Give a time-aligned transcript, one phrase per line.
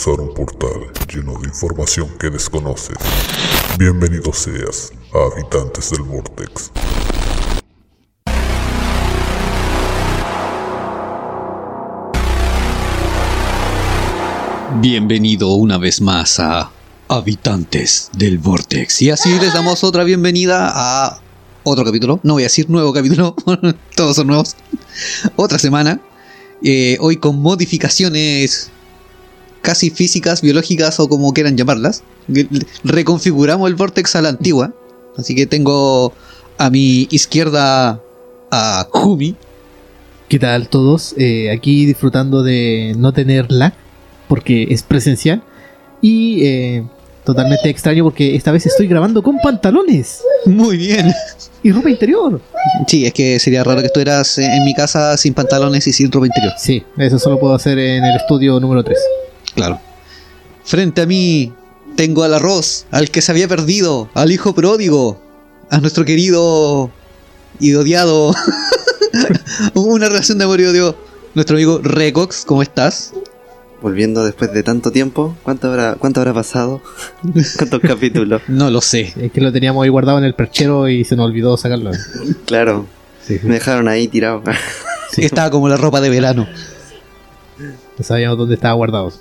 [0.00, 2.96] Cruzar un portal lleno de información que desconoces.
[3.80, 6.70] Bienvenido seas a Habitantes del Vortex.
[14.80, 16.70] Bienvenido una vez más a
[17.08, 19.02] Habitantes del Vortex.
[19.02, 21.20] Y así les damos otra bienvenida a
[21.64, 22.20] otro capítulo.
[22.22, 23.34] No voy a decir nuevo capítulo,
[23.96, 24.54] todos son nuevos.
[25.34, 26.00] Otra semana.
[26.62, 28.70] Eh, hoy con modificaciones
[29.62, 32.02] casi físicas, biológicas o como quieran llamarlas.
[32.84, 34.72] Reconfiguramos el Vortex a la antigua.
[35.16, 36.12] Así que tengo
[36.58, 38.00] a mi izquierda
[38.50, 39.36] a Jumi.
[40.28, 41.14] ¿Qué tal todos?
[41.16, 43.72] Eh, aquí disfrutando de no tener lag
[44.28, 45.42] porque es presencial
[46.02, 46.84] y eh,
[47.24, 51.10] totalmente extraño porque esta vez estoy grabando con pantalones Muy bien.
[51.62, 52.40] y ropa interior.
[52.86, 56.26] Sí, es que sería raro que estuvieras en mi casa sin pantalones y sin ropa
[56.26, 56.52] interior.
[56.58, 58.98] Sí, eso solo puedo hacer en el estudio número 3.
[59.58, 59.80] Claro.
[60.64, 61.52] Frente a mí
[61.96, 65.20] tengo al arroz, al que se había perdido, al hijo pródigo,
[65.70, 66.90] a nuestro querido
[67.60, 68.34] y odiado.
[69.74, 70.96] Una relación de amor y odio.
[71.34, 73.12] Nuestro amigo Recox, ¿cómo estás?
[73.80, 76.82] Volviendo después de tanto tiempo, ¿cuánto habrá, cuánto habrá pasado?
[77.56, 78.42] ¿Cuántos capítulos?
[78.48, 79.12] No lo sé.
[79.16, 81.92] Es que lo teníamos ahí guardado en el perchero y se nos olvidó sacarlo.
[82.46, 82.86] Claro,
[83.24, 84.42] Sí, me dejaron ahí tirado.
[85.12, 85.22] sí.
[85.24, 86.48] Estaba como la ropa de verano.
[87.58, 89.12] No sabíamos dónde estaba guardado.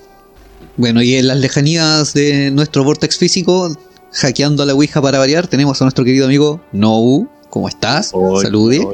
[0.78, 3.76] Bueno, y en las lejanías de nuestro vortex físico,
[4.14, 7.28] hackeando a la Ouija para variar, tenemos a nuestro querido amigo Nou.
[7.50, 8.12] ¿Cómo estás?
[8.42, 8.78] Salude.
[8.78, 8.86] Se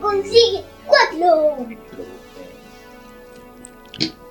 [0.00, 1.66] consigue cuatro.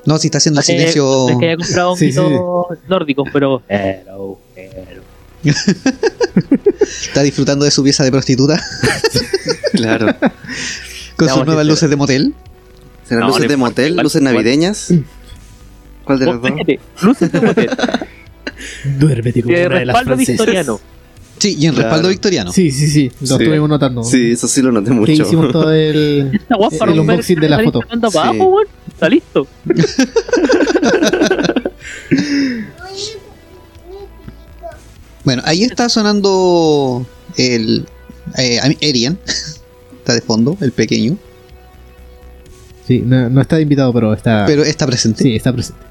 [0.06, 1.30] No, si está haciendo Eh, silencio.
[1.30, 2.18] Es que había comprado Sí, sí.
[2.18, 3.62] honguitos nórdicos, pero.
[3.68, 5.02] Hello, hello.
[6.82, 8.62] Está disfrutando de su pieza de prostituta
[9.74, 10.16] claro.
[11.16, 12.34] con sus nuevas sí, luces de motel.
[13.08, 13.96] ¿Serán No, luces no de motel?
[13.98, 14.94] ¿Luces navideñas?
[16.08, 16.52] ¿Cuál de las dos?
[16.52, 16.80] Motel.
[19.00, 20.28] Duérmete como De una de las respaldo francesas.
[20.46, 20.80] victoriano.
[21.38, 21.84] Sí, y en Claro.
[21.90, 22.52] respaldo victoriano.
[22.52, 23.34] Sí, sí, sí, lo Sí.
[23.44, 24.04] estuvimos notando.
[24.04, 25.12] Sí, eso sí lo noté mucho.
[25.12, 26.42] hicimos todo el...
[26.82, 27.82] El unboxing de la foto.
[27.82, 28.18] Sí.
[28.18, 28.62] abajo.
[28.88, 29.46] Está listo.
[35.24, 37.06] Bueno, ahí está sonando
[37.38, 37.86] el
[38.38, 39.18] eh, Arian.
[39.98, 41.18] está de fondo, el pequeño.
[42.88, 44.46] Sí, no, no está invitado, pero está...
[44.48, 45.24] Pero está presente.
[45.24, 45.82] Sí, está presente.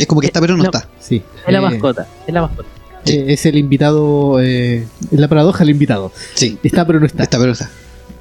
[0.00, 0.70] Es como que está, pero no No.
[0.70, 0.88] está.
[1.00, 1.22] Sí.
[1.46, 2.06] Es la Eh, mascota.
[2.26, 2.68] Es la mascota.
[3.06, 4.40] eh, es el invitado...
[4.40, 6.12] Eh, es la paradoja del invitado.
[6.34, 7.22] Sí, Está, pero no está.
[7.24, 7.70] está, pero no está.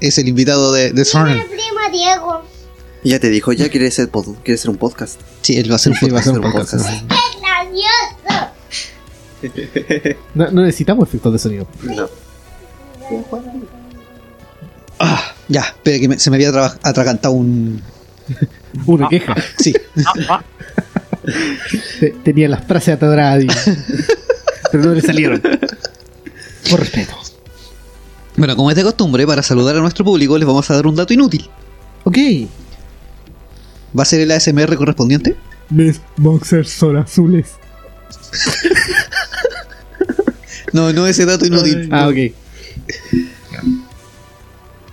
[0.02, 1.04] Es el invitado de, de.
[1.04, 2.42] Mi prima Diego.
[3.04, 5.20] Ya te dijo, ya quiere ser, pod- quiere ser un podcast.
[5.42, 6.26] Sí, él va a hacer un Sí, podcast.
[6.28, 6.74] ser un podcast.
[6.74, 6.84] Es
[9.42, 10.20] gracioso.
[10.36, 11.68] No, no necesitamos efectos de sonido.
[11.84, 12.08] No.
[15.00, 16.50] Ah, ya, espera que me- se me había
[16.84, 17.82] atragantado un.
[18.86, 19.34] Una queja.
[19.58, 19.74] Sí,
[20.06, 20.44] Ah, ah.
[22.24, 23.48] Tenía las frases atoradas y...
[24.72, 25.42] pero no le salieron.
[26.70, 27.16] Por respeto.
[28.38, 30.96] bueno, como es de costumbre, para saludar a nuestro público, les vamos a dar un
[30.96, 31.50] dato inútil.
[32.04, 32.18] Ok.
[33.98, 35.36] ¿Va a ser el ASMR correspondiente?
[35.70, 37.48] Mis boxers son azules.
[40.74, 41.90] No, no ese dato inútil.
[41.92, 42.16] Ah, ok.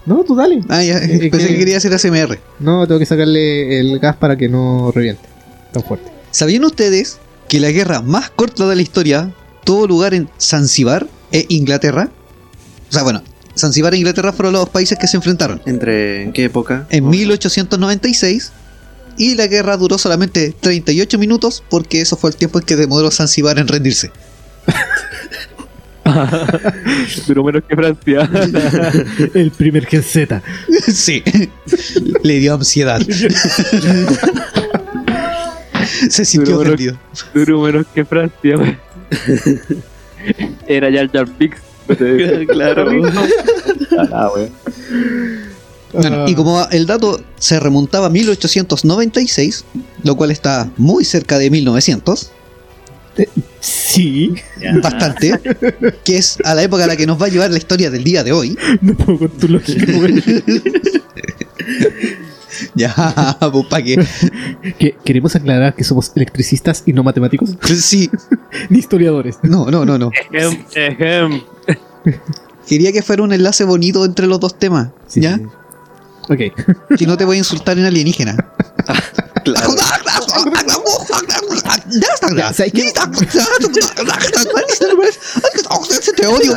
[0.07, 0.61] No, tú dale.
[0.69, 2.39] Ah, ya, Eh, pensé que- que quería hacer ASMR.
[2.61, 5.29] No, tengo que sacarle el gas para que no reviente.
[5.73, 6.11] Tan fuerte.
[6.31, 9.33] ¿Sabían ustedes que la guerra más corta de la historia
[9.65, 12.11] tuvo lugar en Zanzibar e Inglaterra?
[12.89, 13.23] O sea, bueno,
[13.57, 15.61] Zanzibar e Inglaterra fueron los países que se enfrentaron.
[15.67, 16.87] ¿Entre en qué época?
[16.91, 18.53] En 1896
[19.19, 23.11] y la guerra duró solamente 38 minutos porque eso fue el tiempo en que demoró
[23.11, 24.11] Zanzibar en rendirse.
[27.27, 28.31] Duró menos que Francia.
[29.35, 30.43] El primer Gen Z.
[30.93, 31.23] sí,
[32.23, 33.01] le dio ansiedad.
[36.11, 36.99] se sintió Duró- ofendido.
[37.35, 38.79] Duró menos que Francia.
[40.67, 41.61] Era Jar Jar Binks.
[42.49, 42.91] claro.
[44.13, 44.31] Ah.
[45.93, 49.65] Bueno, y como el dato se remontaba a 1896,
[50.03, 52.33] lo cual está muy cerca de 1900,
[53.61, 54.35] Sí.
[54.83, 55.41] bastante,
[56.05, 58.05] que es a la época a la que nos va a llevar la historia del
[58.05, 58.59] día de hoy.
[58.83, 60.23] No puedo con tu lógica, güey.
[62.75, 62.95] Ya,
[63.53, 63.97] pues para que.
[64.79, 68.11] Que- Queremos aclarar que somos electricistas y no matemáticos, Sí,
[68.69, 69.37] ni historiadores.
[69.43, 70.11] no, no, no, no.
[70.33, 71.43] Ejem, ejem.
[72.67, 74.89] Quería que fuera un enlace bonito entre los dos temas.
[75.07, 75.37] Sí, ¿Ya?
[75.37, 75.43] sí.
[76.29, 76.41] Ok.
[76.99, 78.37] Si no te voy a insultar en alienígena.
[79.45, 79.71] Claro.
[82.53, 82.93] ¿Sabes qué?
[86.17, 86.53] Te odio.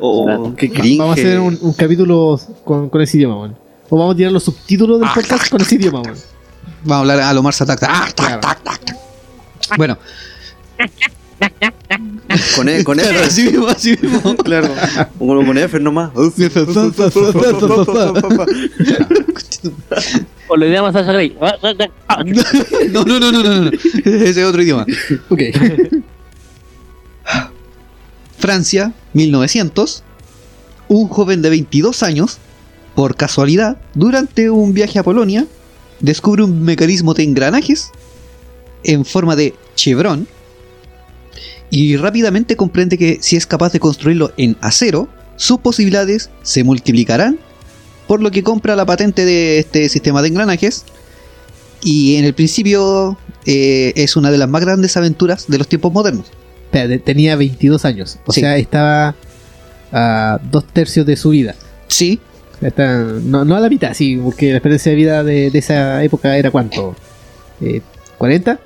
[0.00, 0.68] Oh, qué.
[0.98, 3.56] Vamos a hacer un, un capítulo con, con ese idioma, weón.
[3.90, 6.16] O vamos a tirar los subtítulos del podcast con ese idioma, weón.
[6.84, 7.82] Vamos a hablar a lo Mars Attack.
[7.82, 8.96] Ah, tac, tac, tac, tac.
[9.76, 9.98] Bueno,
[12.54, 13.24] Con, e, con claro, F.
[13.26, 14.36] así mismo, así mismo.
[14.36, 14.68] Claro.
[15.18, 16.10] Con, con F nomás.
[20.48, 21.36] O lo llama Sasha Grey.
[22.90, 23.70] No, no, no, no, no, no.
[23.70, 24.86] Ese es otro idioma.
[25.28, 25.40] Ok.
[28.38, 30.02] Francia, 1900.
[30.88, 32.38] Un joven de 22 años,
[32.94, 35.46] por casualidad, durante un viaje a Polonia,
[36.00, 37.90] descubre un mecanismo de engranajes
[38.84, 40.26] en forma de chevron
[41.70, 47.38] y rápidamente comprende que si es capaz de construirlo en acero, sus posibilidades se multiplicarán,
[48.08, 50.84] por lo que compra la patente de este sistema de engranajes
[51.82, 53.16] y en el principio
[53.46, 56.26] eh, es una de las más grandes aventuras de los tiempos modernos.
[57.04, 58.18] Tenía 22 años.
[58.26, 58.40] O Sí.
[58.40, 59.14] sea, estaba
[59.92, 61.54] a dos tercios de su vida.
[61.88, 62.20] Sí,
[62.60, 66.04] Está, no, no a la mitad, sí, porque la experiencia de vida de, de esa
[66.04, 66.94] época era cuánto?
[67.60, 67.80] Eh,
[68.18, 68.58] ¿40?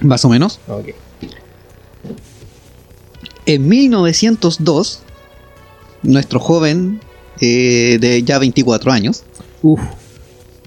[0.00, 0.60] más o menos.
[0.68, 0.88] Ok.
[3.46, 5.02] En 1902,
[6.02, 7.00] nuestro joven
[7.40, 9.24] eh, de ya 24 años,
[9.62, 9.80] Uf,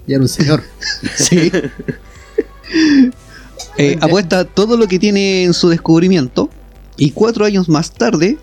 [0.06, 0.64] ya era un señor.
[1.16, 1.52] sí,
[3.78, 6.50] eh, apuesta todo lo que tiene en su descubrimiento
[6.98, 8.38] y cuatro años más tarde,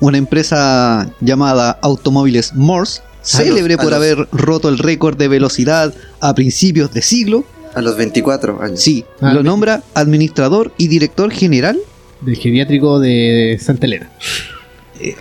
[0.00, 5.92] una empresa llamada Automóviles Morse, célebre los- por los- haber roto el récord de velocidad
[6.20, 8.80] a principios de siglo, A los 24 años.
[8.80, 11.78] sí, Ah, lo nombra administrador y director general
[12.20, 14.10] Del geriátrico de Santa Elena.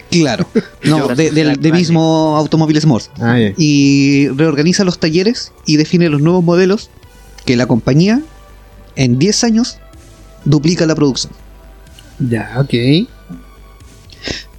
[0.10, 0.48] Claro,
[0.84, 3.12] no, de- del de mismo Automóviles Morse.
[3.20, 3.38] Ah.
[3.58, 6.90] Y reorganiza los talleres y define los nuevos modelos
[7.46, 8.22] que la compañía
[8.96, 9.78] en 10 años
[10.46, 11.32] duplica la producción.
[12.20, 13.08] Ya, ok.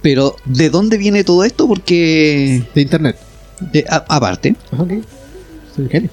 [0.01, 1.67] Pero ¿de dónde viene todo esto?
[1.67, 3.17] Porque De internet.
[3.59, 4.91] de- a- aparte, Ah, Ok.
[5.75, 6.09] Soy genio.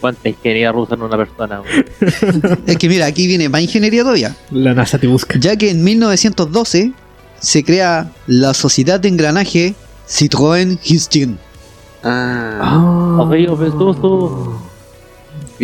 [0.00, 1.62] ¿Cuánta ingeniería rusa en una persona?
[2.66, 5.38] es que mira, aquí viene más ingeniería todavía, La NASA te busca.
[5.38, 6.92] ya que en 1912
[7.40, 9.74] se crea la sociedad de engranaje
[10.08, 11.38] Citroën Histin.
[12.02, 13.18] Ah, Ah.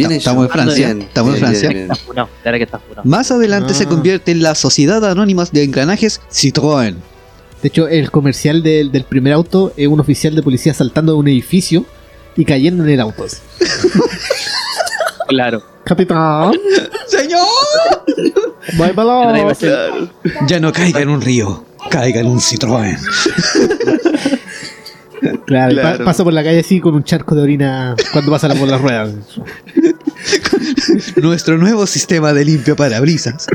[0.06, 1.68] Estamos en Francia, Bien, estamos en Francia.
[1.70, 2.80] bien, que está.
[3.04, 3.88] Más adelante se Ah.
[3.88, 6.94] convierte en la Sociedad Anónima de Engranajes Citroën.
[7.62, 11.18] De hecho, el comercial del, del primer auto es un oficial de policía saltando de
[11.18, 11.84] un edificio
[12.36, 13.24] y cayendo en el auto.
[15.28, 15.62] Claro.
[15.84, 16.52] Capitán,
[17.06, 17.46] ¡Señor!
[18.78, 20.08] bye bye.
[20.46, 22.98] Ya no caiga en un río, caiga en un Citroën.
[25.46, 26.04] Claro, pa- Claro.
[26.04, 29.10] pasa por la calle así con un charco de orina cuando pasa por las ruedas.
[31.16, 33.46] Nuestro nuevo sistema de limpio parabrisas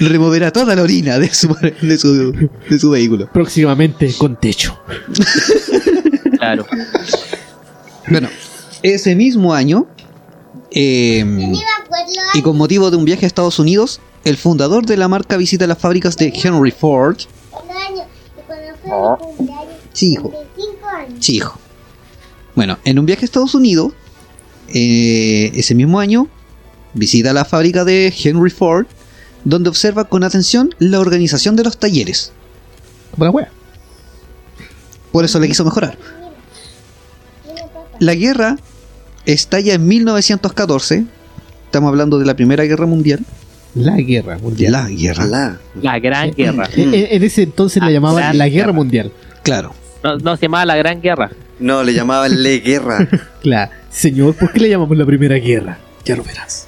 [0.00, 1.48] removerá toda la orina de su,
[1.82, 2.32] de su,
[2.68, 3.28] de su vehículo.
[3.32, 4.78] Próximamente con techo.
[6.38, 6.66] Claro.
[8.08, 8.28] Bueno,
[8.82, 9.86] ese mismo año,
[10.70, 11.24] eh,
[12.34, 15.66] y con motivo de un viaje a Estados Unidos, el fundador de la marca visita
[15.66, 17.16] las fábricas de Henry Ford.
[19.94, 20.32] Sí, hijo.
[21.20, 21.58] Sí, hijo.
[22.54, 23.92] Bueno, en un viaje a Estados Unidos,
[24.68, 26.28] eh, ese mismo año,
[26.92, 28.86] visita la fábrica de Henry Ford,
[29.44, 32.32] donde observa con atención la organización de los talleres.
[33.12, 33.50] Como la wea.
[35.12, 35.96] Por eso le quiso mejorar.
[38.00, 38.56] La guerra
[39.26, 41.04] estalla en 1914.
[41.66, 43.20] Estamos hablando de la Primera Guerra Mundial.
[43.74, 44.72] La guerra mundial.
[44.72, 45.24] La guerra.
[45.26, 45.58] La.
[45.80, 46.68] La Gran Guerra.
[46.76, 48.72] En, ese entonces la La llamaban la guerra Guerra.
[48.72, 49.12] mundial.
[49.42, 49.74] Claro.
[50.04, 51.30] No, no se llamaba la Gran Guerra.
[51.58, 53.08] No, le llamaban Le Guerra.
[53.42, 53.72] Claro.
[53.90, 55.78] Señor, ¿por qué le llamamos la primera guerra?
[56.04, 56.66] Ya lo verás.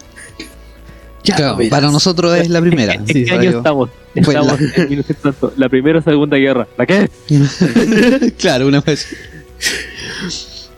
[1.24, 1.70] Ya Claro, lo verás.
[1.70, 2.92] para nosotros es la primera.
[2.94, 3.90] ¿En Sí, qué año yo- estamos?
[4.14, 6.66] La- Estamos en 1900, la primera o segunda guerra.
[6.78, 7.10] ¿La qué?
[8.38, 9.06] claro, una vez.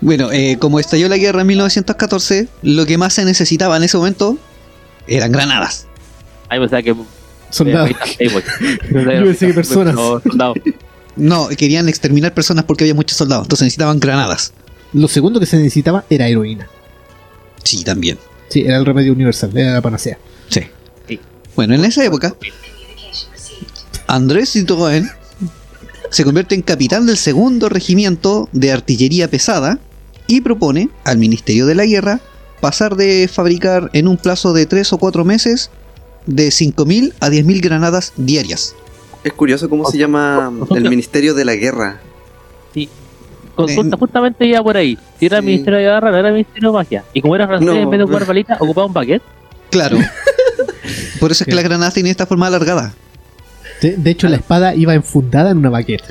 [0.00, 3.96] Bueno, eh, como estalló la guerra en 1914, lo que más se necesitaba en ese
[3.96, 4.36] momento
[5.06, 5.86] eran granadas.
[6.48, 6.94] Ahí pensaba que.
[7.50, 7.86] Soldado.
[8.18, 8.28] eh.
[8.90, 9.94] Yo pensé que personas.
[9.94, 10.54] No, soldado.
[11.18, 14.52] No, querían exterminar personas porque había muchos soldados, entonces necesitaban granadas.
[14.92, 16.68] Lo segundo que se necesitaba era heroína.
[17.64, 18.18] Sí, también.
[18.48, 20.18] Sí, era el remedio universal, era la panacea.
[20.48, 20.62] Sí.
[21.06, 21.20] Sí.
[21.54, 22.34] Bueno, en esa época,
[24.06, 25.12] Andrés Citroën
[26.10, 29.78] se convierte en capitán del segundo regimiento de artillería pesada
[30.26, 32.20] y propone al Ministerio de la Guerra
[32.60, 35.70] pasar de fabricar en un plazo de 3 o 4 meses
[36.26, 38.75] de 5.000 a 10.000 granadas diarias.
[39.28, 42.00] Es curioso cómo se llama el Ministerio de la Guerra.
[43.54, 44.97] Consulta, En- justamente iba por ahí.
[45.18, 45.47] Si era Sí.
[45.47, 47.04] Ministerio de Guerra, no era Ministerio de Magia.
[47.12, 47.75] Y como era francés, No.
[47.75, 49.23] en vez de ocupar balita, ocupaba un baguette.
[49.70, 49.99] Claro.
[51.20, 52.94] Por eso es que las granadas tienen esta forma alargada.
[53.82, 56.04] De, de hecho, la espada iba enfundada en una baqueta.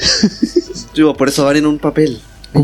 [0.93, 2.19] Digo, por eso van en un papel.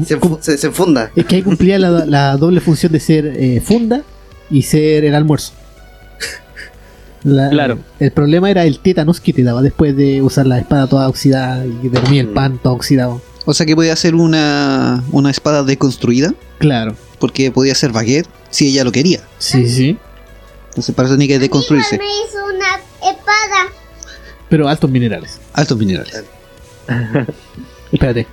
[0.06, 1.12] Se, se, se enfunda.
[1.16, 4.02] es que ahí cumplía la, la doble función de ser eh, funda
[4.50, 5.54] y ser el almuerzo.
[7.24, 7.80] La- Claro.
[8.00, 11.66] El problema era el tétanos que te daba después de usar la espada toda oxidada
[11.66, 12.34] y dormir el Mm.
[12.34, 13.22] pan todo oxidado.
[13.46, 16.96] O sea que podía ser una, una espada deconstruida, Claro.
[17.20, 19.22] porque podía ser baguette si ella lo quería.
[19.38, 19.98] Sí, sí.
[20.70, 21.98] Entonces para eso tenía que deconstruirse.
[21.98, 22.68] Me hizo una
[23.12, 23.70] espada.
[24.50, 25.40] Pero altos minerales.
[25.54, 26.24] Altos minerales.
[27.92, 28.28] Espérate.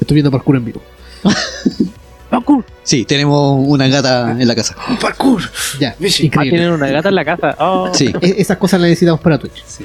[0.00, 0.82] Estoy viendo parkour en vivo.
[2.82, 4.76] Sí, tenemos una gata en la casa.
[5.00, 5.42] ¡Parkour!
[5.80, 6.50] Ya, Ah, increíble.
[6.50, 7.56] tienen una gata en la casa.
[7.58, 7.90] Oh.
[7.92, 9.62] Sí, E- esas cosas las necesitamos para Twitch.
[9.66, 9.84] sí.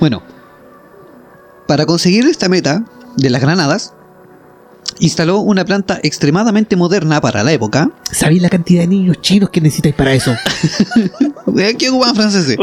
[0.00, 0.22] Bueno,
[1.66, 2.84] para conseguir esta meta
[3.16, 3.94] de las granadas,
[5.00, 7.90] instaló una planta extremadamente moderna para la época.
[8.12, 10.34] ¿Sabéis la cantidad de niños chinos que necesitáis para eso?
[11.78, 12.56] ¿Qué ocupan franceses?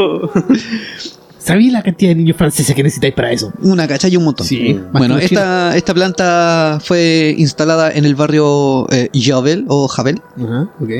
[1.44, 3.52] ¿Sabéis la cantidad de niños franceses que necesitáis para eso?
[3.62, 4.46] Una cacha y un montón.
[4.46, 10.20] Sí, más Bueno, esta, esta planta fue instalada en el barrio eh, Javel o Javel
[10.36, 10.90] Ajá, ok.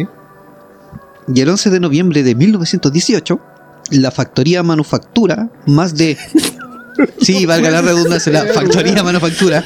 [1.34, 3.40] y el 11 de noviembre de 1918
[3.92, 6.16] la factoría manufactura más de
[7.20, 9.64] sí valga la redundancia la factoría manufactura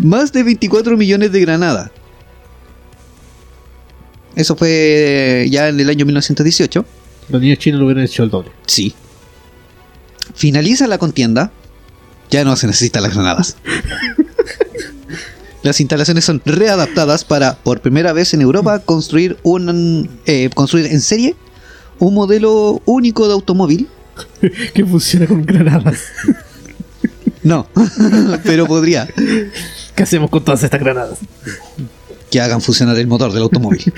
[0.00, 1.90] más de 24 millones de granadas
[4.36, 6.84] eso fue ya en el año 1918
[7.30, 8.50] Los niños chinos lo hubieran hecho el doble.
[8.66, 8.94] sí
[10.34, 11.52] finaliza la contienda
[12.30, 13.56] ya no se necesitan las granadas
[15.62, 21.00] las instalaciones son readaptadas para por primera vez en Europa construir un eh, construir en
[21.00, 21.36] serie
[21.98, 23.88] un modelo único de automóvil
[24.74, 26.00] que funciona con granadas.
[27.42, 27.66] no
[28.44, 29.08] pero podría
[29.94, 31.18] ¿Qué hacemos con todas estas granadas?
[32.30, 33.92] que hagan funcionar el motor del automóvil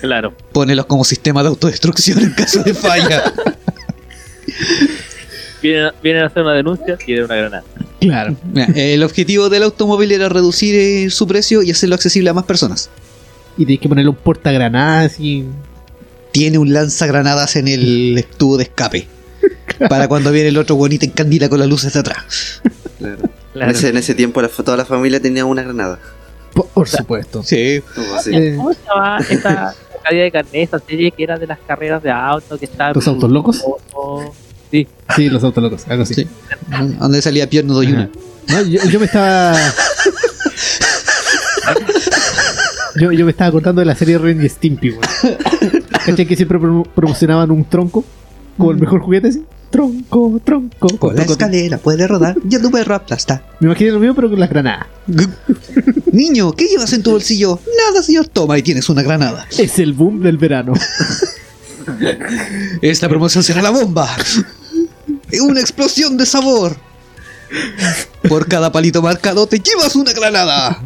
[0.00, 0.34] Claro.
[0.52, 3.32] Pónelos como sistema de autodestrucción en caso de falla.
[5.62, 7.64] Vienen, vienen a hacer una denuncia y de una granada.
[8.00, 8.36] Claro.
[8.52, 12.44] Mira, el objetivo del automóvil era reducir eh, su precio y hacerlo accesible a más
[12.44, 12.90] personas.
[13.56, 15.46] Y tenéis que ponerle un portagranadas y.
[16.32, 19.08] Tiene un lanzagranadas en el tubo de escape.
[19.88, 22.62] Para cuando viene el otro bonito en candila con las luces de atrás.
[22.98, 23.18] Claro.
[23.52, 23.70] Claro.
[23.70, 25.98] En, ese, en ese tiempo la, toda la familia tenía una granada.
[26.54, 27.42] Por, por supuesto.
[27.42, 27.56] Sí.
[27.56, 27.82] Eh,
[28.56, 32.10] ¿Cómo se llama esa calidad de carnet, esa serie que era de las carreras de
[32.10, 32.92] auto que estaba...
[32.92, 33.64] ¿Los autos locos?
[34.70, 34.86] Sí,
[35.16, 36.14] Sí, los autos locos, algo así.
[36.14, 36.26] Sí.
[36.98, 38.08] Donde salía Pierno Doyuna.
[38.48, 39.56] No, yo, yo me estaba.
[42.96, 45.02] Yo, yo me estaba acordando de la serie Ren y Stimpy, weón.
[46.04, 48.04] ¿Cachai que siempre pro- promocionaban un tronco?
[48.58, 49.44] Como el mejor juguete así.
[49.70, 50.88] Tronco, tronco.
[50.98, 51.32] Por la tronco.
[51.32, 53.42] escalera puede rodar y a tu perro aplasta.
[53.60, 54.86] Me imaginé lo mismo, pero con las granadas.
[56.12, 57.60] Niño, ¿qué llevas en tu bolsillo?
[57.88, 58.26] Nada, señor.
[58.28, 59.46] Toma y tienes una granada.
[59.56, 60.72] Es el boom del verano.
[62.82, 64.08] Esta promoción será la bomba.
[65.42, 66.76] Una explosión de sabor.
[68.28, 70.80] Por cada palito marcado te llevas una granada.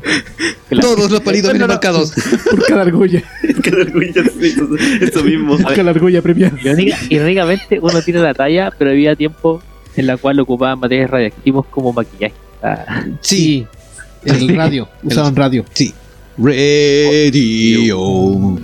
[0.70, 0.94] Claro.
[0.94, 2.12] Todos los palitos vienen marcados.
[2.50, 3.22] Por cada argolla.
[3.80, 4.68] Orgullo, sí, eso,
[5.00, 5.58] eso mismo.
[5.58, 6.56] Por cada argolla premiada.
[6.58, 9.62] Irónica- irónicamente uno tiene la talla, pero había tiempo
[9.96, 12.34] en la cual ocupaban materiales radiactivos como maquillaje.
[12.62, 13.66] Ah, Sí,
[14.24, 14.88] El radio.
[15.02, 15.66] Usaban radio.
[15.74, 15.92] sí.
[16.38, 18.58] Radio.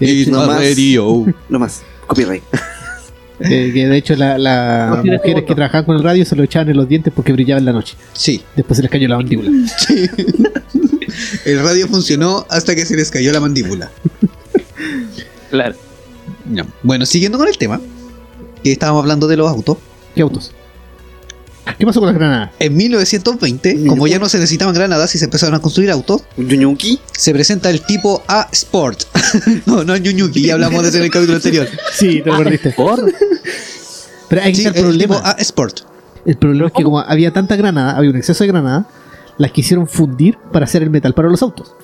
[0.00, 0.56] It's No más.
[0.60, 1.26] radio.
[1.48, 1.82] No más.
[2.06, 2.42] Copyright.
[3.40, 6.34] Eh, que de hecho la- las No tiene mujeres que trabajaban con el radio se
[6.34, 7.96] lo echaban en los dientes porque brillaba en la noche.
[8.12, 8.42] Sí.
[8.56, 9.50] Después se les cayó la mandíbula.
[9.78, 10.08] sí.
[11.44, 13.90] El radio funcionó hasta que se les cayó la mandíbula.
[15.50, 15.74] claro.
[16.82, 17.80] Bueno, siguiendo con el tema,
[18.62, 19.78] que estábamos hablando de los autos.
[20.14, 20.52] ¿Qué autos?
[21.76, 22.50] ¿Qué pasó con las granadas?
[22.58, 26.48] En 1920, como ya no se necesitaban granadas y se empezaron a construir autos, ¿Un
[26.48, 27.00] Yuñuki?
[27.12, 29.02] se presenta el tipo A Sport.
[29.66, 31.68] no, no es Ñuñuki, ya hablamos de eso en el capítulo anterior.
[31.92, 32.70] Sí, te lo perdiste.
[32.72, 33.12] Por
[34.28, 35.20] Pero hay que Sí, el el tipo problema.
[35.30, 35.80] A Sport.
[36.24, 38.86] El problema es que como había tanta granada, había un exceso de granada,
[39.38, 41.74] las quisieron fundir para hacer el metal para los autos.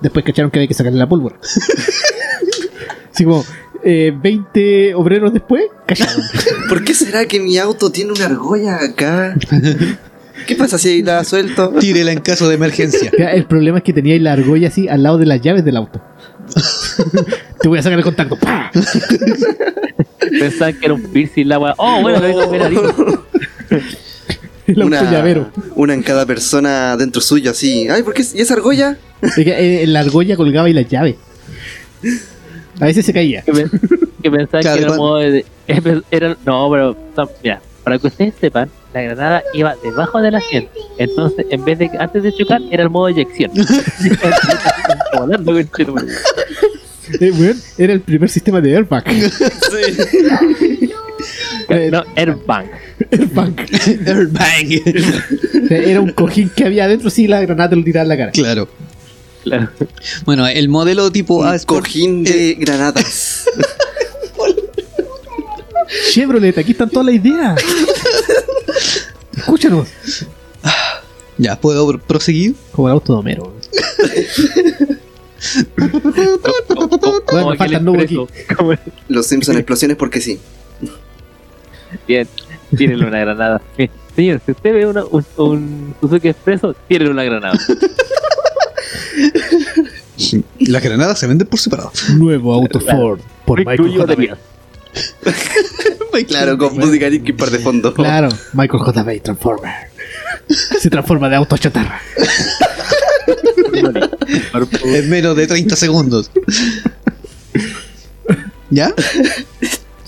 [0.00, 1.36] Después cacharon que había que sacarle la pólvora.
[3.12, 3.44] Así como
[3.84, 6.22] eh, 20 obreros después, cacharon.
[6.68, 9.34] ¿Por qué será que mi auto tiene una argolla acá?
[10.46, 11.70] ¿Qué pasa si la suelto?
[11.78, 13.10] Tírela en caso de emergencia.
[13.18, 15.76] Ya, El problema es que tenía la argolla así al lado de las llaves del
[15.76, 16.00] auto.
[17.60, 18.36] Te voy a sacar el contacto.
[18.36, 18.70] ¡Pah!
[20.30, 21.74] pensaban que era un piercing la weá.
[21.76, 22.76] Oh, bueno, lo a ver ahí.
[24.66, 25.50] El auto Una, llavero.
[25.74, 27.88] una en cada persona dentro suyo, así.
[27.88, 28.24] Ay, ¿por qué?
[28.34, 28.96] ¿Y esa argolla?
[29.20, 31.16] Es que, eh, la argolla colgaba y las llaves.
[32.78, 33.42] A veces se caía.
[33.42, 33.70] que, pen-
[34.22, 35.44] que pensaban Claro, que era cuando- modo de.
[36.10, 36.96] Era, no, pero.
[37.42, 40.70] Mira, para que ustedes sepan, la granada iba debajo del asiento.
[40.98, 41.90] Entonces, en vez de.
[41.98, 43.50] Antes de chocar, era el modo de eyección.
[47.20, 49.02] Eh, era el primer sistema de airbag.
[51.90, 52.66] No, Airbang.
[53.10, 53.56] Airbang.
[54.06, 55.70] Airbang.
[55.70, 58.30] Era un cojín que había adentro, sí, la granada te lo tiraba en la cara.
[58.32, 58.68] claro.
[59.44, 59.68] Claro.
[60.24, 63.44] Bueno, el modelo tipo A Sport cojín de granadas.
[66.12, 67.60] Chevrolet, aquí están todas las ideas.
[69.36, 69.88] Escúchanos.
[71.38, 72.54] Ya, ¿puedo pr- proseguir?
[72.72, 73.54] Como el auto de Homero.
[77.26, 78.28] Como me aquel falta el nuevo expreso.
[78.56, 78.74] Como-
[79.08, 80.38] Los Simpson explosiones porque sí.
[82.06, 82.28] Bien,
[82.76, 83.60] tírenle una granada.
[83.76, 87.58] Bien, Señor, si usted ve una- un, un Suzuki Expreso, tírenle una granada.
[90.60, 91.92] Las granadas se venden por separado.
[92.16, 92.80] Nuevo auto.
[92.80, 94.38] Ford por Michael J.
[96.26, 97.94] Claro, con música Linkin Park de fondo.
[97.94, 99.02] Claro, Michael J.
[99.02, 99.72] Bay Transformer.
[100.80, 102.00] Se transforma de auto a chatarra.
[104.84, 106.30] En menos de 30 segundos.
[108.70, 108.92] ¿Ya?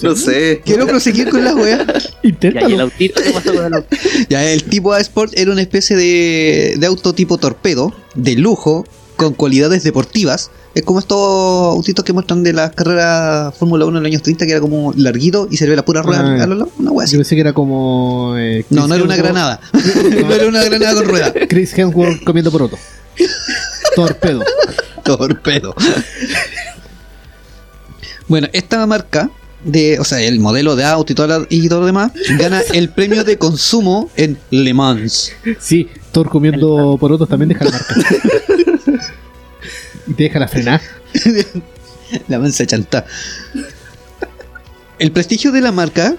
[0.02, 0.62] No sé.
[0.64, 1.87] Quiero proseguir con la wea.
[1.87, 3.85] Ya, y el Inténtalo.
[4.28, 8.85] Ya, el tipo A Sport era una especie de, de auto tipo torpedo, de lujo,
[9.16, 10.50] con cualidades deportivas.
[10.75, 14.47] Es como estos autitos que muestran de las carreras Fórmula 1 en los años 30,
[14.47, 16.69] que era como larguito y se le ve la pura rueda Ah, a lados.
[16.78, 17.12] Una wea así.
[17.12, 18.35] Yo pensé que era como.
[18.38, 19.61] eh, No, no era una granada.
[19.73, 21.33] no era una granada con rueda.
[21.49, 22.78] Chris Hemsworth comiendo poroto.
[23.97, 24.42] Torpedo.
[25.04, 25.75] Torpedo.
[28.28, 29.31] Bueno, esta marca
[29.64, 32.61] de, o sea, el modelo de auto y todo, la- y todo lo demás, gana
[32.73, 35.33] el premio de consumo en Le Mans.
[35.61, 37.95] Sí, Thor comiendo porotos también deja la marca.
[40.06, 40.80] Y te deja la frenar.
[42.28, 43.06] La mansa chanta.
[44.99, 46.17] El prestigio de la marca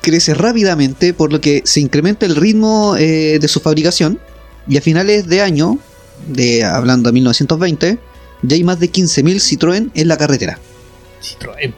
[0.00, 4.18] crece rápidamente, por lo que se incrementa el ritmo eh, de su fabricación.
[4.68, 5.78] Y a finales de año,
[6.28, 7.98] de, hablando de 1920,
[8.42, 10.58] ya hay más de 15.000 Citroën en la carretera.
[11.22, 11.74] Citroën.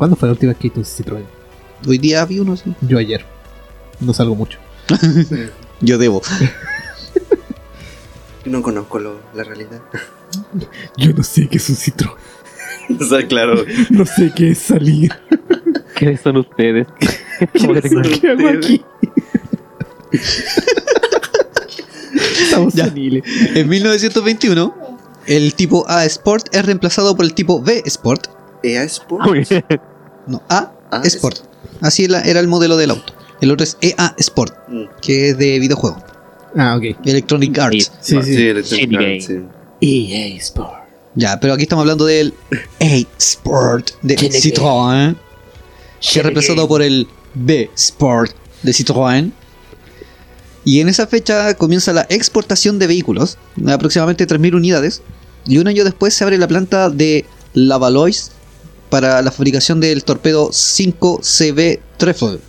[0.00, 1.24] ¿Cuándo fue la última vez que viste un Citroën?
[1.86, 2.74] Hoy día vi uno, sí.
[2.80, 3.22] Yo ayer.
[4.00, 4.58] No salgo mucho.
[5.82, 6.22] Yo debo.
[8.46, 9.82] No conozco lo- la realidad.
[10.96, 12.14] Yo no sé qué es un Citroën.
[12.98, 13.62] o sea, claro.
[13.90, 15.12] No sé qué es salir.
[15.94, 16.86] ¿Quiénes son ustedes?
[17.60, 18.82] ¿Cómo que tengo- ¿Qué hago aquí?
[22.40, 22.86] Estamos Ya.
[22.86, 24.74] En 1921,
[25.26, 28.28] el tipo A Sport es reemplazado por el tipo B Sport.
[28.62, 29.26] EA Sport.
[30.30, 31.38] No, A A Sport.
[31.80, 33.12] Así era era el modelo del auto.
[33.40, 34.82] El otro es EA Sport, Mm.
[35.02, 36.02] que es de videojuego.
[36.56, 36.96] Ah, ok.
[37.06, 37.92] Electronic Arts.
[38.00, 38.36] Sí, Ah, sí.
[38.48, 39.40] Electronic Arts, sí.
[39.80, 40.72] EA Sport.
[41.14, 42.34] Ya, pero aquí estamos hablando del
[42.80, 45.16] A Sport de Citroën.
[46.00, 49.32] Que es reemplazado por el B Sport de Citroën.
[50.64, 55.02] Y en esa fecha comienza la exportación de vehículos, aproximadamente 3.000 unidades.
[55.46, 58.30] Y un año después se abre la planta de Lavalois
[58.90, 62.40] para la fabricación del torpedo 5CB Trefoil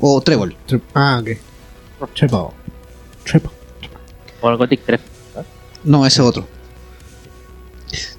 [0.00, 0.54] o Trébol.
[0.68, 2.08] Tre- Ah, ok.
[2.14, 2.38] Treble.
[3.24, 3.50] Treble.
[4.40, 5.00] O el Gothic 3.
[5.84, 6.46] No, ese es otro.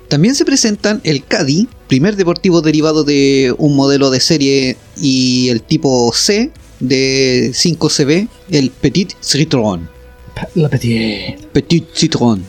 [0.07, 5.61] También se presentan el Caddy, primer deportivo derivado de un modelo de serie y el
[5.61, 9.85] tipo C de 5CB, el Petit Citroën.
[10.33, 11.37] Pa- La petite.
[11.51, 12.41] Petit Citroën.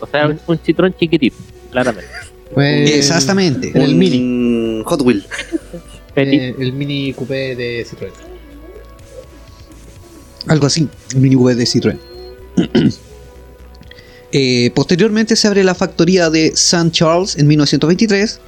[0.00, 1.36] O sea, un, un Citroën chiquitito,
[1.72, 2.08] claramente.
[2.54, 3.72] Fue Exactamente.
[3.74, 4.82] el Un mini.
[4.84, 5.24] Hot Wheel.
[6.14, 8.12] Eh, el mini coupé de Citroën.
[10.46, 11.98] Algo así, el mini V de Citroën.
[14.34, 16.90] Eh, posteriormente se abre la factoría de St.
[16.90, 18.40] Charles en 1923.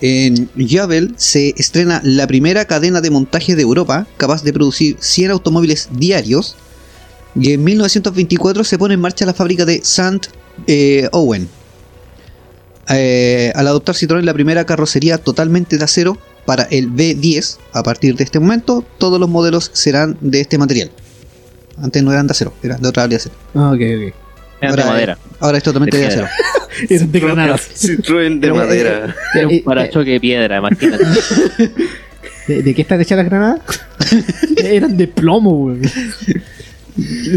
[0.00, 5.32] En Javel se estrena la primera cadena de montaje de Europa capaz de producir 100
[5.32, 6.54] automóviles diarios.
[7.34, 10.28] Y en 1924 se pone en marcha la fábrica de St.
[10.68, 11.48] eh, Owen.
[12.90, 18.16] Eh, al adoptar Citroën la primera carrocería totalmente de acero para el B10, a partir
[18.16, 20.90] de este momento todos los modelos serán de este material.
[21.82, 23.34] Antes no eran de acero, eran de otra área de acero.
[23.54, 24.14] Ah, ok, ok.
[24.60, 25.18] Eran de madera.
[25.40, 26.28] Ahora es totalmente de De acero.
[26.90, 27.62] Eran de granadas.
[27.74, 29.14] Citroën de madera.
[29.34, 31.04] Era Eh, un parachoque de piedra, imagínate.
[32.48, 33.60] ¿De, de qué están hechas las granadas?
[34.58, 35.80] Eran de plomo, weón.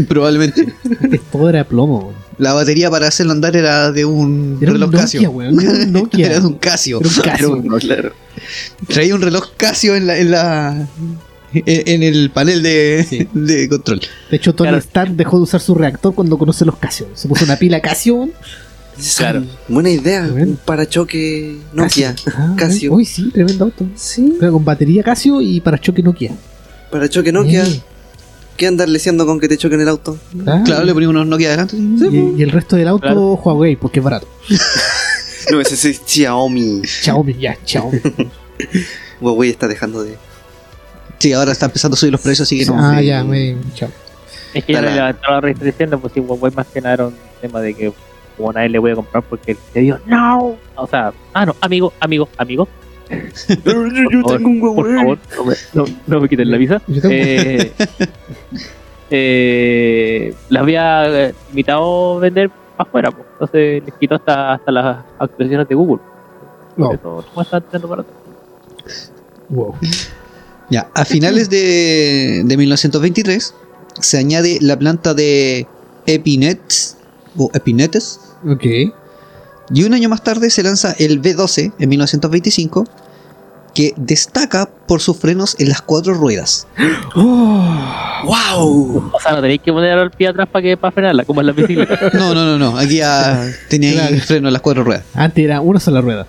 [0.08, 0.72] Probablemente.
[1.32, 2.12] Todo era de plomo.
[2.38, 5.30] La batería para hacerlo andar era de un Era un reloj Nokia, Casio.
[5.30, 5.60] weón.
[5.60, 6.26] Era un Nokia.
[6.26, 7.00] Era de un Casio.
[7.00, 7.62] Era un Casio.
[7.80, 8.12] Claro.
[8.86, 10.88] Traía un reloj Casio en la, en la
[11.52, 13.26] en el panel de, Sí.
[13.32, 14.00] de control.
[14.30, 14.78] De hecho, Tony Claro.
[14.82, 17.08] Stark dejó de usar su reactor cuando conoce los Casio.
[17.14, 18.28] Se puso una pila Casio.
[19.16, 19.44] Claro.
[19.68, 20.22] Buena idea.
[20.32, 22.14] Un parachoque Nokia.
[22.36, 22.92] Ah, Casio.
[22.92, 23.86] Uy, sí, tremendo auto.
[23.96, 24.34] Sí.
[24.38, 26.32] Pero con batería Casio y parachoque Nokia.
[26.90, 27.64] Parachoque Nokia.
[27.64, 27.80] Eh,
[28.58, 30.18] ¿Qué andar leseando con que te choquen el auto?
[30.44, 30.64] claro.
[30.64, 31.76] Claro, le ponía unos Nokia adelante.
[31.76, 33.40] Y, y el resto del auto Claro.
[33.42, 34.28] Huawei, porque es barato.
[35.50, 36.82] No, ese es Xiaomi.
[36.84, 38.00] Xiaomi, ya, Xiaomi.
[39.20, 40.16] Huawei está dejando de.
[41.18, 42.74] Sí, ahora está empezando a subir los precios, así que no.
[42.76, 43.06] ah, sí.
[43.06, 43.56] ya, me.
[43.74, 43.88] chao.
[44.52, 47.14] Es que ya le levantaron la restricción, pues sí, Huawei más que nada era un
[47.40, 47.92] tema de que
[48.36, 50.56] como nadie le voy a comprar porque le dijo, no.
[50.76, 52.68] O sea, ah, no, amigo, amigo, amigo.
[53.64, 54.96] Pero yo, yo Por tengo un Por Huawei.
[54.96, 56.82] favor, no me, no, no me quiten la visa.
[57.10, 57.72] Eh,
[59.10, 63.26] eh, las había eh, invitado a vender afuera, pues.
[63.32, 66.02] entonces les quitó hasta, hasta las actualizaciones de Google.
[66.76, 66.86] No.
[66.88, 67.24] Por eso.
[69.48, 69.74] Wow.
[70.70, 73.54] Ya, a finales de, de 1923
[74.00, 75.66] se añade la planta de
[76.06, 76.60] Epinet
[77.36, 78.64] o Epinetes Ok.
[79.72, 82.84] Y un año más tarde se lanza el B12 en 1925
[83.74, 86.66] que destaca por sus frenos en las cuatro ruedas.
[87.14, 89.10] ¡Wow!
[89.12, 91.46] O sea, no tenéis que poner el pie atrás para que para frenarla, como en
[91.48, 91.98] la bicicleta.
[92.14, 94.24] No, no, no, no, aquí ya tenía ahí Claro.
[94.26, 95.04] freno en las cuatro ruedas.
[95.14, 96.26] Antes era una sola rueda.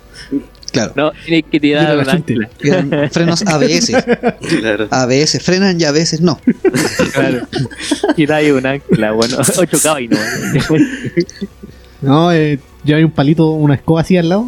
[0.70, 2.34] Claro, No, tenéis que tirar la un gente.
[2.34, 2.48] ancla.
[2.62, 3.92] eran frenos ABS.
[4.60, 4.86] Claro.
[4.92, 6.38] A veces frenan y a veces no.
[7.12, 7.48] Claro.
[8.14, 10.76] Tiráis un ancla, bueno, 8 caballos, ¿no?
[12.02, 14.46] No, eh, yo hay un palito, una escoba así al lado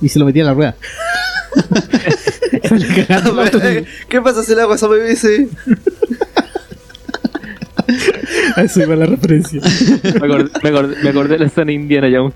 [0.00, 0.76] y se lo metía en la rueda.
[4.08, 5.48] ¿Qué pasa si el agua se BBC?
[8.56, 9.60] A eso iba la referencia.
[10.02, 12.34] Me acordé, me acordé, me acordé de la zona Indiana Jones.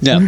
[0.00, 0.20] Ya.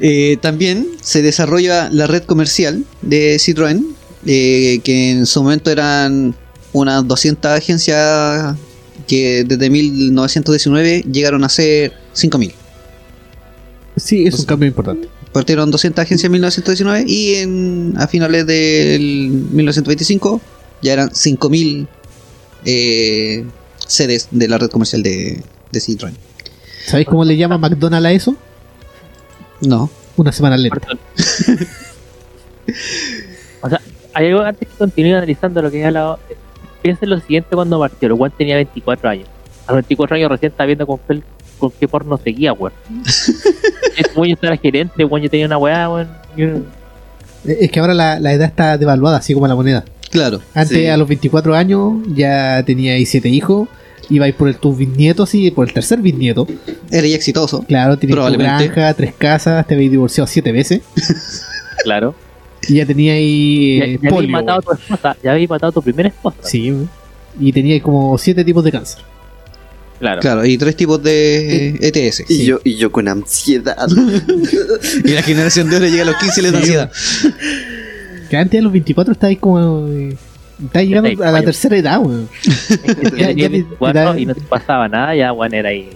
[0.00, 3.84] Eh, también se desarrolla la red comercial de Citroën,
[4.26, 6.34] eh, que en su momento eran
[6.72, 8.56] unas 200 agencias
[9.06, 12.52] que desde 1919 llegaron a ser 5.000.
[13.96, 15.08] Sí, es un cambio importante.
[15.32, 20.40] Partieron 200 agencias en 1919 y en, a finales del 1925
[20.82, 21.86] ya eran 5.000
[22.64, 23.44] eh,
[23.86, 26.14] sedes de la red comercial de, de Citroën.
[26.86, 28.36] ¿Sabéis cómo le llama McDonald's a eso?
[29.60, 29.90] No.
[30.16, 30.80] Una semana lenta.
[33.62, 33.80] O sea,
[34.12, 36.18] hay algo antes que continúe analizando lo que he hablado.
[36.82, 38.08] Piensa en lo siguiente cuando partió.
[38.08, 39.28] El Juan tenía 24 años.
[39.66, 41.22] A los 24 años recién estaba viendo con, qué-
[41.58, 42.72] con qué porno seguía, weón.
[44.16, 46.08] Weón yo era gerente, weón, yo tenía una weá, weón.
[46.36, 46.62] yo-
[47.44, 49.84] Es que ahora la, la edad está devaluada, así como la moneda.
[50.10, 50.40] Claro.
[50.54, 50.86] Antes, Sí.
[50.86, 53.68] a los 24 años, ya teníais 7 hijos.
[54.10, 56.46] Ibais por el, tus bisnietos y por el tercer bisnieto.
[56.90, 57.62] Era ya exitoso.
[57.66, 60.82] Claro, teníais tu granja, tres casas, te habéis divorciado 7 veces.
[61.84, 62.14] Claro.
[62.68, 64.30] Y ya teníais Ya, eh, ya habéis polio.
[64.30, 66.36] matado a tu esposa, ya habéis matado a tu primera esposa.
[66.42, 66.86] Sí, güey.
[67.40, 69.02] y teníais como 7 tipos de cáncer.
[69.98, 70.20] Claro.
[70.20, 72.24] Claro, y tres tipos de ETS.
[72.28, 73.86] Y yo, y yo con ansiedad.
[75.04, 76.90] Y la generación de oro llega a los 15 y les da Sí, ansiedad.
[78.28, 79.86] Que antes a los 24 estabais como.
[79.88, 80.16] eh,
[80.64, 81.44] Estáis llegando Estáis a la mayor.
[81.46, 82.28] tercera edad, weón.
[82.42, 85.32] Es que si Ya- tenías ya te- 24 te- y no te pasaba nada, ya,
[85.32, 85.90] weón, era ahí.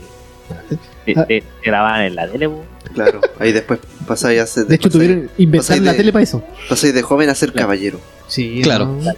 [1.05, 1.24] Te, Ah.
[1.26, 2.75] te- te grababan en la tele, weón.
[2.96, 4.66] Claro, ahí después pasáis a ser.
[4.66, 6.42] De hecho, tuvieron inventaron pasáis la de- tele para eso.
[6.68, 7.66] Pasáis de joven a ser Claro.
[7.68, 8.00] caballero.
[8.26, 8.87] Sí, Claro.
[8.87, 9.12] ¿no?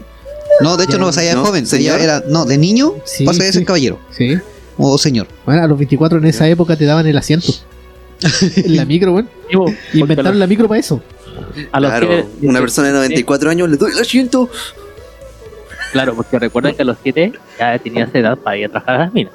[0.60, 1.44] No, de hecho Ya, no allá de ¿no?
[1.44, 1.66] joven.
[1.66, 2.00] ¿Señor?
[2.00, 3.52] era, no, de niño Sí, vas a sí.
[3.52, 3.98] ser caballero.
[4.10, 4.36] Sí.
[4.76, 5.28] O señor.
[5.46, 7.52] Bueno, a los 24 en esa época te daban el asiento.
[8.56, 11.00] en la micro, porque Inventaron la micro para eso.
[11.72, 14.50] a los claro, una persona de 94 años le doy el asiento.
[15.92, 18.98] Claro, porque recuerden que a los 7 ya tenías edad para ir a trabajar a
[19.04, 19.32] las minas.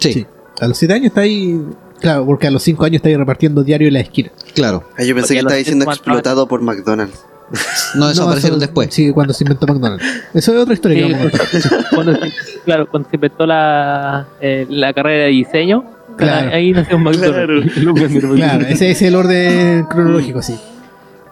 [0.00, 0.26] Sí, Sí.
[0.60, 1.60] A los 7 años está ahí.
[2.00, 4.30] Claro, porque a los 5 años está ahí repartiendo diario en la esquina.
[4.54, 4.84] claro.
[4.98, 7.24] Ah, yo pensé Porque que estaba diciendo explotado por McDonald's.
[7.94, 8.88] No, eso No, aparecieron eso- después.
[8.92, 10.04] Sí, cuando se inventó McDonald's.
[10.34, 11.86] Eso es otra historia que Sí, vamos a contar.
[11.94, 12.32] cuando se,
[12.64, 15.84] claro, cuando se inventó la, eh, la carrera de diseño,
[16.16, 16.50] Claro.
[16.52, 17.76] ahí nació McDonald's.
[17.76, 18.36] Lucas Mirabal.
[18.36, 20.58] Claro, ese es el orden cronológico, sí.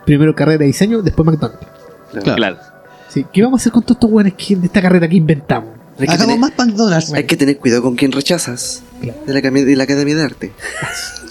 [0.05, 1.67] Primero carrera de diseño, después McDonald's.
[2.13, 2.37] Claro.
[2.37, 2.57] Claro.
[3.09, 3.27] Sí.
[3.33, 5.71] ¿Qué vamos a hacer con todos estos weones que- de esta carrera que inventamos?
[5.99, 7.13] Hay que, Hagamos tener, más McDonald's.
[7.13, 8.83] hay que tener cuidado con quien rechazas.
[9.01, 9.19] Claro.
[9.27, 10.53] De la, cami- de la Academia de Arte.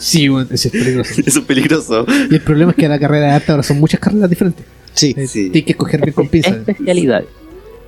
[0.02, 1.12] Sí, bueno, ese es peligroso.
[1.28, 2.06] Eso es peligroso.
[2.32, 4.65] Y el problema es que la carrera de arte ahora son muchas carreras diferentes.
[4.95, 5.52] Sí, Eh, Sí.
[5.52, 6.54] Tienes que escoger bien con pinzas.
[6.58, 7.28] Especialidades.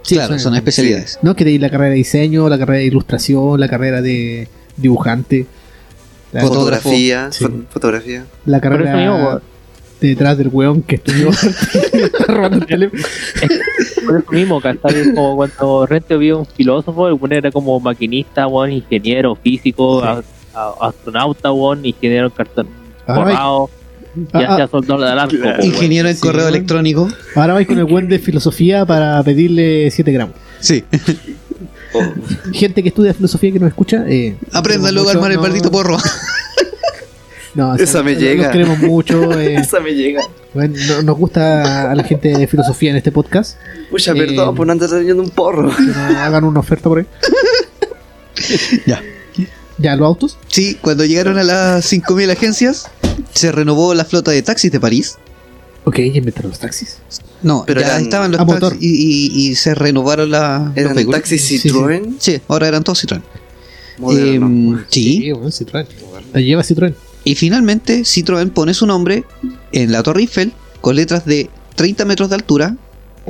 [0.04, 1.18] Sí, claro, son especialidades.
[1.24, 5.48] No, que tenéis la carrera de diseño, la carrera de ilustración, la carrera de dibujante,
[6.34, 7.32] la, Foto- Fotografía.
[7.32, 7.46] Sí.
[7.46, 8.26] fo- Fotografía.
[8.46, 9.42] la eso mismo,
[10.08, 11.30] detrás del weón que estudió
[12.28, 13.04] robando el teléfono.
[14.06, 15.14] Por eso mismo, ¿cachai?
[15.14, 20.08] Como cuando Rente vio un filósofo, el weón era como maquinista, weón, ingeniero, físico, Sí.
[20.56, 22.68] a- a- astronauta, weón, ingeniero en cartón
[23.06, 23.70] forrado,
[24.34, 25.64] ah, ya ah, sea soldado de arco, Claro.
[25.64, 27.10] Ingeniero en Sí, correo electrónico.
[27.36, 30.36] ahora vais con el weón de filosofía para pedirle 7 gramos.
[30.60, 30.84] Sí.
[32.54, 34.36] Gente que estudia filosofía que nos escucha, eh,
[34.92, 35.98] luego a armar el maldito porro.
[37.56, 38.52] No, Esa me llega.
[38.52, 39.32] queremos mucho.
[39.40, 40.22] eh, esa me llega.
[40.54, 43.58] bueno, no- nos gusta a la gente de filosofía en este podcast.
[43.92, 45.64] Mucha Eh, perdón por no andar leyendo un porro.
[45.72, 47.06] Nos hagan una oferta por ahí.
[48.86, 49.02] Ya.
[49.78, 50.38] Ya, los autos.
[50.48, 52.88] Sí, cuando llegaron a las 5.000 agencias,
[53.34, 55.18] se renovó la flota de taxis de París.
[55.86, 56.98] Ok, ya inventaron los taxis.
[57.42, 58.78] No, Pero ya eran estaban los taxis motor.
[58.80, 61.70] y, y- y se renovaron la, ¿Eran taxis Sí, sí.
[61.70, 62.16] Citroën?
[62.20, 63.22] Sí, ahora eran todos Citroën.
[63.98, 64.50] Modernos.
[64.80, 65.32] Em, sí.
[65.32, 65.86] bueno, Citroën.
[66.34, 66.94] La lleva Citroën.
[67.24, 69.24] Y finalmente Citroën pone su nombre
[69.72, 72.76] en la Torre Eiffel con letras de 30 metros de altura,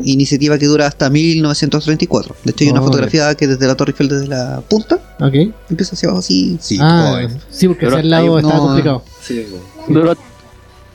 [0.04, 2.36] iniciativa que dura hasta 1934.
[2.44, 5.36] De hecho hay una Oh, fotografía que desde la Torre Eiffel, desde la punta, Ok.
[5.70, 6.58] empieza hacia abajo así.
[6.60, 8.62] Sí, ah, sí, porque hacia el lado estaba no.
[8.64, 9.04] complicado.
[9.22, 9.46] Sí,
[9.88, 10.16] Duró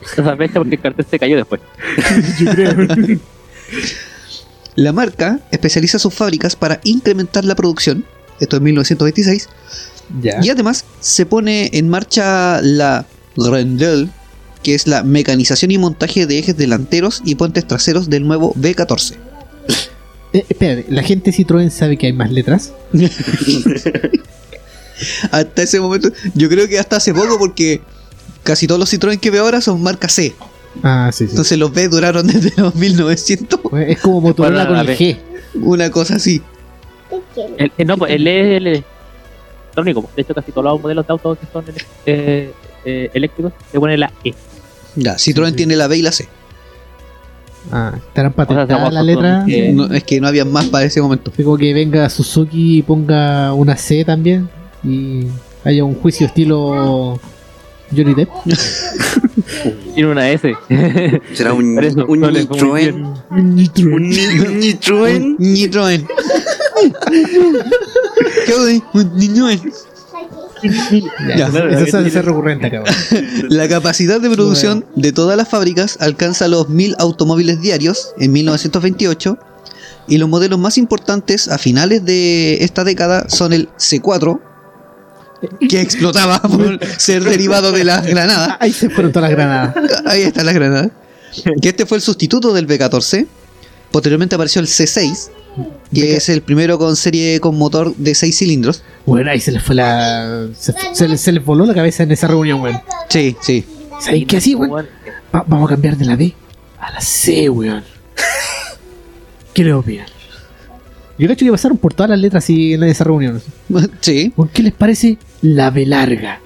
[0.03, 1.61] esa fecha porque el cartel se cayó después.
[2.41, 2.75] Yo creo.
[4.75, 8.05] La marca especializa sus fábricas para incrementar la producción,
[8.41, 9.49] esto en 1926,
[10.43, 14.11] y además se pone en marcha la Grendel,
[14.63, 19.15] que es la mecanización y montaje de ejes delanteros y puentes traseros del nuevo B14.
[20.33, 22.73] Eh, espérate, ¿la gente Citroën sabe que hay más letras?
[25.31, 27.81] Hasta ese momento, yo creo que hasta hace poco porque
[28.43, 30.35] casi todos los Citroën que veo ahora son marca C.
[30.83, 31.31] Ah, sí, sí.
[31.31, 34.89] Entonces los B duraron desde los 1900, Pues es como Motorola con el.
[34.89, 35.17] G.
[35.63, 36.43] una cosa así.
[37.59, 38.85] El, el- no, pues el es el
[39.83, 40.11] electrónico.
[40.15, 41.65] De hecho, casi todos los modelos de autos que son
[42.07, 42.53] eh,
[42.85, 44.35] eh, eléctricos se pone la E.
[44.97, 45.57] Ya, Citroën sí.
[45.57, 46.29] tiene la B y la C.
[47.71, 49.45] Ah, estarán O sea, patentadas la letra.
[49.73, 51.31] No, es que no había más para ese momento.
[51.37, 54.49] Como que venga Suzuki y ponga una C también
[54.83, 55.27] y
[55.65, 57.21] haya un juicio estilo
[57.95, 58.31] Johnny Depp.
[59.95, 60.55] Tiene una S.
[61.35, 63.25] Será un, un le fue muy Citroën.
[63.31, 66.07] Un, ni- un Citroën.
[68.47, 68.85] ¿Qué onda?
[68.95, 69.73] Un Citroën.
[71.37, 72.95] Ya, Ya, eso, ser recurrente, cabrón.
[73.49, 79.39] La capacidad de producción de todas las fábricas alcanza los 1000 automóviles diarios en 1928
[80.09, 84.41] y los modelos más importantes a finales de esta década son el C4
[85.69, 88.57] que explotaba por ser derivado de las granadas.
[88.61, 89.75] Ahí se fueron todas las granadas.
[90.07, 90.91] Ahí están las granadas.
[91.61, 93.27] Que este fue el sustituto del B14.
[93.93, 95.31] Posteriormente apareció el C6,
[95.93, 98.83] que es el primero con serie con motor de 6 cilindros.
[99.07, 100.47] Bueno, ahí se les fue la.
[100.59, 102.81] Se, se les, se les voló la cabeza en esa reunión, weón.
[103.09, 103.65] Sí, sí.
[104.01, 104.87] ¿Saben qué así, weón?
[105.35, 106.35] Va- vamos a cambiar de la B
[106.81, 107.83] a la C, weón.
[109.55, 110.07] ¿Qué le opinan?
[111.19, 113.43] Yo creo que pasaron por todas las letras así en esa reunión.
[114.01, 114.33] Sí.
[114.35, 116.41] ¿Por qué les parece la B larga?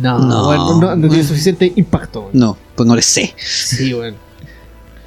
[0.00, 0.44] No, No.
[0.44, 2.20] bueno, no, no tiene suficiente impacto.
[2.20, 2.30] weón.
[2.34, 3.34] No, pongámosle C.
[3.36, 4.14] Sí, weón.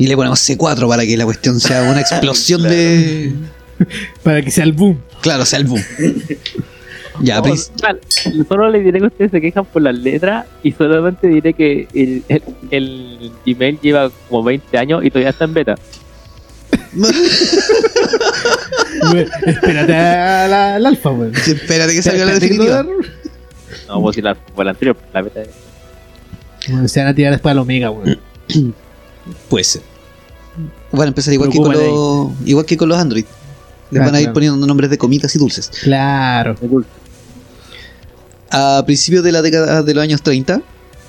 [0.02, 3.34] Y le ponemos C4 para que la cuestión sea una explosión de.
[4.24, 5.00] Para que sea el boom.
[5.22, 5.84] Claro, sea el boom.
[7.20, 8.00] Ya, No, Pris- mal.
[8.48, 12.24] Solo le diré que ustedes se quejan por las letras y solamente diré que el,
[12.30, 15.76] el, el Gmail lleva como 20 años y todavía está en beta.
[19.04, 21.34] Weón, Espérate a la- al alfa, weón.
[21.36, 22.86] espérate que salga la definitiva.
[23.88, 25.42] No, pues si la, por la anterior, la beta.
[26.70, 28.20] Bueno, se van a tirar después al Omega, weón.
[29.50, 29.82] Puede ser.
[30.92, 33.26] Van a empezar igual que, con los, igual que con los Android.
[33.92, 34.34] Les van a ir claro.
[34.34, 35.70] poniendo nombres de comidas y dulces.
[35.84, 36.56] Claro.
[38.50, 40.62] A principios de la década de los años 30,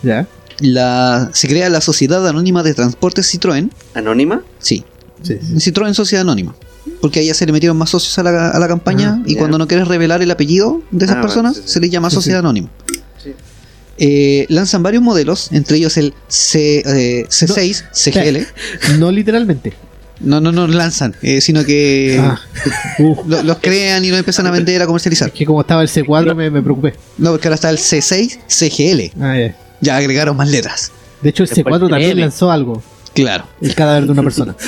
[0.02, 0.26] Ya.
[0.60, 3.70] la, se crea la Sociedad Anónima de Transportes Citroën.
[3.94, 4.42] ¿Anónima?
[4.58, 4.84] Sí,
[5.22, 5.70] Sí, sí.
[5.72, 6.54] Citroën Sociedad Anónima.
[7.00, 9.36] Porque ahí ya se le metieron más socios a la, a la campaña Ah, y
[9.36, 11.74] cuando no quieres revelar el apellido de esas Ah, personas, vale, sí, sí.
[11.74, 12.44] se les llama Sí, Sociedad sí.
[12.44, 12.68] Anónima.
[13.98, 18.98] Eh, lanzan varios modelos, entre ellos el C, eh, C6, CGL.
[18.98, 19.72] No literalmente.
[20.20, 22.40] No, no, no lanzan, eh, sino que Ah.
[22.98, 25.32] Uh, lo- los crean y los empiezan a vender, a es comercializar.
[25.32, 26.94] que como estaba el C4 me, me preocupé.
[27.18, 29.20] No, porque ahora está el C6, CGL.
[29.22, 29.56] Ah, ya.
[29.80, 30.92] Ya agregaron más letras.
[31.22, 32.82] De hecho, el Después C4 también lanzó algo.
[33.14, 33.46] Claro.
[33.60, 34.56] El cadáver de una persona.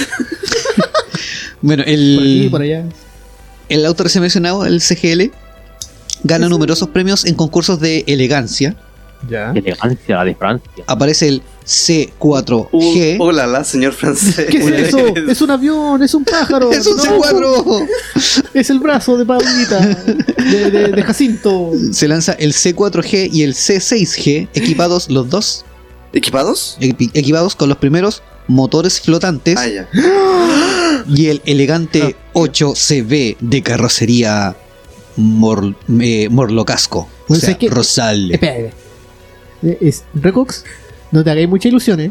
[1.62, 2.84] Bueno, Por aquí, el, por allá.
[3.70, 5.30] el auto recién mencionado, el CGL,
[6.22, 8.76] gana numerosos premios en concursos de elegancia.
[9.28, 9.52] Ya.
[9.52, 10.84] Qué elegancia la de Francia.
[10.86, 12.68] Aparece el C4G.
[13.18, 14.46] Uh, hola, la, señor francés.
[14.50, 14.98] ¿Qué es eso?
[15.28, 16.70] Es un avión, es un pájaro.
[16.70, 17.88] ¡Es un No, C4!
[18.54, 19.78] Es el brazo de Paulita.
[19.80, 21.70] De, de- de Jacinto.
[21.92, 25.64] Se lanza el C4G y el C6G, equipados los dos,
[26.12, 26.76] ¿Equipados?
[26.80, 29.88] equi- equipados con los primeros motores flotantes Ah, ya.
[31.08, 34.54] y el elegante 8CB de carrocería
[35.16, 37.08] Mor, eh, Morlocasco.
[37.28, 37.68] O sea, ¿sabes qué?
[37.70, 38.32] Rosal.
[38.32, 38.74] Espera, espera.
[39.62, 40.64] Eh, Es, Recox,
[41.12, 42.10] no te hagáis muchas ilusiones.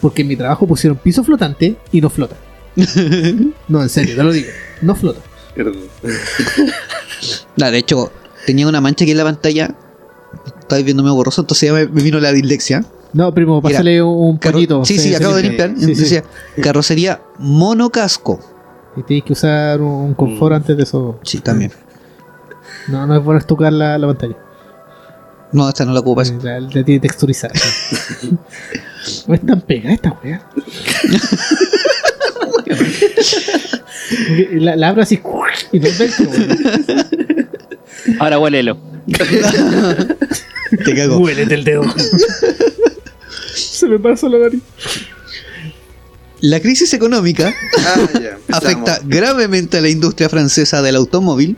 [0.00, 2.36] Porque en mi trabajo pusieron piso flotante y no flota.
[3.68, 4.48] No, en serio, te lo digo.
[4.82, 5.20] No flota.
[7.56, 8.12] Nah, de hecho,
[8.46, 9.74] tenía una mancha aquí en la pantalla.
[10.60, 12.84] Estáis viéndome borroso, entonces ya me, me vino la dislexia.
[13.12, 14.84] No, primo, pásale un pollito.
[14.84, 15.66] sí, se- sí, se acabo de limpia.
[15.66, 15.88] limpiar.
[15.88, 16.02] Sí, sí.
[16.02, 16.24] Decía,
[16.62, 18.38] carrocería monocasco.
[18.96, 20.56] Y tienes que usar un confort Mm.
[20.56, 21.18] antes de eso.
[21.22, 21.72] Sí, también.
[22.88, 24.36] No, no es bueno estucar la, la pantalla.
[25.52, 26.38] No, esta no la eso.
[26.42, 27.54] La, la tiene texturizada.
[29.26, 30.46] No es tan pega esta weá.
[34.52, 35.16] la, la abro así
[35.72, 35.88] y no.
[38.20, 38.78] Ahora huélelo.
[40.84, 41.18] Te cago.
[41.18, 41.82] Huélete el dedo.
[43.54, 44.62] Se me pasó la nariz.
[46.40, 48.08] La crisis económica Ah,
[48.52, 51.56] afecta gravemente a la industria francesa del automóvil,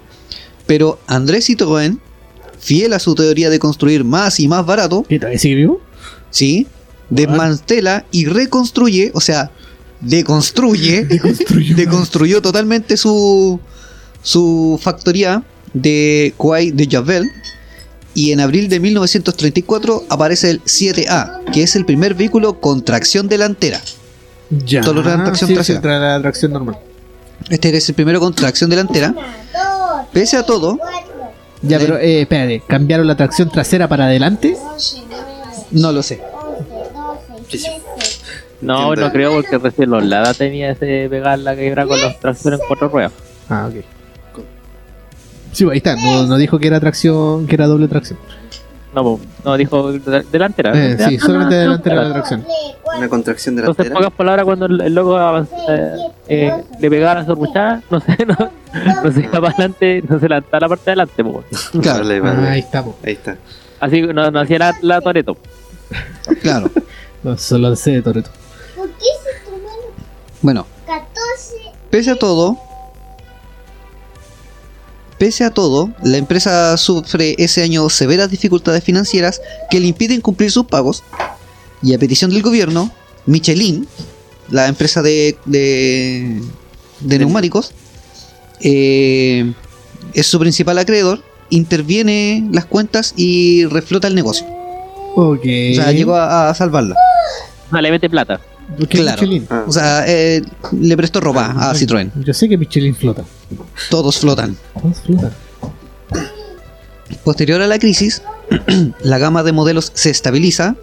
[0.66, 1.98] pero Andrés Citroën,
[2.60, 5.36] fiel a su teoría de construir más y más barato, ¿Qué tal?
[5.38, 5.80] ¿Sigue vivo?
[6.30, 6.66] ¿sí?
[7.08, 9.50] desmantela y reconstruye, o sea,
[10.00, 11.74] deconstruye, Deconstruyó.
[11.76, 13.58] deconstruyó totalmente su,
[14.22, 15.42] su factoría
[15.72, 17.28] de Quai de Javel.
[18.12, 23.28] Y en abril de 1934 aparece el 7A, que es el primer vehículo con tracción
[23.28, 23.80] delantera.
[24.50, 24.82] Ya.
[24.82, 25.78] Solo tracción sí, trasera.
[25.78, 26.76] sí, trae la tracción normal.
[27.48, 29.14] Este es el primero con tracción delantera.
[30.12, 30.76] Pese a todo,
[31.62, 34.56] Ya, pero eh, espérate, ¿cambiaron la tracción trasera para adelante?
[35.72, 36.20] no lo sé.
[38.60, 42.60] No, no creo porque recién los Lada tenía ese pegar la quebra con los tractores
[42.60, 43.12] en cuatro ruedas.
[43.48, 43.84] Ah, ok.
[45.52, 45.96] Sí, ahí está.
[45.96, 48.18] No, no dijo que era tracción, que era doble tracción.
[48.94, 50.72] No, no dijo de- delantera.
[50.72, 52.44] Eh, sí, Delantera, solamente no, delante era la tracción.
[52.96, 53.94] Una contracción Entonces, delantera.
[54.06, 55.18] pocas palabras, cuando el, el loco
[55.68, 55.96] eh,
[56.28, 58.36] eh, le pegaba a su ruchada, no sé, no,
[59.04, 61.44] no se iba para adelante, no se levantaba la parte de adelante, po.
[61.80, 62.94] Claro, Vale, Ah, ahí estamos.
[63.04, 63.36] Ahí está.
[63.80, 65.36] Así no, no hacía la, la Toreto.
[66.42, 66.70] claro.
[67.22, 68.30] No, solo sé de Toreto.
[68.74, 69.84] ¿Por qué se tomaron
[70.40, 71.10] Bueno, 14?
[71.90, 72.56] pese a todo,
[75.18, 80.50] pese a todo, la empresa sufre ese año severas dificultades financieras que le impiden cumplir
[80.50, 81.02] sus pagos.
[81.82, 82.90] Y a petición del gobierno,
[83.26, 83.86] Michelin,
[84.48, 86.40] la empresa de, de,
[87.00, 87.72] de neumáticos,
[88.60, 89.52] eh,
[90.14, 94.46] es su principal acreedor, interviene las cuentas y reflota el negocio.
[95.16, 95.44] Ok.
[95.44, 96.96] O sea, llegó a, a salvarla.
[97.70, 98.40] No, le mete plata.
[98.76, 99.20] ¿Por qué claro.
[99.20, 99.46] Michelin?
[99.50, 99.64] Ah.
[99.66, 100.42] O sea, eh,
[100.78, 102.10] le prestó ropa a Citroën.
[102.24, 103.24] Yo sé que Michelin flota.
[103.90, 104.56] Todos flotan.
[104.74, 105.32] ¿Cómo se flota?
[107.24, 108.22] Posterior a la crisis,
[109.02, 110.76] la gama de modelos se estabiliza.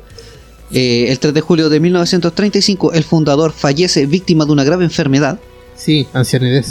[0.72, 5.40] Eh, el 3 de julio de 1935, el fundador fallece víctima de una grave enfermedad.
[5.76, 6.66] Sí, ancianidad.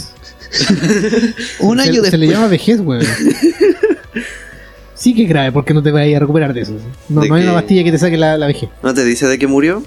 [1.60, 3.04] Un se, año se le llama vejez, weón.
[4.94, 6.72] Sí que es grave, porque no te vayas a recuperar de eso.
[7.08, 8.70] No, ¿De no hay una pastilla que te saque la, la vejez.
[8.82, 9.82] ¿No te dice de qué murió?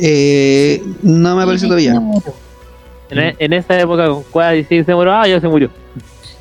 [0.00, 1.94] eh, no me aparece todavía.
[3.10, 5.70] En, e- en esa época, con cuál decir se murió, ah, ya se murió.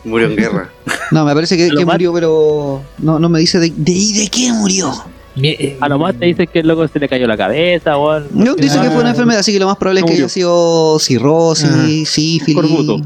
[0.04, 0.72] Murió en guerra.
[1.12, 4.52] No, me parece que, murió, pero no, no me dice de, de, ¿y de qué
[4.52, 4.92] murió.
[5.36, 8.10] Eh, A lo más te dicen que el loco se le cayó la cabeza o
[8.10, 8.30] algo.
[8.34, 9.12] No, dice que fue una Ah.
[9.12, 10.26] enfermedad, así que lo más probable es que Murió.
[10.26, 11.86] haya sido cirrosis, Ah.
[12.06, 13.02] sífilis, Corbuto.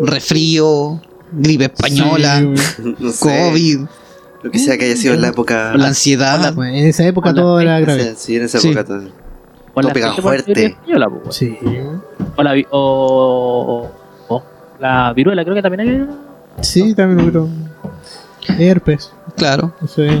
[0.00, 1.00] Resfrío,
[1.32, 3.48] gripe española, sí, No sé.
[3.50, 3.80] COVID,
[4.42, 5.74] Lo que sea que haya sido en la época.
[5.76, 6.54] la ansiedad.
[6.56, 6.74] weón.
[6.74, 8.14] en esa época todo era grave.
[8.16, 8.68] Sí, en esa Sí.
[8.68, 8.84] época.
[8.84, 8.98] todo.
[9.74, 10.66] O la todo pega gente fuerte.
[10.66, 11.32] española, weón.
[11.32, 11.56] Sí.
[12.36, 13.90] O la, vi- o,
[14.28, 14.42] o- o
[14.80, 16.06] la viruela, creo que también hay.
[16.62, 17.48] Sí, también pero
[18.58, 19.12] Herpes.
[19.36, 19.74] Claro.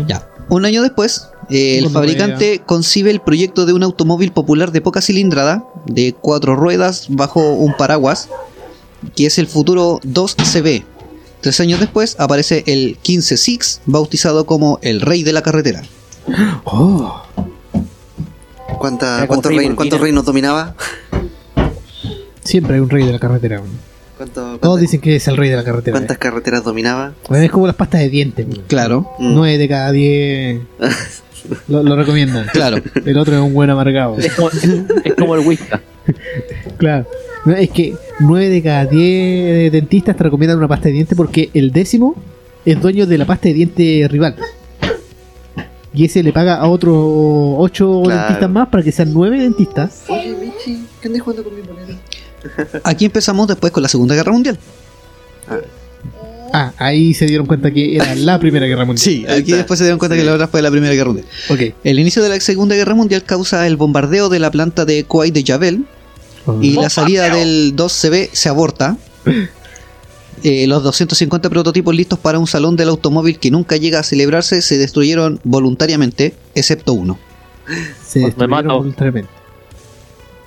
[0.06, 0.28] Ya.
[0.48, 5.00] Un año después, eh, el fabricante concibe el proyecto de un automóvil popular de poca
[5.00, 8.28] cilindrada, de cuatro ruedas bajo un paraguas,
[9.14, 10.84] que es el futuro 2CB.
[11.40, 15.82] Tres años después aparece el 15 Six, bautizado como el rey de la carretera.
[16.64, 17.22] Oh.
[18.78, 19.42] ¿Cuánta, Era como
[19.76, 20.74] ¿cuántos, reinos dominaba?
[22.42, 23.60] Siempre hay un rey de la carretera.
[24.16, 25.96] ¿Cuánto- Todos dicen que es el rey de la carretera.
[25.96, 27.12] cuántas carreteras dominaba?
[27.30, 28.46] Es como las pastas de dientes.
[28.66, 29.34] Claro, Mm.
[29.34, 30.60] 9 de cada 10
[31.68, 32.46] lo, lo recomiendan.
[32.52, 32.78] claro.
[33.04, 34.16] El otro es un buen amargado.
[34.18, 35.66] Es como, es como el whisky.
[36.78, 37.06] Claro.
[37.44, 41.50] No, es que 9 de cada 10 dentistas te recomiendan una pasta de dientes porque
[41.54, 42.14] el décimo
[42.64, 44.36] es dueño de la pasta de dientes rival.
[45.94, 48.20] Y ese le paga a otros 8 Claro.
[48.20, 50.02] dentistas más para que sean 9 dentistas.
[50.08, 51.94] Oye, Michi, ¿qué andas jugando con mi bolero?
[52.84, 54.58] Aquí empezamos después con la Segunda Guerra Mundial.
[56.52, 59.02] Ah, ahí se dieron cuenta que era la Primera Guerra Mundial.
[59.04, 60.20] Sí, aquí después se dieron cuenta Sí.
[60.22, 61.26] que la otra fue la Primera Guerra Mundial.
[61.50, 61.60] Ok.
[61.84, 65.34] El inicio de la Segunda Guerra Mundial causa el bombardeo de la planta de Kuwait
[65.34, 65.84] de Javel
[66.60, 68.96] y la salida del 2CB se aborta.
[70.44, 74.60] Eh, los 250 prototipos listos para un salón del automóvil que nunca llega a celebrarse
[74.60, 77.18] se destruyeron voluntariamente, excepto uno.
[78.06, 79.30] Se Me destruyeron voluntariamente.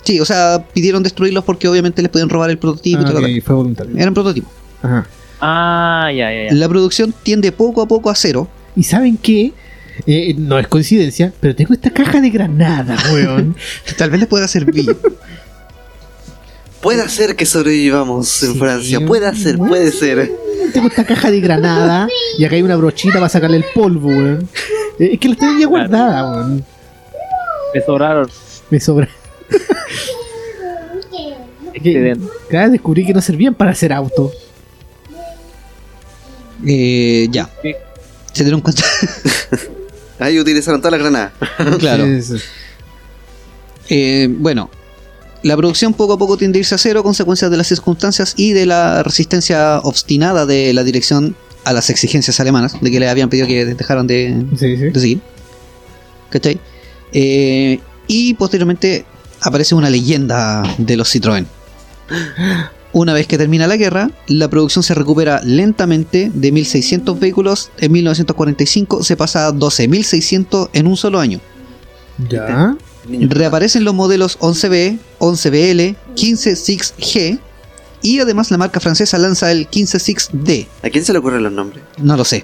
[0.04, 3.14] Sí, o sea, pidieron destruirlos porque obviamente les podían robar el prototipo y Ah, todo
[3.20, 3.44] lo ok, demás.
[3.44, 3.98] fue voluntario.
[3.98, 4.52] Eran prototipos.
[4.84, 5.08] Ajá.
[5.42, 6.54] Ah, ya, ya, ya.
[6.56, 8.48] La producción tiende poco a poco a cero.
[8.76, 9.54] ¿Y saben qué?
[10.06, 13.56] Eh, no es coincidencia, pero tengo esta caja de granada, weón.
[13.98, 14.96] Tal vez les pueda servir.
[16.82, 19.00] Puede ser que sobrevivamos en Sí, Francia.
[19.06, 20.32] Puede ser, puede ser.
[20.74, 22.08] tengo esta caja de granada
[22.38, 24.48] y acá hay una brochita para sacarle el polvo, weón.
[25.00, 26.66] Eh, Es que la tenía guardada, weón.
[27.74, 28.30] Me sobraron.
[28.70, 29.10] Me sobra.
[31.74, 32.28] Es que, Excelente.
[32.50, 34.32] claro, descubrí que no servían para hacer auto.
[36.66, 37.50] Eh, ya.
[38.34, 38.84] ¿Se dieron cuenta?
[40.20, 41.32] Ahí utilizaron todas las granadas.
[41.80, 42.06] claro.
[42.06, 42.36] Sí, sí.
[43.90, 44.70] Eh, bueno,
[45.44, 48.52] la producción poco a poco tiende a irse a cero, consecuencias de las circunstancias y
[48.52, 53.30] de la resistencia obstinada de la dirección a las exigencias alemanas, de que le habían
[53.30, 54.86] pedido que dejaran de, Sí, sí.
[54.86, 55.22] de seguir.
[56.30, 56.60] ¿Cachai?
[57.14, 59.06] Eh, y posteriormente
[59.42, 61.46] aparece una leyenda de los Citroën.
[62.92, 67.70] Una vez que termina la guerra, la producción se recupera lentamente de 1.600 vehículos.
[67.78, 71.40] En 1945 se pasa a 12.600 en un solo año.
[72.30, 72.76] Ya.
[73.30, 77.40] Reaparecen los modelos 11B, 11BL, 156G
[78.02, 80.68] y además la marca francesa lanza el 156D.
[80.84, 81.84] ¿A quién se le ocurren los nombres?
[81.98, 82.44] No lo sé.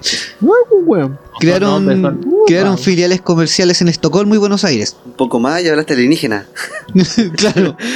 [0.86, 1.08] Pues.
[1.38, 4.96] Crearon, filiales comerciales en Estocolmo y Buenos Aires.
[5.04, 6.46] Un poco más y hablaste alienígena.
[7.36, 7.76] claro.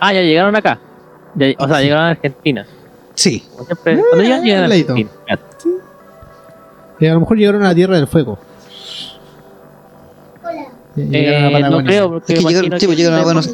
[0.00, 0.78] Ah, ya llegaron acá.
[1.34, 2.64] Ya- o sea, llegaron a Argentina.
[3.16, 3.42] Sí.
[3.66, 4.66] Siempre, cuando llegan, llegan a.
[4.66, 5.10] Argentina.
[7.00, 8.38] Y a lo mejor llegaron a la Tierra del Fuego.
[11.12, 13.48] Eh, a no creo, porque Es que llegaron- imagino sí, que- llegaron a Buenos-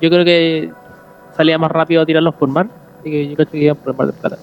[0.00, 0.70] Yo creo que
[1.36, 2.68] salía más rápido tirarlos por mar.
[3.00, 4.38] Así que yo creo que iban por el mar de plata.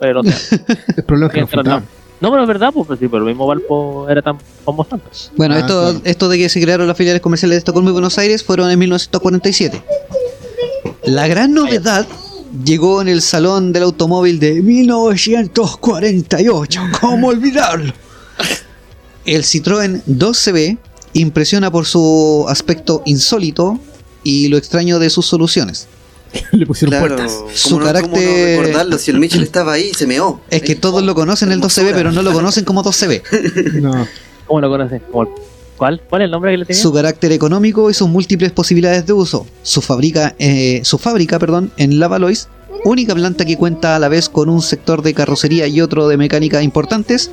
[0.00, 0.30] Pero no.
[0.96, 1.82] El problema es que no.
[2.20, 5.30] No, pero es verdad, pues, pues sí, pero el mismo Valpo era tan famoso antes.
[5.36, 6.00] Bueno, Ah, esto, claro.
[6.02, 8.78] esto de que se crearon las filiales comerciales de Estocolmo y Buenos Aires fueron en
[8.80, 9.80] 1947.
[11.04, 12.08] La gran novedad
[12.64, 16.80] llegó en el Salón del Automóvil de 1948.
[17.00, 17.92] ¿Cómo olvidarlo?
[19.24, 20.76] El Citroën 2CB
[21.12, 23.78] impresiona por su aspecto insólito
[24.24, 25.86] y lo extraño de sus soluciones.
[26.52, 27.16] Le pusieron Claro.
[27.16, 27.32] puertas.
[27.36, 30.40] ¿Cómo Su no, cómo no carácter- recordarlo si el Mitchell estaba ahí y se meó?
[30.50, 33.22] Es que todos lo conocen el 2CB, pero no lo conocen como 2CB.
[33.80, 34.06] No.
[34.46, 35.02] ¿Cómo lo conocen?
[35.10, 35.28] ¿Cómo el-
[35.76, 36.02] ¿Cuál?
[36.10, 36.82] ¿Cuál es el nombre que le tenía?
[36.82, 39.46] su carácter económico y sus múltiples posibilidades de uso.
[39.62, 42.48] Su fábrica, eh, su fábrica perdón, en Lavalois,
[42.84, 46.16] única planta que cuenta a la vez con un sector de carrocería y otro de
[46.16, 47.30] mecánica importantes,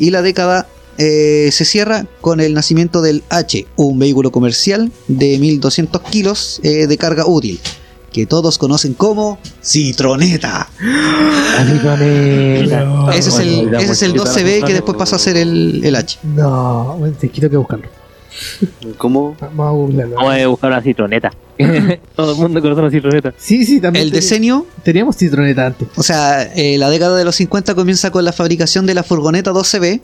[0.00, 0.66] y la década
[0.98, 6.86] eh, se cierra con el nacimiento del H, un vehículo comercial de 1200 kilos eh,
[6.86, 7.60] de carga útil,
[8.12, 10.68] que todos conocen como Citroneta.
[13.14, 16.18] Ese es el, ese es el 12B que después pasa a ser el, el H.
[16.22, 17.88] No, te quiero que buscarlo.
[18.98, 19.36] ¿Cómo?
[19.40, 20.16] Vamos a googlearlo.
[20.16, 21.32] Vamos a buscar una citroneta.
[22.16, 23.34] Todo el mundo conoce una citroneta.
[23.36, 24.04] Sí, sí, también.
[24.04, 25.88] El diseño Teníamos citroneta antes.
[25.96, 29.52] O sea, eh, la década de los 50 comienza con la fabricación de la furgoneta
[29.52, 30.00] 12B.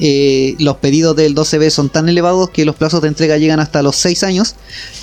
[0.00, 3.82] Eh, los pedidos del 12B son tan elevados que los plazos de entrega llegan hasta
[3.82, 4.54] los 6 años,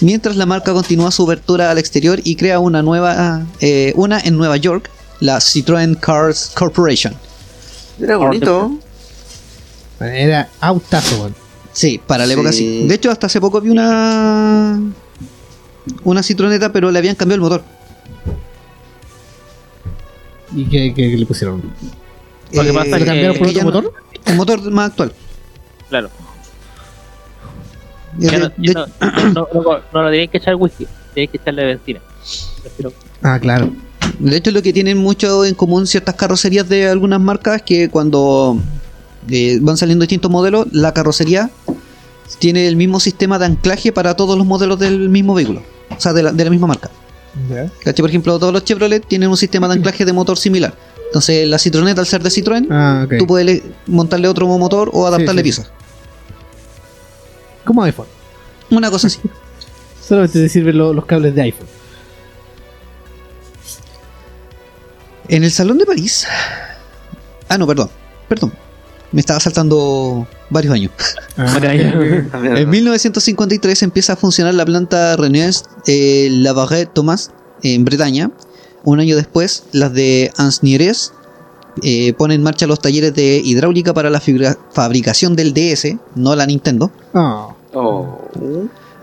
[0.02, 4.36] mientras la marca continúa su apertura al exterior y crea una nueva, eh, una en
[4.38, 7.14] Nueva York, la Citroën Cars Corporation.
[8.02, 8.72] Era bonito.
[10.00, 11.32] Era autazo.
[11.72, 12.82] Sí, para la época Sí.
[12.82, 12.88] sí.
[12.88, 14.80] De hecho, hasta hace poco vi una
[16.04, 17.64] una Citroneta, pero le habían cambiado el motor.
[20.56, 21.62] ¿Y qué, qué- qué le pusieron?
[22.52, 23.94] Lo que pasa ¿Le cambiaron por otro ya no- motor?
[24.30, 25.14] Un motor más actual.
[25.90, 26.10] Claro.
[28.18, 28.86] De- no, de- ya no,
[29.34, 32.00] no, no, no, no lo tienen que echar whisky, tienen que echarle benzina.
[32.78, 33.72] Pero, Ah, claro.
[34.20, 37.90] De hecho, lo que tienen mucho en común ciertas carrocerías de algunas marcas es que
[37.90, 38.58] cuando
[39.30, 41.50] eh, van saliendo distintos modelos, la carrocería
[42.40, 45.62] tiene el mismo sistema de anclaje para todos los modelos del mismo vehículo,
[45.96, 46.90] o sea, de la, de la misma marca.
[47.98, 50.74] Por ejemplo, todos los Chevrolet tienen un sistema de anclaje de motor similar.
[51.08, 55.08] Entonces, la Citroneta, al ser de Citroën, Ah, tú puedes le- montarle otro motor o
[55.08, 55.62] adaptarle Sí, sí.
[55.62, 55.72] piezas.
[57.66, 58.08] Como iPhone.
[58.70, 59.20] Una cosa así.
[60.08, 61.68] Solamente te sirven lo- los cables de iPhone.
[65.28, 66.26] En el Salón de París.
[67.48, 67.90] Ah, no, perdón.
[68.28, 68.54] Perdón.
[69.12, 70.92] Me estaba saltando varios años.
[71.38, 77.32] Ah, En 1953 empieza a funcionar la planta Renault eh, Lavarret Thomas
[77.64, 78.32] en Bretaña.
[78.84, 81.14] Un año después, las de Ansnieres
[81.84, 84.22] eh, ponen en marcha los talleres de hidráulica para la
[84.72, 86.92] fabricación del DS, no la Nintendo.
[87.14, 88.18] ah, Oh.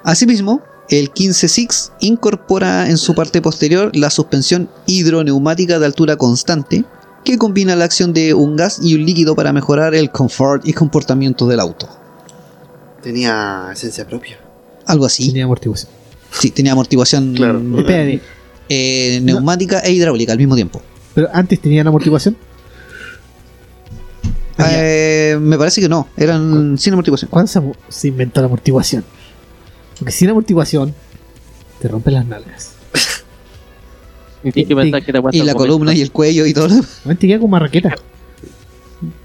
[0.03, 6.85] Asimismo, el 15-6 incorpora en su parte posterior la suspensión hidroneumática de altura constante,
[7.27, 10.73] que combina la acción de un gas y un líquido para mejorar el confort y
[10.73, 11.89] comportamiento del auto.
[13.03, 14.39] Tenía esencia propia.
[14.87, 15.27] Algo así.
[15.27, 15.91] tenía amortiguación.
[16.31, 17.61] Sí, tenía amortiguación Claro.
[17.79, 18.21] Espérate,
[18.69, 20.81] eh, neumática e hidráulica al mismo tiempo.
[21.15, 22.37] pero antes tenían amortiguación.
[24.59, 24.69] Ah.
[24.73, 27.31] Eh, me parece que no, eran sin amortiguación.
[27.31, 29.05] ¿Cuándo se, se inventó la amortiguación?
[29.99, 30.95] Porque sin amortiguación
[31.81, 32.76] te rompen las nalgas.
[34.49, 36.69] Y tienes que pensar que te Y aguantan la columna y el cuello y todo.
[37.19, 37.95] te queda como marraqueta.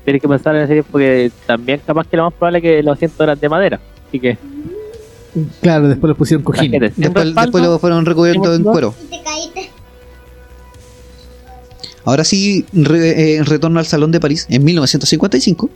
[0.06, 2.94] tienes que pensar en serio porque también capaz que lo más probable es que los
[2.96, 3.80] asientos eran de madera.
[4.08, 4.38] Así que
[5.62, 6.82] Claro, después le pusieron cojines.
[6.82, 8.94] Después, respaldo, después lo fueron recubiertos en cuero.
[12.04, 15.70] Ahora sí, re- eh, retorno al Salón de París en 1955.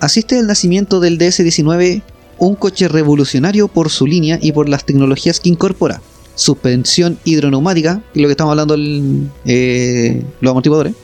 [0.00, 2.02] Asiste al nacimiento del DS-19,
[2.38, 6.00] un coche revolucionario por su línea y por las tecnologías que incorpora.
[6.34, 10.94] Suspensión hidroneumática, que es lo que estamos hablando, el, eh, los amortiguadores.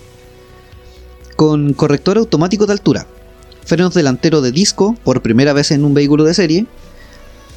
[1.37, 3.07] Con corrector automático de altura.
[3.65, 6.67] Frenos delanteros de disco, por primera vez en un vehículo de serie.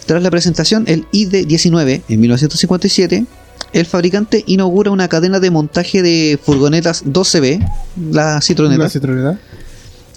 [0.06, 3.26] Tras la presentación, el ID-19 en 1957
[3.74, 7.68] el fabricante inaugura una cadena de montaje de furgonetas 12B,
[8.12, 9.40] la Citroneta, La citroneta.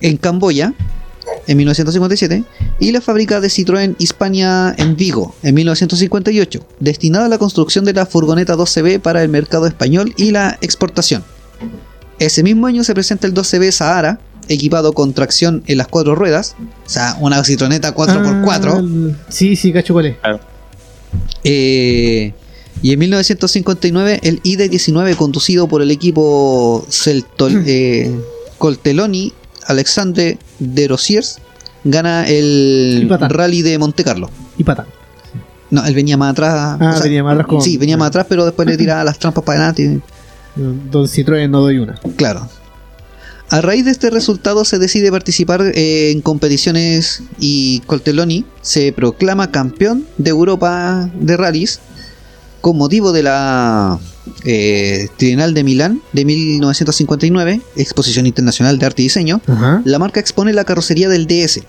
[0.02, 0.74] en Camboya
[1.46, 2.44] en 1957
[2.78, 7.92] y la fábrica de Citroën Hispania en Vigo en 1958, destinada a la construcción de
[7.92, 11.24] la furgoneta 12B para el mercado español y la exportación.
[12.18, 16.56] Ese mismo año se presenta el 12B Sahara, equipado con tracción en las cuatro ruedas,
[16.86, 19.14] o sea, una Citroneta 4x4.
[19.14, 20.16] Ah, sí, sí, cacho cuál es.
[21.44, 22.32] Eh,
[22.82, 28.14] y en 1959 el ID-19 conducido por el equipo Celtol, eh,
[28.58, 29.32] Coltelloni
[29.68, 31.38] Alexandre de Rosiers
[31.84, 34.30] gana el rally de Monte Carlo.
[34.58, 34.86] Y patán.
[35.70, 36.76] No, él venía más atrás.
[36.80, 39.44] Ah, venía más atrás con- Sí, venía más atrás, pero después le tiraba las trampas
[39.44, 40.00] para adelante.
[40.56, 41.94] Don Citroën no doy una.
[42.16, 42.48] Claro.
[43.48, 49.52] A raíz de este resultado se decide participar eh, en competiciones y Coltelloni se proclama
[49.52, 51.78] campeón de Europa de rallies
[52.66, 53.96] con motivo de la
[54.42, 59.40] eh, Trienal de Milán de 1959, Exposición Internacional de Arte y Diseño.
[59.84, 61.60] La marca expone la carrocería del DS.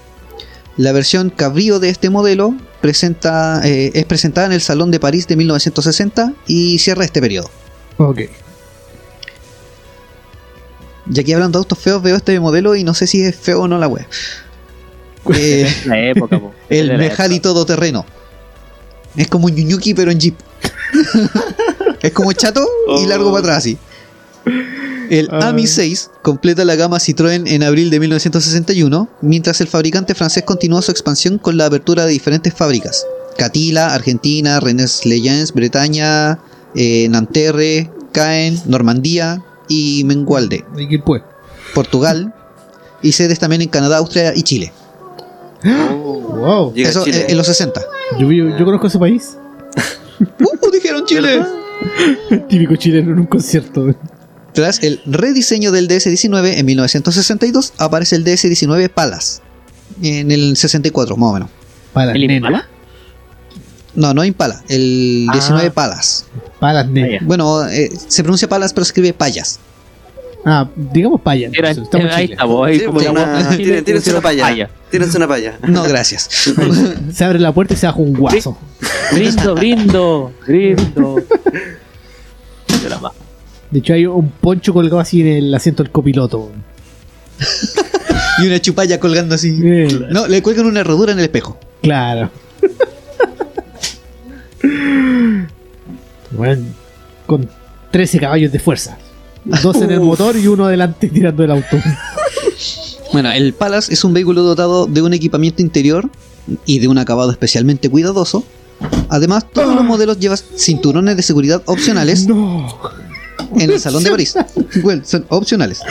[0.75, 5.27] La versión cabrío de este modelo presenta, eh, es presentada en el Salón de París
[5.27, 7.51] de 1960 y cierra este periodo.
[7.97, 8.21] Ok.
[11.13, 13.61] Y aquí hablando de autos feos, veo este modelo y no sé si es feo
[13.61, 14.07] o no la wea.
[15.35, 16.53] Eh, la época, po.
[16.69, 18.05] el Mejali todoterreno.
[19.15, 20.35] Es como un Yunyuki pero en Jeep.
[22.01, 22.65] es como chato
[23.01, 23.77] y largo para atrás así.
[25.09, 25.49] El Ah.
[25.49, 30.81] AMI 6 completa la gama Citroën en abril de 1961, mientras el fabricante francés continúa
[30.81, 33.05] su expansión con la apertura de diferentes fábricas.
[33.37, 36.39] Catila, Argentina, Rennes Leyens, Bretaña,
[36.75, 40.65] eh, Nanterre, Caen, Normandía y Mengualde.
[41.73, 42.33] Portugal
[43.01, 44.73] y sedes también en Canadá, Austria y Chile.
[46.37, 46.73] Wow.
[46.75, 47.21] Eso Chile.
[47.21, 47.81] eh, en los 60.
[48.19, 49.37] Yo, vi- yo conozco ese país.
[50.39, 50.71] ¡Uh!
[50.71, 51.45] Dijeron Chile.
[52.49, 53.93] Típico chileno en un concierto.
[54.53, 59.41] Tras el rediseño del DS-19 en 1962, aparece el DS-19 Palace.
[60.01, 61.49] En el 64, más o menos.
[61.93, 62.31] Para las ¿El.
[62.31, 62.67] Impala?
[63.95, 65.33] No, no Impala, el Ah.
[65.33, 66.25] 19 Palace.
[66.59, 67.23] Para las nenas.
[67.25, 69.59] Bueno, eh, se pronuncia Palace, pero se escribe Payas.
[70.45, 71.49] Ah, digamos paya.
[71.51, 74.69] Era, estamos en ahí está, ahí Sí, como pues, una- Chile, Tírense una palla.
[74.89, 75.57] Tírense una palla.
[75.67, 76.29] No, gracias.
[77.13, 78.57] Se abre la puerta y se baja un guaso.
[79.11, 81.15] Brindo, brindo, brindo.
[83.71, 86.51] De hecho, hay un poncho colgado así en el asiento del copiloto.
[88.41, 89.59] y una chupalla colgando así.
[89.61, 91.59] Eh, No, le cuelgan una herradura en el espejo.
[91.81, 92.31] claro.
[96.31, 96.65] bueno,
[97.25, 97.49] con
[97.91, 98.97] 13 caballos de fuerza.
[99.61, 101.77] Dos en el motor y uno adelante tirando el auto.
[103.13, 106.09] Bueno, el Palace es un vehículo dotado de un equipamiento interior
[106.65, 108.43] y de un acabado especialmente cuidadoso.
[109.09, 112.67] Además, todos los modelos llevan cinturones de seguridad opcionales No,
[113.55, 114.35] en el Salón de París.
[114.83, 115.81] Bueno, son opcionales.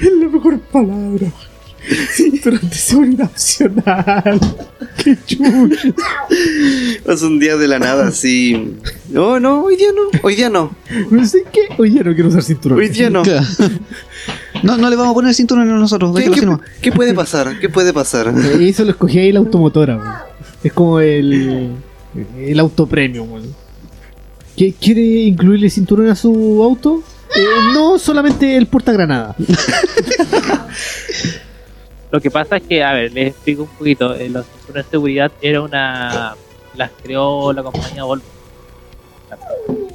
[0.00, 1.32] es la mejor palabra.
[2.14, 4.40] Cinturón de seguridad opcional.
[5.02, 5.74] Qué chulo.
[7.06, 8.74] Pasa un día de la nada así.
[9.08, 10.20] No, no, hoy día no.
[10.22, 10.74] Hoy día no.
[11.10, 11.60] No sé qué.
[11.78, 12.78] Hoy ya no quiero usar cinturón.
[12.78, 13.22] Hoy día no.
[13.22, 13.46] Claro.
[14.62, 16.14] No, no le vamos a poner cinturones a nosotros.
[16.82, 17.58] ¿Qué, puede pasar?
[17.58, 18.28] ¿Qué puede pasar?
[18.36, 19.96] Eh, Eso lo escogí ahí la automotora.
[19.96, 20.14] weón.
[20.62, 21.70] Es como el,
[22.38, 23.32] el auto premium.
[23.32, 23.54] weón.
[24.56, 27.02] ¿Qué- ¿Quiere incluirle cinturón a su auto?
[27.34, 29.34] Eh, no, solamente el portagranada.
[32.10, 34.14] Lo que pasa es que, a ver, les explico un poquito.
[34.14, 36.34] eh, Los cinturones de seguridad era una.
[36.76, 38.24] Las creó la compañía Volvo.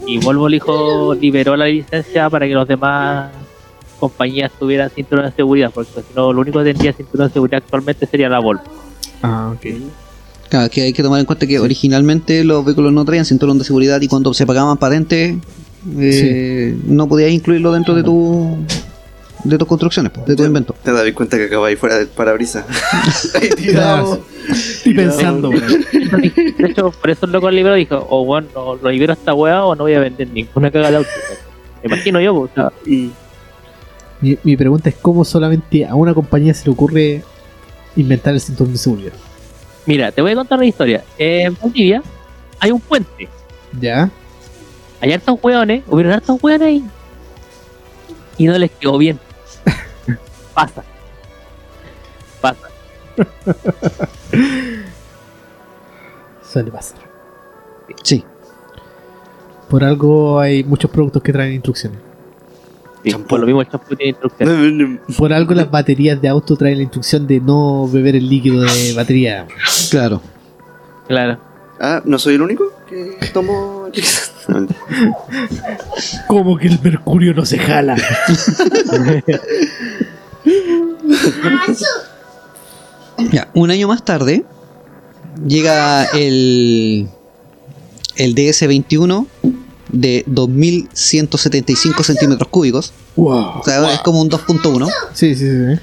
[0.07, 3.31] Y Volvo dijo, liberó la licencia para que los demás
[3.99, 5.71] compañías tuvieran cinturones de seguridad.
[5.73, 8.63] Porque si no, lo único que tendría cinturón de seguridad actualmente sería la Volvo.
[9.21, 9.65] Ah, ok.
[10.49, 13.63] Claro, que hay que tomar en cuenta que originalmente los vehículos no traían cinturón de
[13.65, 15.37] seguridad y cuando se pagaban patentes
[15.97, 18.57] eh, no podías incluirlo dentro de tu
[19.45, 20.75] de tus construcciones, pues, de tu invento.
[20.83, 22.65] Te das cuenta que acabáis fuera del parabrisas.
[23.35, 24.19] Ahí tirado.
[24.49, 25.85] Estoy pensando, weón.
[25.91, 29.15] De hecho, por eso el loco del libro dijo, o bueno, o lo libero a
[29.15, 31.09] esta weá o no voy a vender ninguna caga de auto.
[31.83, 32.51] Me imagino yo, pues,
[32.85, 33.09] Mm.
[34.21, 37.23] Mi, mi pregunta es cómo solamente a una compañía se le ocurre
[37.95, 39.13] inventar el cinturón de seguridad.
[39.85, 41.03] Mira, te voy a contar una historia.
[41.17, 42.01] En Valdivia
[42.59, 43.27] hay un puente.
[43.79, 44.09] ¿Ya?
[45.01, 46.83] Hay hartos hueones, hubieron hartos hueones ahí.
[48.37, 49.19] Y no les quedó bien.
[50.55, 50.83] Pasa.
[52.41, 52.67] Pasa.
[56.51, 56.99] Suele pasar.
[58.03, 58.23] Sí.
[59.69, 61.99] Por algo hay muchos productos que traen instrucciones.
[63.03, 64.99] Sí, por lo mismo el champú tiene instrucciones.
[65.17, 68.93] Por algo las baterías de auto traen la instrucción de no beber el líquido de
[68.95, 69.45] batería.
[69.91, 70.21] Claro.
[71.07, 71.37] Claro.
[71.79, 73.89] Ah, ¿no soy el único que tomo
[76.27, 77.95] Como que el mercurio no se jala.
[83.31, 84.45] Ya, un año más tarde
[85.47, 87.07] llega el,
[88.15, 89.27] el DS21
[89.91, 92.93] de 2175 centímetros cúbicos.
[93.15, 93.59] wow.
[93.59, 94.89] O sea, es como un 2.1.
[95.13, 95.79] Sí, sí, sí.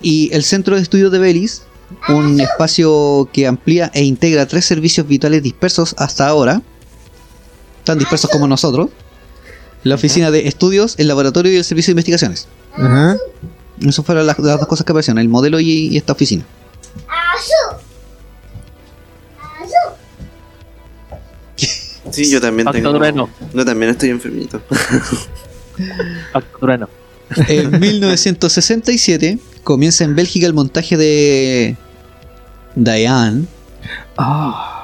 [0.00, 1.62] Y el Centro de Estudios de Belis,
[2.08, 6.62] un espacio que amplía e integra tres servicios vitales dispersos hasta ahora,
[7.84, 8.88] tan dispersos como nosotros.
[9.84, 12.46] La oficina de estudios, el laboratorio y el servicio de investigaciones.
[12.74, 13.16] Ajá.
[13.88, 16.44] Esas fueron las, las dos cosas que aparecieron, el modelo y, y esta oficina.
[17.08, 17.78] Azul.
[19.60, 19.96] Azul.
[22.10, 22.94] Sí, yo también tengo.
[22.94, 23.28] trueno.
[23.54, 24.60] Yo también estoy enfermito.
[26.32, 26.88] Facturano.
[27.48, 31.76] En 1967 comienza en Bélgica el montaje de
[32.74, 33.44] Diane,
[34.16, 34.81] Ah.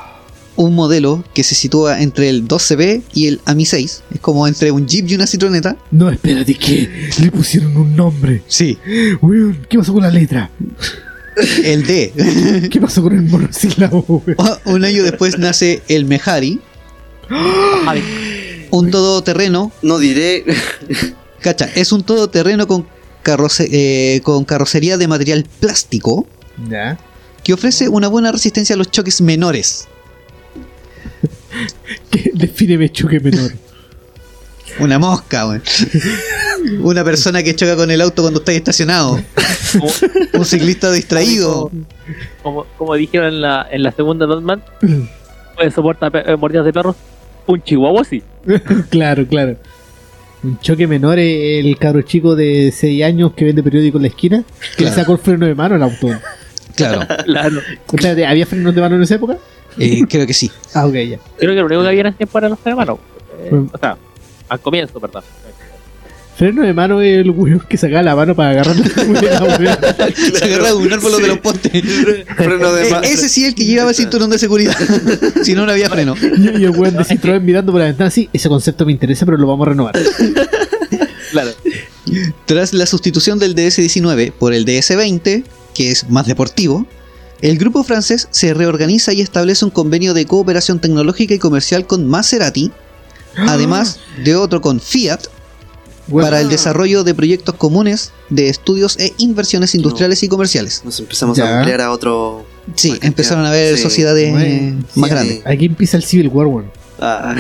[0.59, 4.03] Un modelo que se sitúa entre el 12B y el AMI 6.
[4.15, 5.77] Es como entre un Jeep y una citroneta.
[5.93, 7.09] No, espérate, ¿qué?
[7.21, 8.43] Le pusieron un nombre.
[8.49, 8.77] Sí,
[9.23, 10.51] Weón, ¿qué pasó con la letra?
[11.65, 12.69] el D.
[12.71, 14.25] ¿Qué pasó con el monosílabo,
[14.65, 16.59] un año después nace el Mejari,
[18.71, 19.73] un todoterreno.
[19.83, 20.45] No diré.
[21.41, 22.87] Cacha, es un todoterreno con,
[23.25, 26.27] carroce- eh, con carrocería de material plástico
[26.69, 26.99] Ya.
[27.45, 29.87] que ofrece una buena resistencia a los choques menores.
[32.11, 32.31] ¿Qué?
[32.35, 33.53] Defíneme choque menor.
[34.81, 35.63] Una mosca, weón.
[36.83, 39.21] Una persona que choca con el auto cuando está estacionado.
[39.73, 39.91] como,
[40.35, 41.71] Un ciclista distraído.
[42.43, 44.63] como, como dijeron en la, en la segunda Batman,
[45.57, 46.97] puede soportar pe- eh, mordidas de perros.
[47.47, 48.23] Un chihuahua sí.
[48.91, 49.57] claro, claro.
[50.45, 54.09] Un choque menor es el cabro chico de 6 años que vende periódico en la
[54.09, 54.45] esquina,
[54.77, 54.95] que le Claro.
[54.95, 56.09] sacó el freno de mano al auto.
[56.77, 57.61] Claro, Claro.
[57.93, 59.39] Espérate, ¿Había frenos de mano en esa época?
[59.79, 60.51] Eh, creo que sí.
[60.75, 61.19] Ah, ok, ya.
[61.39, 62.99] Creo que lo único que había ese tiempo eran los hermanos.
[63.45, 63.69] Eh, Mm.
[63.73, 63.97] o sea,
[64.49, 65.23] al comienzo, perdón.
[66.37, 68.85] Freno de mano es el weón que sacaba la mano para agarrar la.
[70.39, 71.83] Se agarra de un árbol de los postes.
[72.37, 74.77] Freno de Eh, ma- ese sí es el que llevaba el cinturón de seguridad.
[75.43, 76.15] si no, no había freno.
[76.21, 79.27] Y y el weón de Citroën mirando por la ventana así, ese concepto me interesa,
[79.27, 79.99] pero lo vamos a renovar.
[81.33, 81.51] Claro.
[82.47, 86.87] Tras la sustitución del DS-19 por el DS-20, que es más deportivo,
[87.41, 92.07] el grupo francés se reorganiza y establece un convenio de cooperación tecnológica y comercial con
[92.09, 92.71] Maserati,
[93.37, 95.21] además de otro con Fiat,
[96.11, 100.83] para el desarrollo de proyectos comunes de estudios e inversiones industriales y comerciales.
[100.85, 101.45] Nos empezamos Ya.
[101.45, 102.47] a ampliar a otro.
[102.75, 103.83] Sí, Más empezaron a haber sí.
[103.83, 105.15] sociedades Bueno, más sí.
[105.15, 105.41] grandes.
[105.47, 106.71] Aquí empieza el Civil War, weón.
[107.01, 107.35] Ah,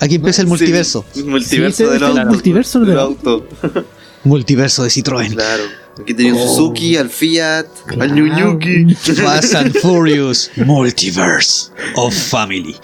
[0.00, 1.04] Aquí empieza el multiverso.
[1.24, 3.46] multiverso Sí, este- del el multiverso del auto.
[4.24, 5.30] Multiverso de Citroën.
[5.32, 5.62] Claro.
[6.00, 6.48] Aquí tenía un Oh.
[6.48, 8.14] Suzuki, al Fiat, al Claro.
[8.14, 8.94] Nyunyuki.
[8.94, 12.76] Fast and Furious Multiverse of Family.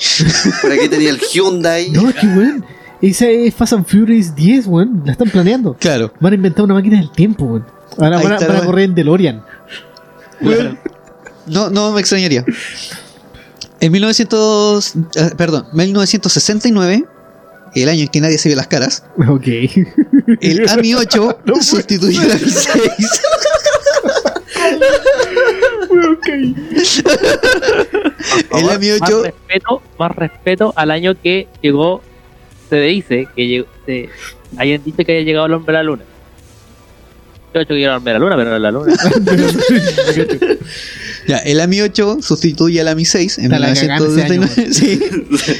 [0.62, 1.90] Por aquí tenía el Hyundai.
[1.90, 2.64] No, es que weón.
[3.02, 5.02] Esa es Fast and Furious 10, weón.
[5.04, 5.76] La están planeando.
[5.80, 6.12] Claro.
[6.20, 7.66] Van a inventar una máquina del tiempo, weón.
[7.98, 8.66] Ahora Ahí van van a weón.
[8.66, 9.42] correr en DeLorean.
[11.46, 12.44] No, no me extrañaría.
[13.80, 17.04] En 1900, eh, perdón, 1969,
[17.74, 19.46] el año en que nadie se vio las caras, Ok.
[20.40, 23.22] el AMI 8 sustituyó al AMI 6.
[28.40, 32.02] El favor, AMI Más 8 respeto, más respeto al año que llegó.
[32.68, 33.66] Se dice que llegó.
[33.86, 34.08] Se,
[34.56, 36.04] hayan dicho que haya llegado el hombre a la luna.
[37.52, 38.94] Yo he hecho que llegó el hombre a la luna, pero no a la luna.
[41.26, 44.72] Ya, el AMI 8 sustituye al AMI 6 en Está la cagada ese 1979.
[44.72, 45.00] Sí.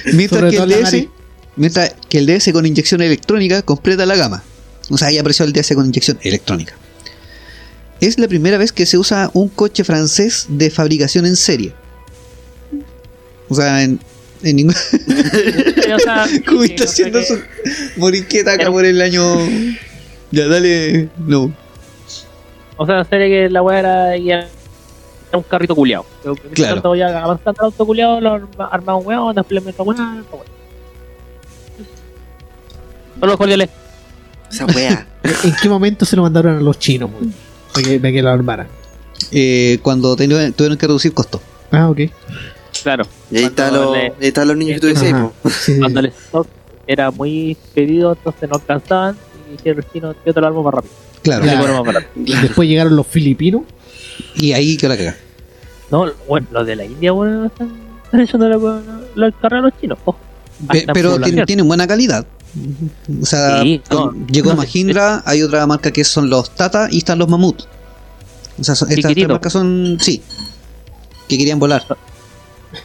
[0.17, 1.09] Mientras Sobre que, el DS,
[1.57, 4.43] mientras que el DS con inyección electrónica completa la gama.
[4.91, 6.75] O sea, ahí apareció el DS con inyección electrónica.
[8.01, 11.73] Es la primera vez que se usa un coche francés de fabricación en serie.
[13.49, 14.01] O sea, en,
[14.43, 14.75] en ningún.
[15.95, 17.39] o sea, ¿Cómo que está haciendo su
[17.97, 19.23] moriqueta acá por el año?
[20.31, 21.09] Ya, dale.
[21.19, 21.53] No.
[22.77, 24.49] O sea, en serio que la weá era, ya era
[25.39, 26.07] un carrito culiado.
[26.55, 26.83] Claro.
[26.85, 30.23] Avanzando el auto culiado, lo arma- armaba un weón, después le meto weá.
[33.21, 33.69] Solo cordiales.
[34.51, 35.07] Esa wea.
[35.45, 37.33] ¿En qué momento se lo mandaron a los chinos, weón?
[37.73, 38.67] Para que, para que lo armaran.
[39.31, 41.41] Eh, cuando tuvieron tuvieron que reducir costos.
[41.71, 42.01] Ah, ok.
[42.83, 43.05] Claro.
[43.31, 45.29] Y ahí están los, le- niños que tú decías, Ajá.
[45.43, 45.51] po.
[45.51, 45.79] Sí, sí.
[45.79, 46.47] Cuando el stock
[46.87, 49.17] era muy pedido, entonces no alcanzaban
[49.49, 50.95] y dijeron los chinos, yo te lo armo más rápido.
[51.23, 51.45] Claro.
[51.45, 52.07] Te más barato.
[52.15, 53.63] Después llegaron los filipinos.
[54.37, 55.17] Y ahí que la caga.
[55.91, 57.71] No, bueno, los de la India, bueno, están,
[58.05, 58.83] están echando la, la,
[59.15, 59.99] la carrera a los chinos.
[60.69, 61.47] Pe- Hasta pero población.
[61.47, 62.27] tienen buena calidad.
[63.23, 66.89] O sea, Sí, con- no, llegó no, Mahindra, hay otra marca que son los Tata
[66.91, 67.63] y están los Mamut.
[68.59, 70.23] O sea, son- estas tres marcas son, sí,
[71.29, 71.85] que querían volar.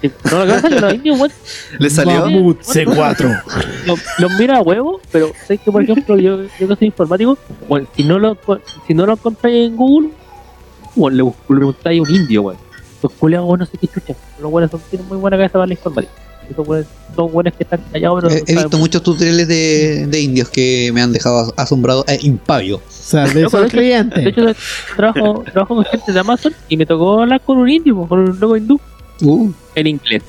[0.01, 1.33] Sí, No, lo que pasa es que los indios, bueno,
[1.79, 2.21] ¿Le salió?
[2.21, 3.43] Mamut C4.
[3.85, 7.37] los, los mira a huevo, pero sé que, por ejemplo, yo, yo que soy informático,
[7.67, 8.37] bueno, si no lo,
[8.87, 10.09] si no lo encontráis en Google,
[10.95, 12.59] bueno, le, le preguntáis a un indio, bueno.
[13.03, 14.15] Los culiados, bueno, no sé qué chucha.
[14.39, 16.13] Los buenos son, tienen muy buena cabeza para la informática.
[16.49, 20.49] Esos buenos son buenos que están callados, pero He, visto muchos tutoriales de, de indios
[20.49, 22.77] que me han dejado asombrado e impávido.
[22.77, 24.59] O sea, de Loco, esos de hecho- De hecho,
[24.95, 28.39] trabajo, trabajo con gente de Amazon y me tocó hablar con un indio, con un
[28.39, 28.79] loco hindú,
[29.21, 30.23] Uh, en inglés.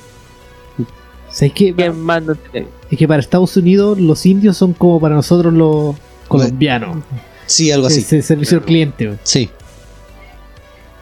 [1.29, 1.73] ¿Sabes qué?
[1.75, 2.71] Que más no entendía.
[2.89, 5.95] Es que para Estados Unidos los indios son como para nosotros los
[6.29, 7.03] colombianos.
[7.45, 8.01] sí, algo así.
[8.01, 9.17] Servicio al cliente.
[9.23, 9.49] Sí.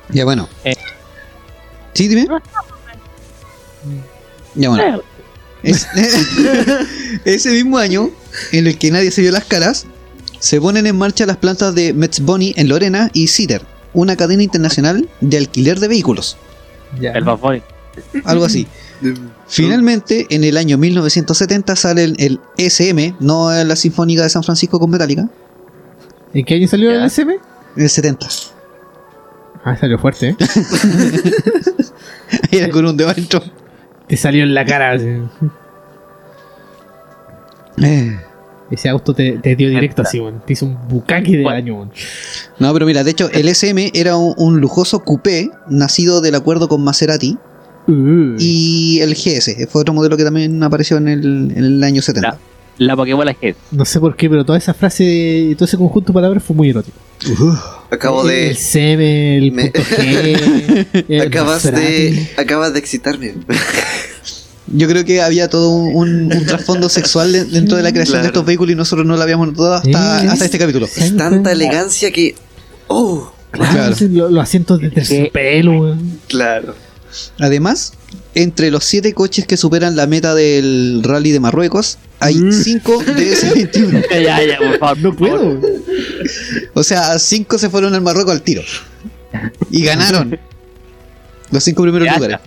[0.10, 0.50] Ya bueno.
[0.64, 0.74] Eh.
[1.94, 2.28] Sí, dime.
[4.56, 5.02] Ya bueno.
[5.64, 5.88] Es-
[7.26, 8.10] ese mismo año,
[8.52, 9.86] en el que nadie se vio las caras,
[10.40, 15.10] se ponen en marcha las plantas de Metzboni en Lorena y Cider, una cadena internacional
[15.22, 16.38] de alquiler de vehículos.
[17.00, 17.12] Ya.
[17.14, 17.62] El Bafoni.
[18.26, 18.68] Algo así.
[19.48, 24.80] Finalmente, en el año 1970 sale el, el SM, no la Sinfónica de San Francisco
[24.80, 25.30] con Metallica,
[26.34, 26.98] ¿En qué año salió Ya.
[26.98, 27.34] el SM?
[27.78, 28.28] en el 70.
[29.64, 30.36] Ah, salió fuerte, ¿eh?
[32.52, 33.42] Era con un dentro.
[34.08, 34.92] Te salió en la cara.
[34.92, 35.06] así.
[37.82, 38.20] Eh.
[38.72, 40.42] Ese auto te, te dio directo así, weón.
[40.46, 41.58] Te hizo un bucaque de Bueno.
[41.58, 41.92] año, weón.
[42.58, 46.68] No, pero mira, de hecho, el SM era un, un lujoso coupé nacido del acuerdo
[46.68, 47.38] con Maserati
[47.88, 49.68] Uh, y el GS.
[49.70, 52.36] Fue otro modelo que también apareció en el, en el año 70.
[52.80, 53.54] La Pokébola Head.
[53.70, 55.04] No sé por qué, pero toda esa frase
[55.52, 56.98] y todo ese conjunto de palabras fue muy erótico.
[57.92, 58.56] Acabo El de.
[58.56, 61.06] seme, el Me- G.
[61.10, 62.30] el Acabas de.
[62.38, 63.34] Acabas de excitarme.
[64.68, 68.22] Yo creo que había todo un, un- un trasfondo sexual de- dentro de la creación
[68.22, 70.88] de estos vehículos y nosotros no lo habíamos notado hasta, hasta este capítulo.
[70.88, 72.36] Es tanta elegancia que.
[72.88, 73.32] ¡Oh!
[73.52, 73.96] Claro, Claro.
[73.96, 76.20] sí, lo- los asientos de terciopelo, weón.
[76.28, 76.76] Claro.
[77.40, 77.94] Además,
[78.34, 82.52] entre los siete coches que superan la meta del rally de Marruecos, hay Mm.
[82.52, 84.04] cinco de S21.
[84.12, 84.98] ya, ya, por favor.
[85.00, 85.60] No puedo.
[86.74, 88.62] O sea, cinco se fueron al Marruecos al tiro.
[89.70, 90.40] Y ganaron.
[91.52, 92.38] Los cinco primeros Ya, lugares.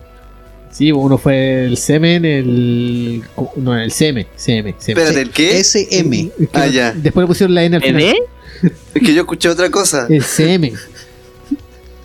[0.70, 3.22] Sí, uno fue el semen, el.
[3.56, 3.90] No, el.
[3.90, 4.74] Seme, seme.
[4.78, 5.58] Espérate, ¿el qué?
[5.58, 6.30] SM.
[6.52, 6.92] Ah, ya.
[6.92, 8.02] Después le pusieron la N al final.
[8.02, 8.70] ¿PD?
[8.94, 10.06] Es que yo escuché otra cosa.
[10.10, 10.74] El semen.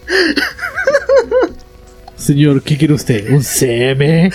[2.23, 3.29] Señor, ¿qué quiere usted?
[3.33, 4.31] ¿Un seme?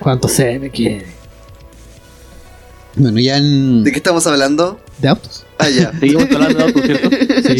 [0.00, 1.06] ¿Cuánto seme quiere?
[2.96, 3.84] Bueno, ya en.
[3.84, 4.80] ¿De qué estamos hablando?
[5.00, 5.44] ¿De autos?
[5.58, 5.92] Ah, ya.
[6.00, 7.10] Seguimos hablando de autos, ¿cierto?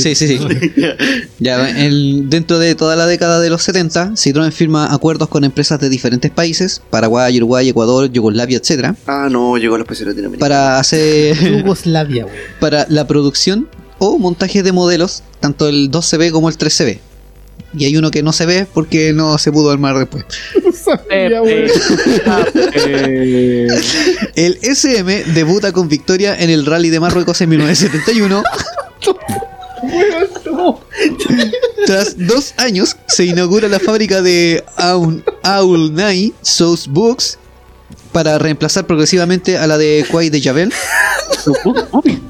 [0.00, 0.40] Sí, sí, sí.
[1.38, 5.78] Ya en- dentro de toda la década de los 70, Citroën firma acuerdos con empresas
[5.78, 10.40] de diferentes países, Paraguay, Uruguay, Ecuador, Yugoslavia, etcétera, Ah, no, llegó a los países latinoamericanos.
[10.40, 12.26] para hacer Yugoslavia,
[12.58, 13.68] para la producción
[14.00, 16.98] o montaje de modelos, tanto el 2CB como el 3CB.
[17.76, 20.24] Y hay uno que no se ve porque no se pudo armar después.
[20.64, 21.70] No sabía, weón.
[22.74, 23.68] Eh,
[24.34, 28.42] El SM debuta con victoria en el Rally de Marruecos en 1971.
[31.86, 37.38] Tras dos años se inaugura la fábrica de Aul- Aulnay Sauce Books
[38.12, 40.72] para reemplazar progresivamente a la de Quay de Javel.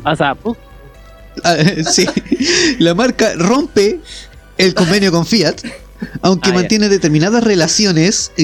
[0.05, 0.57] O sea, pu-
[1.45, 1.57] Ah,
[1.91, 2.05] sí.
[2.78, 4.01] La marca rompe
[4.59, 5.56] el convenio con Fiat,
[6.22, 8.42] aunque Ah, mantiene determinadas relaciones eh,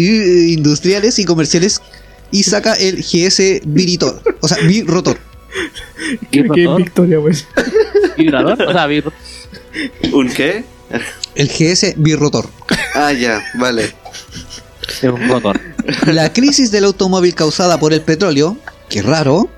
[0.49, 1.81] industriales y comerciales
[2.31, 5.19] y saca el GS Viritor, o sea, Birotor.
[6.31, 7.19] Que en Victoria,
[8.17, 8.89] vibrador, o sea.
[10.13, 10.65] ¿Un qué?
[11.35, 12.49] El GS Birotor.
[12.95, 13.95] Ah, ya, vale.
[14.89, 15.61] Es un rotor.
[16.07, 18.57] La crisis del automóvil causada por el petróleo,
[18.89, 19.49] que raro,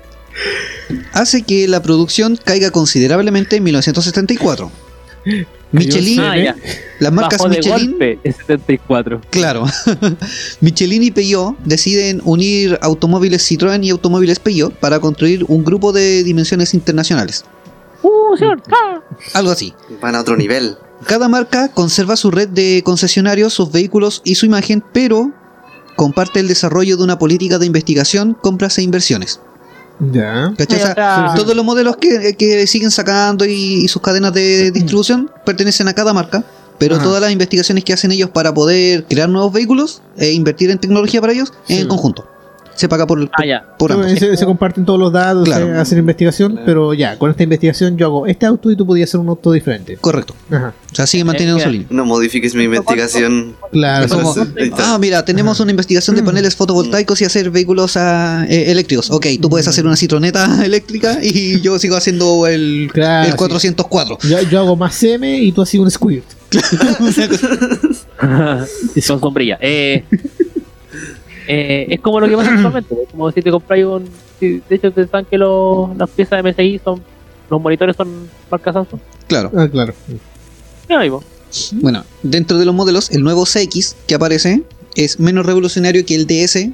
[1.13, 4.71] hace que la producción caiga considerablemente en 1974.
[5.71, 6.55] Michelin, Ah,
[6.99, 9.21] las marcas Bajó de Michelin golpe el 74.
[9.29, 9.65] Claro.
[10.61, 16.23] Michelin y Peugeot deciden unir automóviles Citroën y automóviles Peugeot para construir un grupo de
[16.23, 17.43] dimensiones internacionales.
[18.01, 18.61] ¡Uh, señor!
[18.71, 19.01] ¡Ah!
[19.33, 19.73] Algo así.
[20.01, 20.77] Van a otro nivel.
[21.05, 25.31] Cada marca conserva su red de concesionarios, sus vehículos y su imagen, pero
[25.95, 29.41] comparte el desarrollo de una política de investigación, compras e inversiones.
[29.99, 30.53] Ya.
[31.35, 35.93] Todos los modelos que, que siguen sacando y, y sus cadenas de distribución pertenecen a
[35.93, 36.43] cada marca,
[36.77, 37.03] pero Ajá.
[37.03, 41.19] todas las investigaciones que hacen ellos para poder crear nuevos vehículos e invertir en tecnología
[41.21, 41.79] para ellos Sí.
[41.79, 42.27] en conjunto.
[42.77, 43.75] Se paga por, Ah, ya.
[43.77, 44.11] por ambos.
[44.13, 45.65] Se, se comparten todos los datos, Claro.
[45.65, 49.09] se hacen investigación, pero ya, con esta investigación yo hago este auto y tú podías
[49.09, 49.97] hacer un auto diferente.
[49.97, 50.35] Correcto.
[50.49, 50.73] Ajá.
[50.91, 51.71] O sea, siguen manteniendo Eh, su mira.
[51.81, 51.87] línea.
[51.89, 53.55] No modifiques mi investigación.
[53.71, 54.33] Claro, como,
[54.77, 59.09] ah, mira, tenemos una investigación de paneles fotovoltaicos y hacer vehículos ah, eh, eléctricos.
[59.11, 63.37] Ok, tú puedes hacer una citroneta eléctrica y yo sigo haciendo el, Claro, el sí.
[63.37, 64.17] 404.
[64.29, 66.23] yo, yo hago más M y tú haces un squirt.
[68.19, 68.65] Con
[69.21, 69.57] sombrilla.
[69.61, 70.03] Eh,
[71.47, 72.95] eh, es como lo que pasa actualmente.
[73.03, 74.09] Es como si te compras un.
[74.39, 77.01] si- de hecho, pensaban que los, las piezas de MSI son.
[77.49, 78.99] Los monitores son marca Samsung.
[79.27, 79.51] Claro.
[79.55, 79.93] Ah, claro.
[81.73, 84.63] Bueno, dentro de los modelos, el nuevo CX que aparece
[84.95, 86.69] es menos revolucionario que el DS,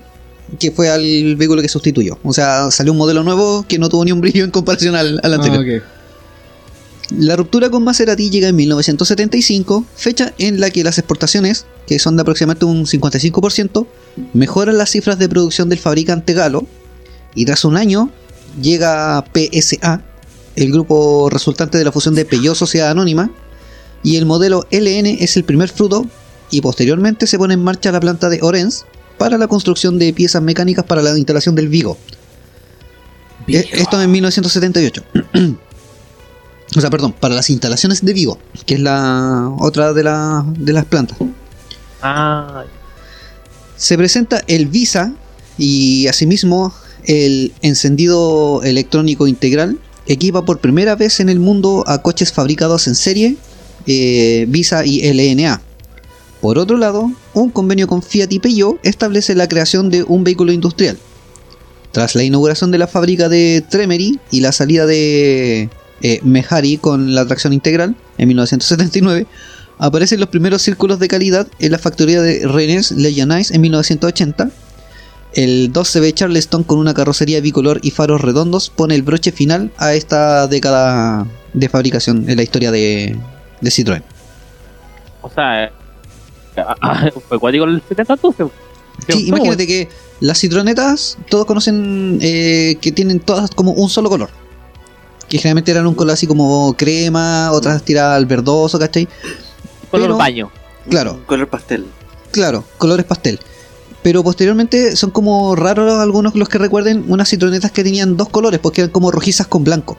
[0.60, 2.18] que fue al vehículo que sustituyó.
[2.24, 5.20] O sea, salió un modelo nuevo que no tuvo ni un brillo en comparación al,
[5.22, 5.84] al anterior.
[5.86, 5.90] Ah.
[7.18, 12.16] La ruptura con Maserati llega en 1975, fecha en la que las exportaciones, que son
[12.16, 13.86] de aproximadamente un 55%,
[14.34, 16.66] mejoran las cifras de producción del fabricante galo,
[17.36, 18.10] y tras un año
[18.62, 20.02] llega PSA,
[20.56, 23.32] el grupo resultante de la fusión de Peugeot Sociedad Anónima,
[24.04, 26.06] y el modelo LN es el primer fruto,
[26.52, 28.86] y posteriormente se pone en marcha la planta de Orense
[29.18, 31.98] para la construcción de piezas mecánicas para la instalación del Vigo.
[33.48, 35.04] Eh, Esto en 1978.
[36.76, 40.74] o sea, perdón, para las instalaciones de Vigo, que es la otra de, la- de
[40.74, 41.18] las plantas.
[42.04, 42.66] Ah,
[43.78, 45.14] Se presenta el Visa
[45.58, 46.74] y asimismo
[47.06, 52.96] el encendido electrónico integral equipa por primera vez en el mundo a coches fabricados en
[52.96, 53.38] serie
[53.88, 55.62] eh, Visa y LNA.
[56.42, 60.52] Por otro lado, un convenio con Fiat y Peugeot establece la creación de un vehículo
[60.52, 60.98] industrial.
[61.94, 65.70] Tras la inauguración de la fábrica de Tremery y la salida de
[66.02, 69.26] eh, Mehari con la tracción integral en 1979,
[69.78, 74.50] aparecen los primeros círculos de calidad en la factoría de Rennes Legionnaise en 1980.
[75.34, 79.94] El 12B Charleston con una carrocería bicolor y faros redondos pone el broche final a
[79.94, 83.18] esta década de fabricación en la historia de,
[83.62, 84.04] de Citroën.
[85.22, 85.66] o sea.
[85.66, 85.72] eh,
[87.28, 88.48] fue cuático el 70 entonces.
[89.08, 94.30] Sí, imagínate que las citronetas, todos conocen eh, que tienen todas como un solo color.
[95.28, 99.08] Que generalmente eran un color así como crema, otras tiradas al verdoso, ¿cachai?
[99.94, 100.52] Color pero- baño.
[100.90, 101.86] Claro, Color pastel.
[102.32, 103.40] claro, colores pastel.
[104.02, 108.60] Pero posteriormente son como raros algunos los que recuerden unas citronetas que tenían dos colores,
[108.60, 109.98] porque eran como rojizas con blanco.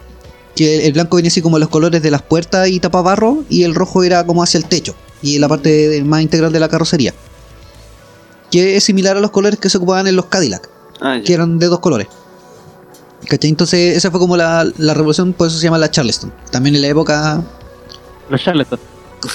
[0.54, 3.62] Que el, el blanco venía así como los colores de las puertas y tapabarro, y
[3.62, 6.68] el rojo era como hacia el techo, y la parte de- más integral de la
[6.68, 7.14] carrocería.
[8.50, 10.68] Que es similar a los colores que se ocupaban en los Cadillac
[11.00, 12.08] Ah, que eran de dos colores.
[13.26, 13.48] ¿Cachai?
[13.50, 16.30] Entonces esa fue como la, la revolución, por eso se llama la Charleston.
[16.50, 17.42] También en la época...
[18.28, 18.78] Los Charleston.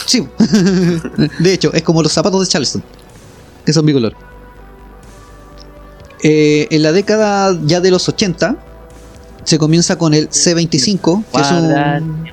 [0.06, 0.28] Sí.
[1.40, 2.84] de hecho, es como los zapatos de Charleston,
[3.66, 4.14] que son bicolor.
[6.22, 8.58] Eh, en la década ya de los 80,
[9.44, 12.30] se comienza con el C25, que es un...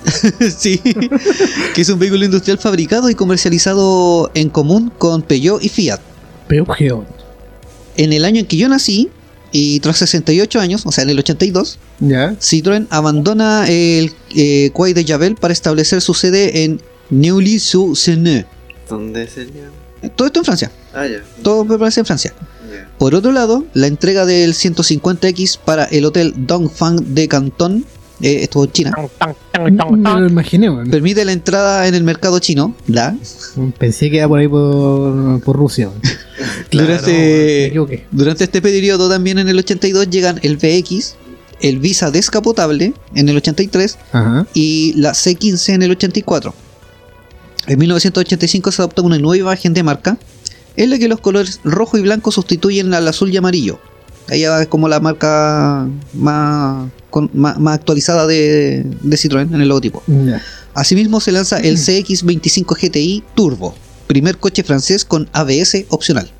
[0.56, 0.78] sí,
[1.74, 6.00] que es un vehículo industrial fabricado y comercializado en común con Peugeot y Fiat.
[6.48, 7.06] Peugeot.
[7.96, 9.10] En el año en que yo nací,
[9.52, 12.34] y tras 68 años, o sea, en el 82, Ya.
[12.40, 16.80] Citroën abandona el eh, Quai de Javel para establecer su sede en
[17.10, 18.46] Neuilly-sur-Seine.
[18.88, 19.70] ¿Dónde sería?
[20.16, 21.22] Todo esto en Francia, Ah, ya.
[21.42, 22.32] todo me parece en Francia.
[22.98, 27.84] Por otro lado, la entrega del 150X para el hotel Dongfang de Cantón,
[28.22, 28.92] eh, esto en China,
[29.62, 29.70] Me
[30.20, 30.90] lo imaginé, weón.
[30.90, 32.74] permite la entrada en el mercado chino.
[32.86, 33.16] ¿da?
[33.78, 35.90] Pensé que era por ahí por, por Rusia.
[36.72, 38.06] Me durante, equivoqué.
[38.10, 41.16] durante este periodo también en el 82 llegan el VX,
[41.60, 44.46] el Visa descapotable en el 83 Ajá.
[44.54, 46.54] y la C15 en el 84.
[47.66, 50.16] En 1985 se adopta una nueva imagen de marca
[50.76, 53.78] en la que los colores rojo y blanco sustituyen al azul y amarillo.
[54.30, 59.68] Ahí es como la marca más, con- más, más actualizada de, de Citroën en el
[59.68, 60.02] logotipo.
[60.74, 63.74] Asimismo se lanza el CX25 GTI Turbo,
[64.06, 66.30] primer coche francés con ABS opcional.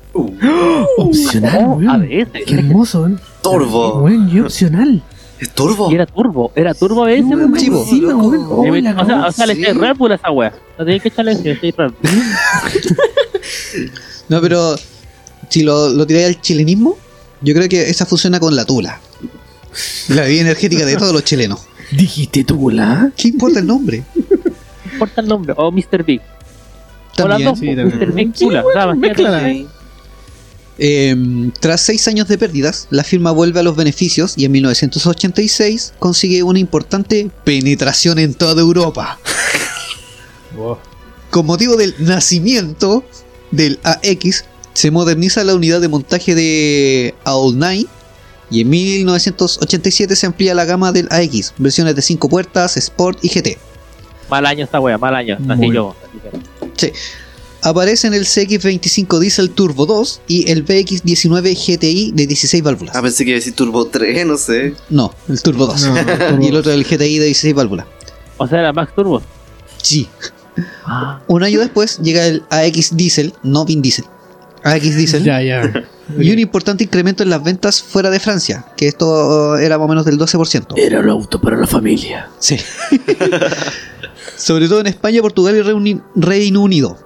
[0.97, 1.89] Opcional, No, weón.
[1.89, 2.43] a veces.
[2.45, 3.19] Qué hermoso, weón.
[3.41, 4.03] Turbo.
[4.03, 5.03] Weón, y opcional.
[5.39, 5.89] ¿Es turbo?
[5.91, 7.25] Y era turbo, era turbo a veces.
[7.25, 7.53] Weón.
[8.49, 9.61] Oh, me- la o sea, o sea, le sí.
[9.63, 10.53] eché Red Bull a esa wea.
[10.77, 11.95] No tenía que echarle Red Bull.
[14.29, 14.75] No, pero
[15.49, 16.97] si lo, lo tiráis al chilenismo,
[17.41, 18.99] yo creo que esa funciona con la tula.
[20.09, 21.61] La bebida energética de todos los chilenos.
[21.91, 23.11] Dijiste tú, la.
[23.15, 24.03] ¿Qué importa el nombre?
[24.15, 25.53] No importa el nombre.
[25.57, 26.03] O Mr.
[26.05, 26.21] Big.
[27.15, 27.49] También.
[27.49, 27.99] dos, sí, también.
[27.99, 28.11] Mr.
[28.13, 28.63] Big Sí, Tula.
[28.65, 29.53] O sea, weón, imagínate mézclala.
[29.53, 29.81] que-
[30.83, 35.93] Em, tras seis años de pérdidas, la firma vuelve a los beneficios y en 1986
[35.99, 39.19] consigue una importante penetración en toda Europa.
[41.29, 43.03] Con motivo del nacimiento
[43.51, 47.87] del AX, se moderniza la unidad de montaje de All9
[48.49, 53.29] y en 1987 se amplía la gama del AX, versiones de 5 puertas, Sport y
[53.29, 53.57] GT.
[54.29, 55.37] Mal año esta wea, mal año.
[55.49, 55.75] Así Muy.
[55.75, 55.95] yo.
[56.77, 56.91] Sí.
[57.63, 62.95] Aparecen el CX25 Diesel Turbo 2 y el VX19 GTI de 16 válvulas.
[62.95, 64.73] Ah, pensé que iba a decir Turbo 3, no sé.
[64.89, 65.81] No, el Turbo 2.
[65.87, 67.85] No, Turbo y el otro el GTI de 16 válvulas.
[68.37, 69.21] O sea, era Max Turbo.
[69.81, 70.07] Sí.
[70.85, 74.05] Ah, Un año después llega el AX Diesel, no Vin Diesel.
[74.63, 75.23] AX Diesel.
[75.23, 75.71] Ya, ya.
[76.19, 79.87] Y un importante incremento en las ventas fuera de Francia, que esto era más o
[79.87, 80.73] menos del 12%.
[80.77, 82.27] Era un auto para la familia.
[82.37, 82.57] Sí.
[84.35, 86.97] Sobre todo en España, Portugal y Reuni- Reino Unido.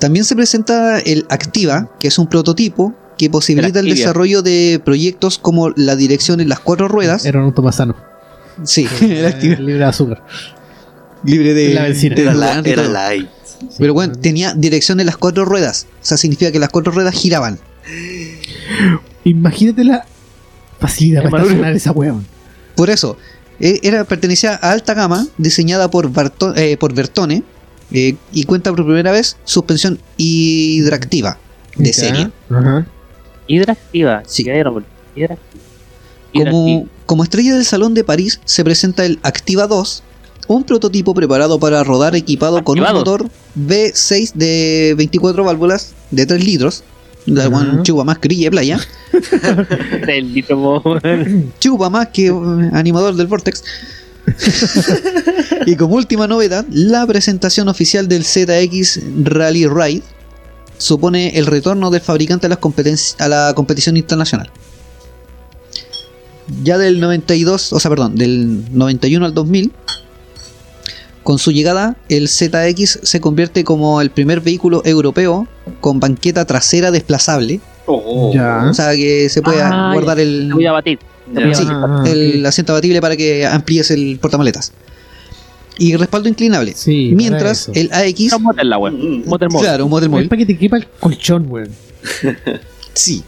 [0.00, 5.38] También se presenta el Activa, que es un prototipo que posibilita el desarrollo de proyectos
[5.38, 7.24] como la dirección en las cuatro ruedas.
[7.26, 7.96] Era un auto más sano.
[8.62, 9.56] Sí, el Activa.
[9.56, 10.24] Libre de azúcar.
[11.24, 12.14] Libre de, La benzina.
[12.14, 13.28] de Era, la, era light.
[13.78, 15.86] Pero bueno, tenía dirección en las cuatro ruedas.
[16.02, 17.58] O sea, significa que las cuatro ruedas giraban.
[19.24, 20.04] Imagínate la
[20.78, 22.26] facilidad para estacionar esa weón.
[22.76, 23.16] Por eso,
[23.60, 27.42] eh, era, pertenecía a alta gama, diseñada por, Barto- eh, por Bertone,
[27.90, 31.38] eh, y cuenta por primera vez suspensión hidractiva
[31.76, 32.30] de serie.
[32.50, 32.86] Ajá.
[33.46, 34.22] Hidractiva.
[34.26, 34.44] Sí.
[34.44, 34.88] ¿Qué era, boludo?
[35.16, 35.62] Hidractiva.
[36.32, 36.90] Como, Hidractiva.
[37.06, 40.02] como estrella del Salón de París se presenta el Activa 2,
[40.48, 46.44] un prototipo preparado para rodar equipado con un motor V6 de 24 válvulas de 3
[46.44, 46.82] litros.
[47.26, 48.80] La guan chupa más de playa.
[51.60, 53.62] Chupa más que eh, animador del Vortex.
[55.66, 60.02] y como última novedad, la presentación oficial del ZX Rally Ride
[60.78, 62.58] supone el retorno del fabricante a, las
[63.18, 64.50] a la competición internacional.
[66.62, 69.72] Ya del 92, o sea, perdón, del 91 al 2000,
[71.28, 75.46] con su llegada, el ZX se convierte como el primer vehículo europeo
[75.82, 78.32] con banqueta trasera desplazable, Oh.
[78.34, 78.64] Ya.
[78.70, 80.98] o sea que se puede Ah, guardar el, voy a batir.
[81.52, 81.64] Sí.
[81.68, 84.72] Ah, el asiento abatible para que amplíes el portamaletas.
[85.76, 86.72] Y respaldo inclinable.
[86.74, 88.32] Sí, Mientras el AX.
[88.32, 88.90] Un motel la wea.
[88.90, 89.24] Mm.
[89.26, 89.66] Motel móvil.
[89.66, 90.28] Claro, un model Es móvil.
[90.30, 91.68] para que te quepa el colchón, weón.
[92.94, 93.22] Sí.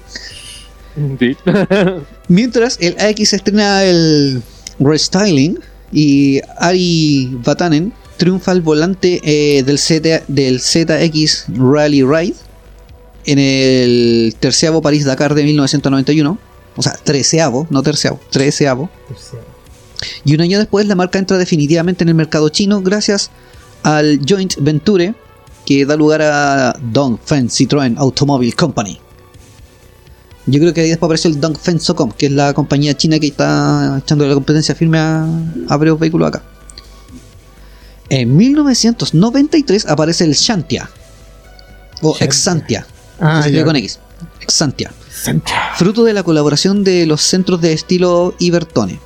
[1.18, 1.36] Sí.
[2.28, 4.42] Mientras el AX estrena el
[4.78, 5.58] restyling
[5.92, 12.34] y Ari Vatanen triunfa al volante eh, del, Z, del ZX Rally Ride
[13.24, 16.38] en el terceavo París-Dakar de 1991.
[16.76, 18.90] O sea, treceavo, no terceavo, treceavo.
[20.24, 23.30] Y un año después la marca entra definitivamente en el mercado chino gracias
[23.82, 25.14] al joint venture
[25.66, 28.98] que da lugar a Dongfeng Citroën Automobile Company.
[30.50, 33.28] Yo creo que ahí después apareció el Dongfeng Socom, que es la compañía china que
[33.28, 35.26] está echando la competencia firme a,
[35.68, 36.42] a varios vehículos acá.
[38.08, 40.90] En 1993 aparece el Shantia.
[42.02, 42.26] O Shantia.
[42.26, 42.86] Exantia.
[43.20, 44.00] Ah, se con X.
[44.40, 44.90] Exantia
[45.76, 48.98] fruto de la colaboración de los centros de estilo Ibertone.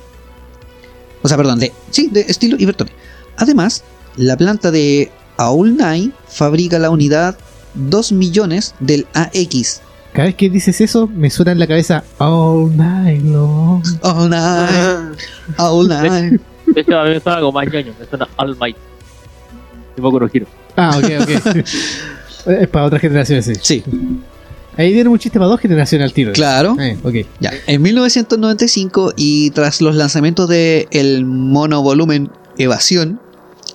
[1.21, 2.91] O sea, perdón, de, sí, de estilo Ibertone.
[3.37, 3.83] Además,
[4.15, 7.37] la planta de Aulnay fabrica la unidad
[7.73, 9.81] 2 millones del AX.
[10.15, 13.83] Cada vez que dices eso, me suena en la cabeza All Night Long.
[14.01, 15.11] Aulnay, Ah.
[15.57, 16.39] Aulnay.
[16.67, 17.93] De hecho, a mí me suena algo más ñoño.
[17.99, 18.77] Me suena All Might.
[19.95, 20.47] Tipo Kurogiro.
[20.77, 21.55] Ah, ok, ok.
[22.47, 23.53] es para otras generaciones, sí.
[23.61, 23.83] Sí,
[24.77, 26.33] Ahí dieron un chiste para dos generaciones al tiro.
[26.33, 26.75] claro.
[26.79, 27.13] Eh, ok.
[27.39, 33.19] Ya, en 1995 y tras los lanzamientos de el monovolumen Evasión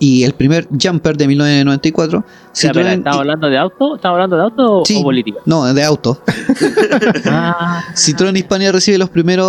[0.01, 2.25] y el primer Jumper de 1994,
[2.55, 3.95] Ya, espera, Citroën- ¿Estamos hablando de auto?
[3.97, 4.97] ¿Estamos hablando de auto o- Sí.
[4.99, 5.39] o política?
[5.47, 6.21] no, de auto.
[7.27, 9.47] Ah, Citroën Hispania recibe los primeros,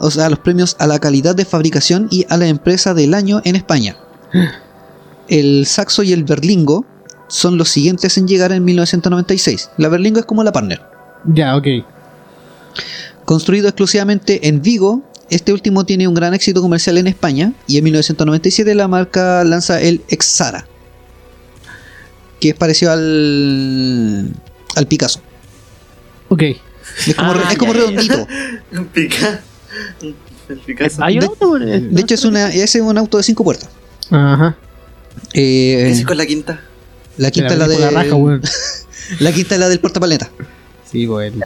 [0.00, 3.40] o sea, los premios a la calidad de fabricación y a la empresa del año
[3.44, 3.96] en España.
[5.28, 6.84] El Saxo y el Berlingo
[7.28, 9.70] son los siguientes en llegar en 1996.
[9.78, 10.80] La Berlingo es como la partner.
[11.24, 11.66] Ya, ok.
[13.24, 17.84] Construido exclusivamente en Vigo, este último tiene un gran éxito comercial en España y en
[17.84, 20.66] 1997 la marca lanza el Exara,
[22.40, 24.32] que es parecido al,
[24.76, 25.20] al Picasso.
[26.28, 26.42] Ok.
[27.06, 27.86] Es como, Ah, es como ya, ya.
[27.86, 28.26] redondito.
[28.94, 29.40] Pica.
[30.48, 31.02] El Picasso.
[31.04, 31.56] ¿Hay un auto?
[31.56, 33.68] eh, De hecho, es, una, ese es un auto de cinco puertas.
[34.10, 34.56] Ajá.
[35.32, 36.60] Eh, ¿Qué hiciste con la quinta?
[37.16, 38.16] la quinta es la, por de, la raja,
[39.20, 40.30] la quinta es la del portapaleta.
[40.90, 41.44] Sí, bueno.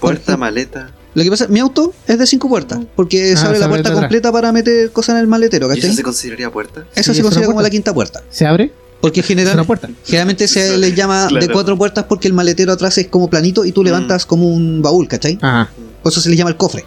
[0.00, 0.90] Puerta, maleta.
[1.14, 3.88] Lo que pasa, mi auto es de cinco puertas, porque Ah, se abre la puerta
[3.90, 4.02] atrás.
[4.04, 5.84] completa para meter cosas en el maletero, ¿Y ¿cachai?
[5.90, 6.84] eso se consideraría puerta?
[6.94, 7.66] Eso Sí, se considera como puerta.
[7.66, 8.22] la quinta puerta.
[8.30, 8.72] ¿Se abre?
[9.02, 9.90] Porque Es general, una puerta.
[10.04, 13.72] generalmente se les llama de cuatro puertas porque el maletero atrás es como planito y
[13.72, 15.38] tú levantas como un baúl, ¿cachai?
[15.42, 15.70] Ajá.
[16.02, 16.84] Por eso se les llama el cofre.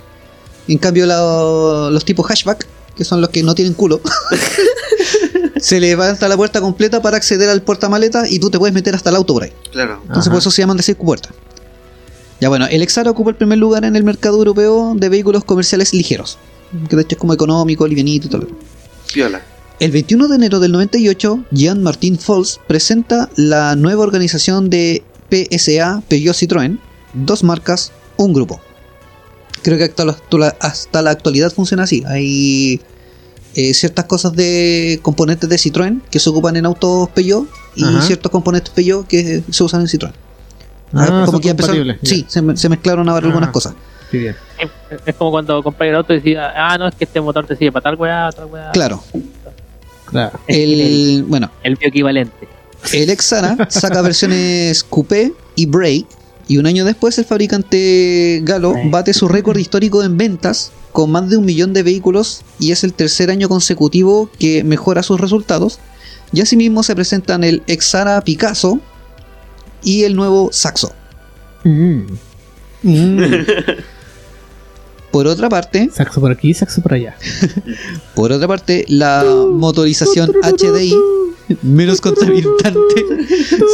[0.68, 2.66] En cambio, la- los tipos hatchback,
[2.96, 4.02] que son los que no tienen culo,
[5.60, 9.10] se levanta la puerta completa para acceder al portamaletas y tú te puedes meter hasta
[9.10, 9.54] el auto por ahí.
[9.72, 10.00] Claro.
[10.04, 10.32] Entonces Ajá.
[10.32, 11.32] por eso se llaman de cinco puertas.
[12.42, 15.94] Ya bueno, el Exara ocupa el primer lugar en el mercado europeo de vehículos comerciales
[15.94, 16.38] ligeros.
[16.90, 18.48] Que de hecho es como económico, livianito y todo.
[19.14, 19.42] Piola.
[19.80, 26.36] El 21 de enero del 98, Jean-Martin Fols presenta la nueva organización de PSA Peugeot
[26.36, 26.80] Citroën,
[27.14, 28.62] dos marcas, un grupo.
[29.64, 30.18] Creo que hasta la,
[30.60, 32.04] hasta la actualidad funciona así.
[32.08, 32.80] Hay
[33.56, 38.02] eh, ciertas cosas de componentes de Citroën que se ocupan en autos Peugeot y Ajá.
[38.02, 40.14] ciertos componentes Peugeot que se usan en Citroën.
[40.96, 43.52] Ah, son ya empezaron- sí, se, me- se mezclaron ahora algunas Ah.
[43.52, 43.74] cosas.
[44.12, 44.36] Sí, bien.
[44.60, 44.70] Es,
[45.06, 47.56] es como cuando compras el auto y decís, ah, no, es que este motor te
[47.56, 48.72] sirve para tal weá, tal weá.
[48.72, 49.04] Claro,
[50.06, 50.40] Claro.
[50.48, 52.48] el, bueno, El bioequivalente.
[52.94, 56.06] El Exara saca versiones coupé y break
[56.48, 61.28] y un año después el fabricante Galo bate su récord histórico en ventas con más
[61.30, 65.80] de un millón de vehículos y es el tercer año consecutivo que mejora sus resultados.
[66.32, 68.80] Y asimismo se presentan el Exara Picasso
[69.84, 70.94] y el nuevo Saxo.
[71.64, 72.02] Mm.
[75.12, 77.16] Por otra parte, Saxo por aquí, saxo por allá.
[78.16, 80.94] por otra parte, la motorización HDI
[81.62, 82.74] menos contaminante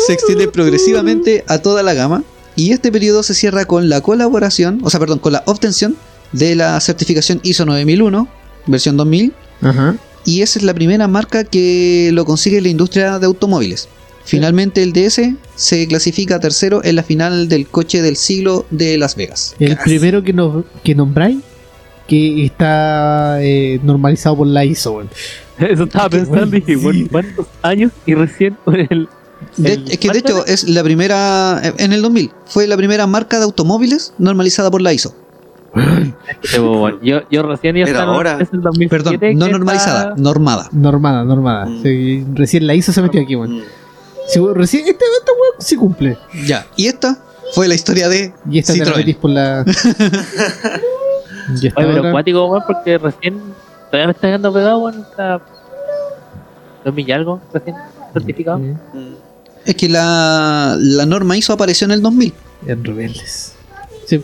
[0.05, 2.23] se extiende progresivamente a toda la gama
[2.55, 5.95] y este periodo se cierra con la colaboración, o sea, perdón, con la obtención
[6.31, 8.27] de la certificación ISO 9001
[8.67, 9.95] versión 2000 Ajá.
[10.25, 13.87] y esa es la primera marca que lo consigue la industria de automóviles.
[14.23, 15.21] Finalmente el DS
[15.55, 19.55] se clasifica tercero en la final del coche del siglo de Las Vegas.
[19.59, 19.89] El Casi.
[19.89, 21.39] primero que, nos, que nombráis
[22.07, 25.01] que está eh, normalizado por la ISO.
[25.59, 26.83] Eso estaba Qué pensando, bueno, dije, sí.
[26.83, 27.91] bueno, ¿cuántos años?
[28.05, 29.07] Y recién con el.
[29.57, 32.77] De- el- es que de ¿cuánto hecho es la primera, en el 2000, fue la
[32.77, 35.15] primera marca de automóviles normalizada por la ISO.
[35.73, 38.37] Bueno, Yo, yo recién iba a Era estar ahora.
[38.41, 40.69] es el 2007 Perdón, no está- normalizada, normada.
[40.71, 41.65] Normada, normada.
[41.65, 41.81] Mm.
[41.83, 43.57] Sí, recién la ISO se metió aquí, weón.
[43.57, 43.61] Mm.
[44.53, 46.17] Recién, este, este weón sí cumple.
[46.45, 47.17] Ya, y esta
[47.53, 48.97] fue la historia de Y esta te la Citroën.
[48.97, 49.65] metís por la.
[51.61, 53.39] y esta Oye, pero otra- acuático, weón, porque recién.
[53.89, 55.01] Todavía me está quedando pegado, weón.
[55.01, 55.41] Está.
[56.85, 57.75] 2000 y algo, recién
[58.13, 58.57] certificado.
[58.59, 58.75] Mm.
[59.65, 62.33] Es que la, la norma ISO apareció en el 2000.
[62.67, 63.53] En rebeldes.
[64.07, 64.23] Sí.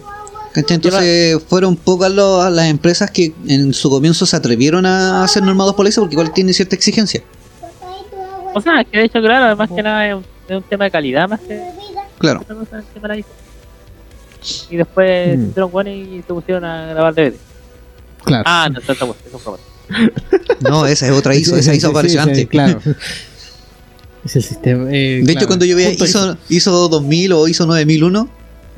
[0.55, 5.75] Entonces fueron pocas lo- las empresas que en su comienzo se atrevieron a ser normados
[5.75, 7.21] por la ISO porque igual tiene cierta exigencia.
[8.57, 10.91] O sea, que de hecho, claro, más que nada es un, es un tema de
[10.91, 11.61] calidad, más que
[12.19, 12.41] Claro.
[14.69, 15.41] Y después Mm.
[15.43, 17.35] se hicieron buenos y se pusieron a grabar DVD.
[18.23, 18.43] Claro.
[18.45, 20.11] Ah, no, bueno, eso fue bueno.
[20.61, 22.47] No, esa es otra ISO, esa ISO sí, apareció sí, antes.
[22.47, 22.79] Claro.
[24.25, 24.89] Es el sistema.
[24.91, 25.39] eh, De claro.
[25.39, 28.27] hecho, cuando yo veía ISO, ISO 2000 o ISO 9001,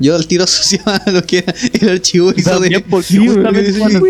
[0.00, 2.84] yo al tiro asociaba a lo que era el archivo ISO de...
[3.02, 3.28] Sí,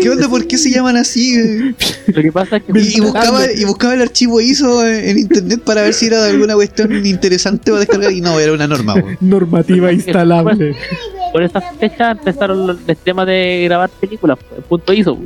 [0.01, 0.29] ¿Qué onda?
[0.29, 1.73] ¿Por qué se llaman así?
[2.07, 5.61] lo que pasa es que Y, y buscaba, y buscaba el archivo ISO en, internet
[5.63, 8.95] para ver si era de alguna cuestión interesante o descargar y no, era una norma.
[8.95, 9.07] po.
[9.19, 10.75] Normativa instalable.
[11.31, 15.17] por esa fecha empezaron los, el tema de grabar películas, en punto ISO.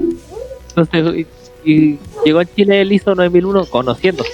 [0.76, 1.26] Entonces,
[1.64, 4.30] y, y llegó a Chile el ISO 9001 conociéndose,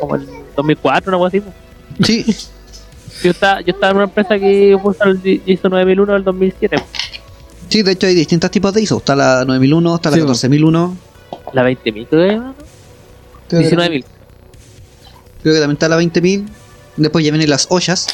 [0.00, 0.26] como el
[0.56, 1.40] 2004, una cosa así.
[1.40, 2.06] pues.
[2.06, 2.24] Sí,
[3.22, 6.76] Yo estaba, yo estaba en una empresa que puso el ISO 9001 del 2007.
[7.68, 8.98] sí, de hecho hay distintos tipos de ISO.
[8.98, 10.96] Está la 9001, está la Sí, 14001.
[11.52, 12.54] La 20.000, creo que ¿no?
[13.50, 14.04] 19.000.
[15.42, 16.46] Creo que también está la 20000.
[16.96, 18.06] Después ya vienen las ollas,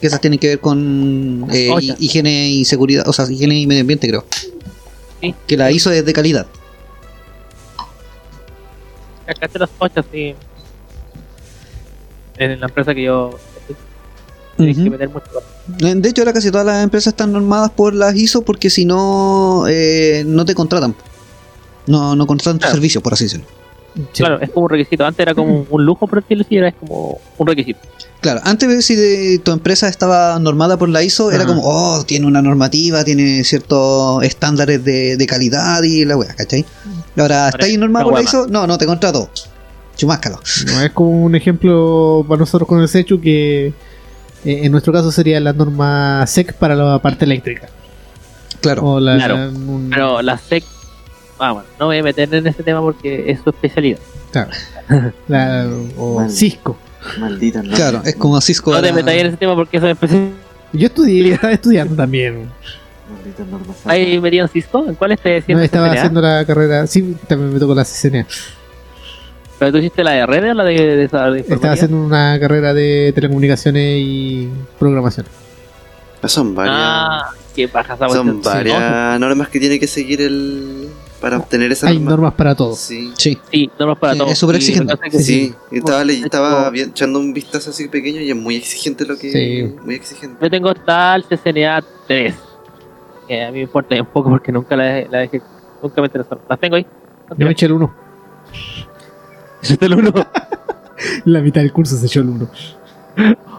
[0.00, 1.96] que esas tienen que ver con eh, Ollas.
[1.98, 4.24] hi- higiene y seguridad, o sea, higiene y medio ambiente, creo.
[5.20, 5.34] Sí.
[5.46, 6.46] Que la ISO es de calidad.
[9.26, 10.34] Acá te las 8 sí.
[12.36, 13.38] En la empresa que yo
[14.58, 14.90] tienes que Ujú.
[14.92, 15.24] meter mucho.
[15.80, 18.84] Eh, De hecho, ahora casi todas las empresas están normadas por las ISO porque si
[18.84, 20.94] no, eh, no te contratan.
[21.86, 22.74] No, no contratan tu Claro.
[22.74, 23.46] servicio, por así decirlo.
[24.12, 24.22] Sí.
[24.22, 25.04] Claro, es como un requisito.
[25.04, 27.80] Antes era como un lujo, por decirlo así, ahora es como un requisito.
[28.20, 31.48] Claro, antes si de- tu empresa estaba normada por la ISO, era Ajá.
[31.54, 36.64] como, oh, tiene una normativa, tiene ciertos estándares de, de calidad y la weá, ¿cachai?
[37.16, 38.22] Ahora, ¿está ahí normada por la.
[38.22, 38.46] ISO?
[38.48, 39.30] No, no te contrato.
[39.96, 40.38] Chumáscalo.
[40.66, 43.72] No, es como un ejemplo para nosotros con el Sechu que
[44.50, 47.68] eh, en nuestro caso sería la norma SEC para la parte eléctrica.
[48.60, 48.82] Claro.
[48.84, 49.36] O la, Claro.
[49.36, 50.64] la- un- Pero la SEC,
[51.38, 53.98] ah, bueno, no me voy a meter en ese tema porque es su especialidad.
[54.32, 54.50] claro.
[55.28, 56.28] La- o.
[56.28, 56.76] Cisco.
[57.20, 57.74] Maldita no.
[57.74, 58.72] Claro, es como Cisco.
[58.72, 60.30] No te metas en ese tema porque es especial.
[60.72, 62.50] Yo estudié, estaba estudiando también.
[63.10, 63.72] Maldita norma.
[63.86, 64.84] ¿Ahí metían Cisco?
[64.86, 65.98] ¿En cuál estés No, haciendo estaba CCNA?
[66.00, 66.86] haciendo la carrera.
[66.86, 68.26] Sí, también me tocó la CCNA.
[69.58, 72.38] ¿Pero tú hiciste la de redes o la de, de, esa- de Estaba haciendo una
[72.38, 74.48] carrera de telecomunicaciones y
[74.78, 75.26] programación.
[76.24, 76.76] Son varias.
[76.78, 80.88] Ah, qué paja son varias normas que tiene que seguir el.
[81.20, 82.10] para obtener esa Hay norma.
[82.10, 82.74] normas para todo.
[82.74, 83.12] Sí.
[83.16, 83.38] Sí.
[83.52, 84.32] Sí, normas para Sí, todos.
[84.32, 84.94] es súper exigente.
[85.18, 89.30] Sí, y estaba, estaba echando un vistazo así pequeño y es muy exigente lo que.
[89.30, 89.74] Sí.
[89.84, 90.38] Muy exigente.
[90.40, 92.34] Yo tengo el CCNA 3.
[93.28, 95.08] Que a mí me importa un poco porque nunca la dejé.
[95.10, 95.40] La dejé
[95.82, 96.40] nunca me interesó.
[96.48, 96.86] Las tengo ahí.
[97.36, 98.07] Yo me eché el 1.
[99.80, 100.12] El uno.
[101.24, 102.48] La mitad del curso se echó el 1.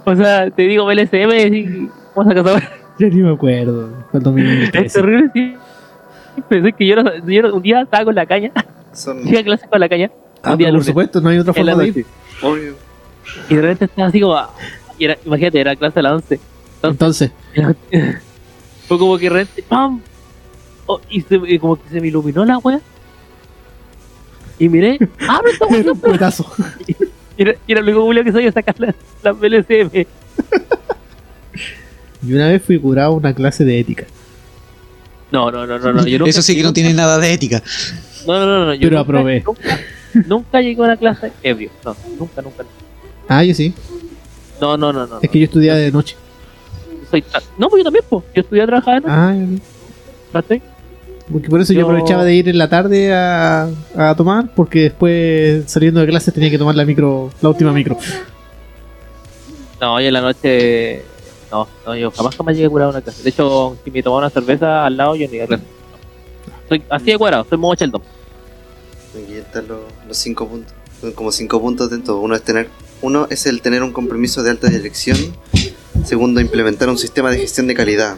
[0.05, 2.69] O sea, te digo LSM y ¿cómo sacas ahora?
[2.99, 3.89] Ya ni me acuerdo.
[4.11, 5.55] Cuando me Es terrible, sí.
[6.49, 8.51] Pensé que yo, no, yo no- un día estaba con la caña,
[8.91, 9.21] Son.
[9.23, 10.11] fui a clase con la caña,
[10.43, 12.05] Ah, un día por lunes, supuesto, no hay otra forma de ir.
[12.41, 12.73] Obvio.
[13.49, 14.49] Y de repente estaba así como, ah,
[14.97, 16.39] y era, imagínate, era clase a las 11.
[16.83, 17.31] Entonces,
[18.87, 20.01] Fue como que de repente, ¡pam!
[20.85, 22.81] Oh, y, se, y como que se me iluminó la wea.
[24.59, 26.01] Y miré, ¡ah, pero esta wea era un.
[27.37, 29.91] Y era, y era el único Julio que sabía sacar las la PLCM.
[32.21, 34.05] Y una vez fui curado a una clase de ética.
[35.31, 36.05] No, no, no, no, no.
[36.05, 37.63] Yo nunca, Eso sí que no tiene nada de ética.
[38.27, 38.73] No, no, no, no.
[38.73, 39.43] Yo Pero nunca, aprobé.
[39.45, 39.79] Nunca,
[40.27, 41.69] nunca llegué a una clase ebrio.
[41.85, 42.65] No, nunca, nunca.
[43.29, 43.73] Ah, yo sí.
[44.59, 45.19] No, no, no, no.
[45.21, 46.17] Es que yo estudiaba de noche.
[47.09, 47.23] Soy
[47.57, 48.25] no, pues yo también, pues.
[48.35, 49.07] Yo estudié a trabajar, ¿no?
[49.09, 50.61] Ah, ya vi.
[51.31, 54.81] Porque por eso yo, Yo- aprovechaba de ir en la tarde a, a tomar, porque
[54.81, 57.97] después saliendo de clases tenía que tomar la micro, la última micro.
[59.79, 61.03] No, hoy en la noche.
[61.51, 63.23] No, no, yo jamás jamás llegué a curar una clase.
[63.23, 65.63] De hecho, si me tomaba una cerveza al lado, yo ni a clase.
[66.67, 68.01] Soy así de cuadrado, soy modo Sheldon.
[69.23, 70.73] Aquí están los, los cinco puntos.
[71.01, 72.19] Son como cinco puntos dentro.
[72.19, 72.69] Uno es tener.
[73.01, 75.17] Uno es el tener un compromiso de alta dirección.
[76.05, 78.17] Segundo, implementar un sistema de gestión de calidad.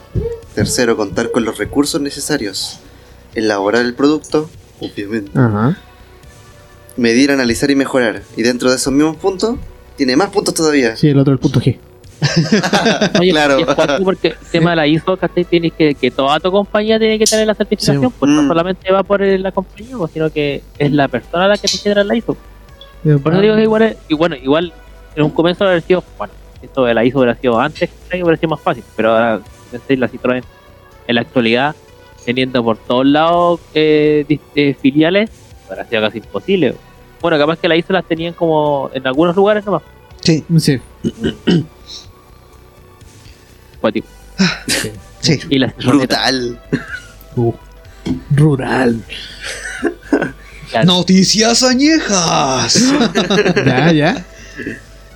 [0.55, 2.79] Tercero, contar con los recursos necesarios.
[3.35, 4.49] Elaborar el producto,
[4.79, 5.31] obviamente.
[5.37, 5.77] Ajá.
[6.97, 8.21] Medir, analizar y mejorar.
[8.35, 9.55] Y dentro de esos mismos puntos,
[9.95, 10.95] tiene más puntos todavía.
[10.95, 11.77] Sí, el otro, el punto G.
[13.19, 13.57] Oye, Claro.
[13.57, 13.65] es
[14.03, 15.43] porque el tema de la ISO, ¿cachai?
[15.45, 18.15] Tienes que, que toda tu compañía tiene que tener la certificación, Sí.
[18.19, 18.47] pues no Mm.
[18.47, 22.03] solamente va por la compañía, pues, sino que es la persona la que te genera
[22.03, 22.37] la ISO.
[23.23, 24.71] Por eso digo que igual, es- y bueno, igual
[25.15, 28.49] en un comienzo hubiera sido, bueno, esto de la ISO hubiera sido antes, hubiera sido
[28.49, 29.41] más fácil, pero ahora
[29.87, 30.43] la Citroën
[31.07, 31.75] en la actualidad,
[32.25, 34.25] teniendo por todos lados eh,
[34.55, 35.29] eh, filiales,
[35.67, 36.75] hubiera sido casi imposible.
[37.21, 39.83] Bueno, capaz que la ISO las tenían como en algunos lugares nomás,
[40.21, 40.79] Sí, Sí.
[43.79, 44.07] cuático.
[45.19, 45.39] sí.
[45.49, 46.59] Y las Brutal.
[47.35, 47.53] Uh,
[48.35, 49.01] rural.
[50.85, 52.93] Noticias añejas.
[53.65, 54.25] Ya, ya.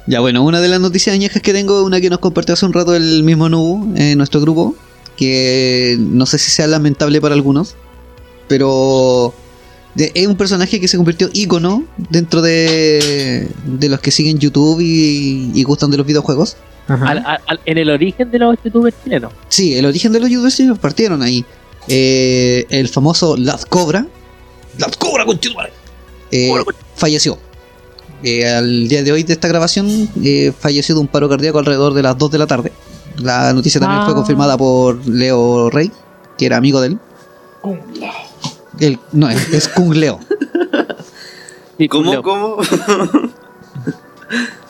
[0.08, 2.74] Ya bueno, una de las noticias añejas que tengo, una que nos compartió hace un
[2.74, 4.76] rato el mismo Nubu en nuestro grupo,
[5.18, 7.76] que no sé si sea lamentable para algunos,
[8.48, 9.34] pero
[9.96, 14.82] de- es un personaje que se convirtió ícono dentro de, de los que siguen YouTube
[14.82, 16.58] y, y gustan de los videojuegos.
[16.88, 19.34] Al- al- en el origen de los youtubers chilenos.
[19.50, 21.44] Sí, el origen de los youtubers sí partieron ahí.
[21.88, 24.06] Eh, el famoso Lad Cobra,
[24.80, 25.72] Lad Cobra conchetumare,
[26.32, 26.50] eh,
[26.96, 27.38] falleció.
[28.24, 31.94] Eh, al día de hoy de esta grabación eh, falleció de un paro cardíaco alrededor
[31.94, 32.72] de las 2 de la tarde.
[33.20, 34.06] La noticia también Ah.
[34.06, 35.92] fue confirmada por Leo Rey,
[36.38, 37.00] que era amigo de él.
[38.80, 40.20] El- no, es, es Kung Leo.
[41.78, 42.12] Sí, ¿Cómo?
[42.12, 42.24] Leo.
[42.24, 42.58] ¿Cómo?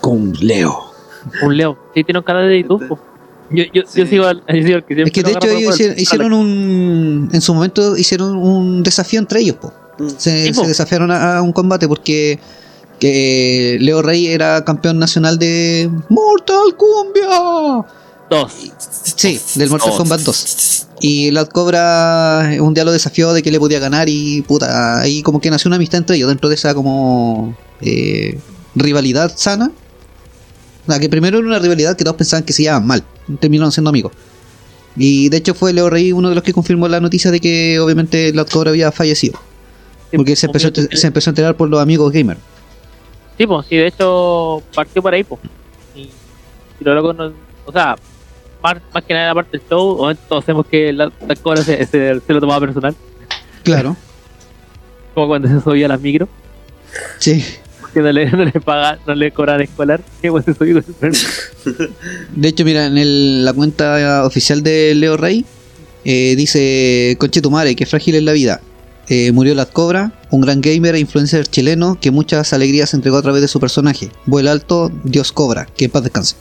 [0.01, 0.75] Kung Leo.
[1.43, 1.77] Un Leo.
[1.93, 2.87] Sí, tiene un canal de YouTube.
[2.87, 2.99] po.
[3.51, 5.73] Yo, yo, yo sigo al, yo sigo al que siempre Es que de hecho ellos
[5.75, 7.29] hicieron, hicieron un...
[7.31, 9.71] En su momento hicieron un desafío entre ellos, po.
[10.17, 10.61] Se, Sí, po.
[10.63, 12.39] se desafiaron a, a un combate porque
[12.99, 17.85] que Leo Rey era campeón nacional de Mortal Cumbia.
[18.29, 18.51] Dos.
[19.15, 19.97] Sí, del Mortal Oh.
[19.97, 20.87] Kombat 2.
[21.01, 25.21] Y Lad Cobra un día lo desafió de que le podía ganar y puta, ahí
[25.21, 28.39] como que nació una amistad entre ellos dentro de esa como eh,
[28.75, 29.71] rivalidad sana.
[30.87, 33.03] O sea, que primero era una rivalidad que todos pensaban que se llevaban mal,
[33.39, 34.13] terminaron siendo amigos.
[34.95, 37.79] Y de hecho fue Leo Rey uno de los que confirmó la noticia de que
[37.79, 39.39] obviamente Lad Cobra había fallecido.
[40.15, 42.37] Porque se empezó, a- se empezó a enterar por los amigos gamer.
[43.37, 45.41] Sí, pues, sí, de hecho partió por ahí, pues.
[45.95, 46.01] Y,
[46.79, 47.33] y loco no.
[47.65, 47.95] O sea,
[48.73, 52.19] más, más que nada, aparte del show, todos sabemos que la, la cobra se, se,
[52.19, 52.95] se lo tomaba personal.
[53.63, 53.95] Claro.
[55.13, 56.27] Como cuando se subía a las micros,
[57.19, 57.43] Sí.
[57.93, 60.01] que no le, no le pagan, no le cobran escolar.
[60.21, 61.73] Que pues se subió con su
[62.35, 65.45] De hecho, mira, en el- la cuenta oficial de Leo Rey
[66.03, 68.61] eh, dice: Conche tu madre, que frágil es la vida.
[69.07, 73.21] Eh, murió Lad Cobra, un gran gamer e influencer chileno que muchas alegrías entregó a
[73.21, 74.09] través de su personaje.
[74.25, 76.35] Vuela alto, Dios Cobra, que en paz descanse.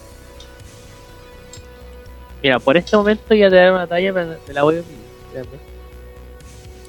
[2.44, 5.46] Mira, por este momento ya te daré una talla, pero me la voy a olvidar.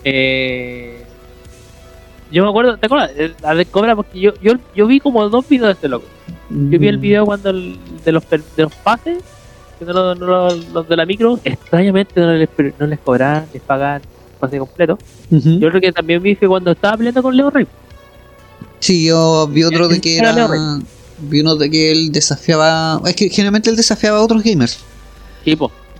[0.03, 1.01] Eh,
[2.29, 3.11] Yo me acuerdo, ¿te acuerdas?
[3.15, 6.05] Eh, La de Cobra, porque yo, yo, yo vi como dos videos de este loco.
[6.49, 9.19] Yo vi el video cuando el, de, los, de los pases,
[9.79, 13.45] que no, lo- no lo- los de la micro, extrañamente no les, no les cobraban,
[13.53, 14.99] les pagaban el pase completo.
[15.29, 17.65] Yo creo que también vi fue cuando estaba peleando con Leo Rey.
[18.79, 20.47] Sí, yo vi otro de que Era era.
[21.17, 23.01] Vi uno de que él desafiaba.
[23.05, 24.79] Es que generalmente él desafiaba a otros gamers.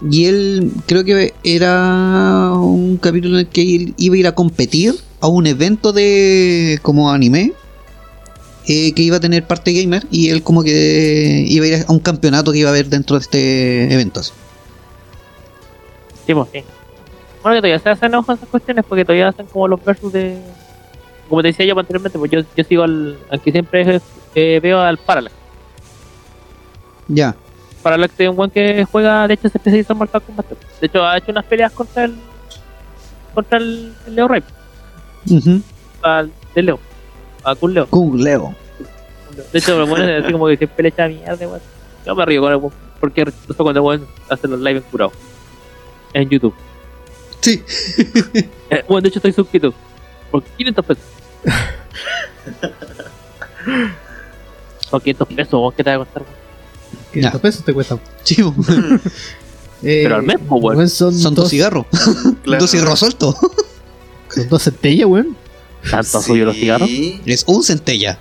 [0.09, 4.35] Y él creo que era un capítulo en el que él iba a ir a
[4.35, 7.53] competir a un evento de como anime
[8.67, 11.91] eh, que iba a tener parte gamer y él como que iba a ir a
[11.91, 14.19] un campeonato que iba a haber dentro de este evento.
[14.19, 14.31] así.
[16.25, 16.63] tipo, sí.
[17.43, 20.39] Bueno, que todavía se hacen ojo esas cuestiones porque todavía hacen como los versus de.
[21.29, 23.19] Como te decía yo anteriormente, pues yo, yo sigo al.
[23.29, 24.01] Aunque siempre
[24.33, 25.35] eh, veo al Parallax.
[27.07, 27.35] Ya.
[27.85, 30.47] Parallax es un buen que juega, de hecho, se especializa en Mortal Kombat.
[30.81, 32.15] De hecho, ha hecho unas peleas contra el.
[33.35, 34.43] contra el, el Leo Rey.
[35.29, 35.61] Ujú.
[36.01, 36.79] Al de Leo.
[37.43, 37.85] A Kun Leo.
[37.85, 38.55] Kung Leo.
[39.53, 41.61] De hecho, lo bueno es así como que siempre le echa mierda, weón.
[42.03, 44.83] Yo me río con el weón, porque eso cuando el weón hace los live en
[44.85, 45.11] curado.
[46.13, 46.55] En YouTube.
[47.41, 47.63] Sí.
[48.71, 49.75] Eh, bueno, de hecho estoy suscrito.
[50.31, 51.03] Por 500 pesos.
[54.89, 56.23] Son 500 pesos, weón, ¿qué te va a costar?
[56.23, 56.44] weón?
[57.15, 57.99] 500 pesos te cuestan.
[58.23, 58.53] Sí, bo.
[59.83, 60.77] Eh, Pero al mes, po, weón.
[60.77, 61.85] weón, son, son dos dos, cigarros.
[62.43, 62.61] Claro.
[62.61, 63.35] Dos cigarros sueltos.
[64.33, 65.35] son dos centellas, weón.
[65.91, 66.89] ¿Tanto subió los cigarros?
[67.25, 68.17] Es un centella.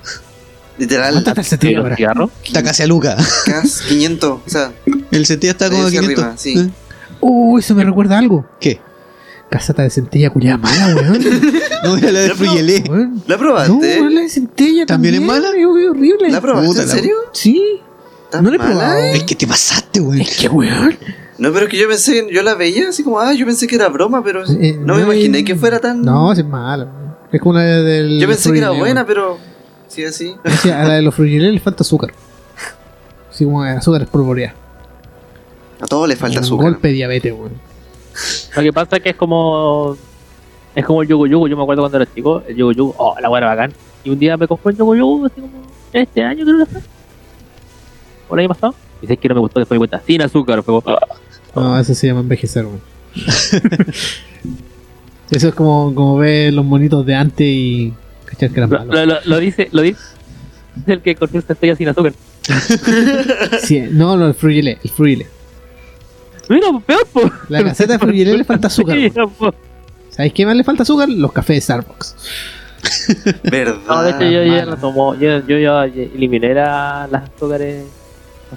[0.76, 1.96] Literal, ¿Cuánto está el ¿Y centella ahora?
[1.96, 2.30] cigarros?
[2.44, 3.16] Está casi a Luca.
[3.46, 4.30] cas 500.
[4.30, 4.72] O sea,
[5.12, 6.24] El centella está como a Hacia 500.
[6.24, 6.58] arriba, sí.
[6.58, 6.70] ¿Eh?
[7.20, 8.44] Uh, eso me recuerda a algo.
[8.60, 8.80] ¿Qué?
[9.48, 11.24] Casata de centella culiada mala, weón.
[11.84, 12.84] No, era la de Fruyelé.
[13.26, 14.10] ¿la No, probaste?
[14.10, 15.14] la de centella ¿También también.
[15.14, 15.48] es mala?
[15.56, 16.30] Es horrible.
[16.30, 16.82] ¿La probaste?
[16.82, 17.16] ¿En serio?
[17.32, 17.80] Sí.
[18.35, 19.16] ¿Tan No la he mala, eh?
[19.16, 20.23] Es que te pasaste, güey.
[20.23, 20.97] Es que, weón.
[21.39, 23.74] No, pero es que yo pensé, yo la veía así como, ah, yo pensé que
[23.77, 26.02] era broma, pero Eh, no me imaginé que fuera tan.
[26.02, 26.85] No, es mala.
[26.85, 27.16] weón.
[27.32, 28.20] Es como la del.
[28.20, 29.06] yo pensé que era buena, weón.
[29.06, 29.39] pero.
[29.89, 30.35] Sí, así.
[30.44, 32.12] O sea, a la de los fruyelé le falta azúcar.
[33.31, 34.55] Así como azúcar espolvoreada.
[35.81, 36.65] A todo le falta Un azúcar.
[36.73, 37.52] golpe de diabetes, weón.
[38.56, 39.97] Lo que pasa es que es como.
[40.74, 41.47] Es como el Yugo Yugo.
[41.48, 43.73] Yo me acuerdo cuando era chico, el Yugo Yugo, oh, la buena bacán.
[44.05, 45.52] Y un día me compré un Yugo Yugo, así como
[45.93, 46.81] este año creo que fue.
[48.28, 48.74] Por ahí pasado.
[49.02, 50.62] Y sé que no me gustó, después me cuenta, sin azúcar.
[50.62, 51.06] Fue como, ah.
[51.55, 52.80] No, eso se llama envejecer, weón.
[55.30, 57.92] Eso es como, como ver los monitos de antes y
[58.26, 58.94] cachar que eran lo, malos.
[58.94, 59.98] lo- lo- lo dice, lo dice
[60.86, 62.12] el que cortó esta estrella sin azúcar.
[63.62, 65.26] Sí, no, no, el fruyelé, el fruyelé.
[66.51, 67.22] Mira, peor, po.
[67.48, 68.96] La caseta de fruyelé le falta azúcar.
[68.96, 69.30] Sí, weón.
[69.30, 69.55] po.
[70.10, 71.09] ¿Sabéis qué más le falta azúcar?
[71.09, 72.16] Los cafés de Starbucks.
[73.44, 73.76] ¿Verdad?
[73.88, 74.64] No, de hecho yo ya mala.
[74.66, 77.84] no tomo, yo, yo ya eliminé la- las azúcares,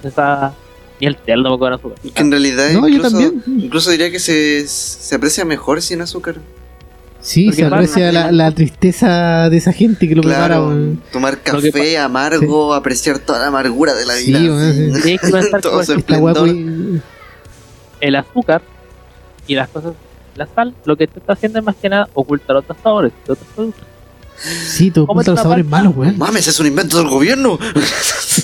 [0.00, 0.52] procesadas,
[1.00, 1.98] ni el té no me con azúcar.
[2.14, 3.42] Que en realidad, No, yo incluso, también.
[3.46, 6.36] incluso diría que se, se aprecia mejor sin azúcar.
[7.20, 11.02] Sí, Porque se aprecia la, la tristeza de esa gente que lo prepara, Claro, weón.
[11.12, 14.72] tomar café amargo, apreciar toda la amargura de la Sí, vida.
[15.02, 15.18] sí.
[15.20, 16.44] Pensar Todo su esplendor.
[16.44, 17.02] weón,
[18.00, 18.62] el azúcar
[19.48, 19.94] y las cosas,
[20.36, 23.32] la sal, lo que te está haciendo es más que nada ocultar otros sabores de
[23.32, 23.84] otros productos.
[24.40, 26.16] Sí, todo ¿Cómo oculta los te sabores malos, weón.
[26.18, 27.58] Mames, es un invento del gobierno.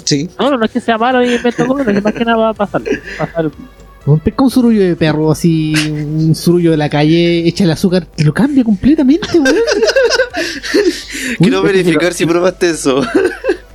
[0.04, 0.28] Sí.
[0.38, 2.36] No, no, no es que sea malo y invento cosas, es que más que nada
[2.36, 2.82] va a pasar.
[3.16, 3.50] pasar
[4.04, 8.04] Un pesca un surullo de perro, así, un surullo de la calle, echa el azúcar,
[8.04, 9.56] te lo cambia completamente, weón.
[11.38, 13.02] Quiero verificar si probaste eso.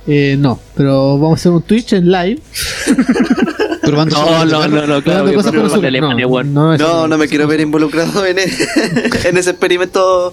[0.06, 2.40] Eh, no, pero vamos a hacer un Twitch en live.
[3.92, 8.24] No, no, no, no, claro, no, No, no, eso No, no me quiero ver involucrado
[8.26, 8.44] en, e-
[9.24, 10.32] en ese experimento.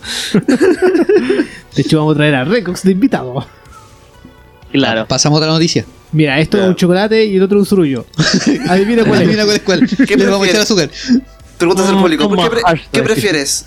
[1.76, 3.46] De hecho, vamos a traer a Recox de invitado.
[4.72, 5.08] Claro.
[5.08, 5.86] Pasamos a otra noticia.
[6.12, 8.06] Mira, esto es un chocolate y el otro un surullo.
[8.70, 9.60] Adivina cuál Adivina es.
[9.62, 10.08] cuál es cuál.
[10.08, 11.12] ¿Qué Le vamos a echar prefieres?
[11.12, 11.24] azúcar.
[11.58, 12.28] Preguntas al No, público.
[12.30, 12.92] ¿por toma ¿Qué, pre- hashtag.
[12.92, 13.66] qué prefieres?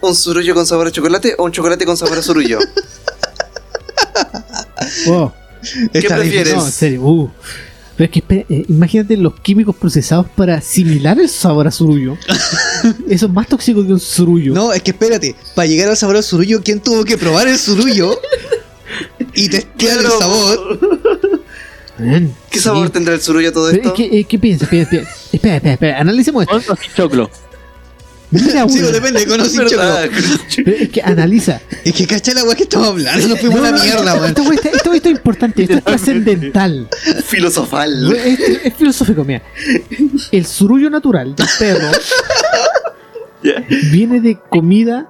[0.00, 2.58] ¿Un surullo con sabor a chocolate o un chocolate con sabor a surullo?
[5.08, 5.32] Oh,
[5.92, 6.54] Está prefieres?
[6.56, 7.02] no, en serio.
[7.02, 7.30] Uh.
[8.00, 12.16] Pero es que espera, eh, imagínate los químicos procesados para asimilar el sabor a surullo.
[13.10, 14.54] Eso es más tóxico que un surullo.
[14.54, 15.36] No, es que espérate.
[15.54, 18.18] Para llegar al sabor al surullo, ¿quién tuvo que probar el surullo?
[19.34, 20.80] Y testear el sabor.
[21.98, 22.64] Man, ¿Qué sí.
[22.64, 23.88] sabor tendrá el surullo todo esto?
[23.88, 24.70] es que, eh, ¿Qué piensas?
[24.70, 25.10] Piensa, piensa.
[25.30, 26.00] Espera, espera, espera.
[26.00, 26.74] Analicemos esto.
[26.96, 27.30] Choclo.
[28.32, 31.60] Mira, Sí, depende, con o sin Es que analiza.
[31.84, 34.26] Es que cacha la weá que estamos hablando, nos fuimos a la mierda, weón.
[34.26, 36.88] Esto, esto, esto- esto es importante, esto es trascendental.
[37.24, 38.12] Filosofal.
[38.14, 39.42] Es, es filosófico, mira.
[40.30, 41.88] El surullo natural del perro
[43.90, 45.08] viene de comida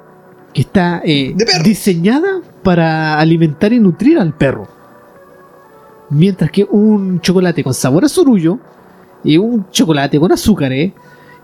[0.54, 1.34] que está eh,
[1.64, 4.68] diseñada para alimentar y nutrir al perro.
[6.10, 8.58] Mientras que un chocolate con sabor a surullo
[9.22, 10.92] y un chocolate con azúcar eh,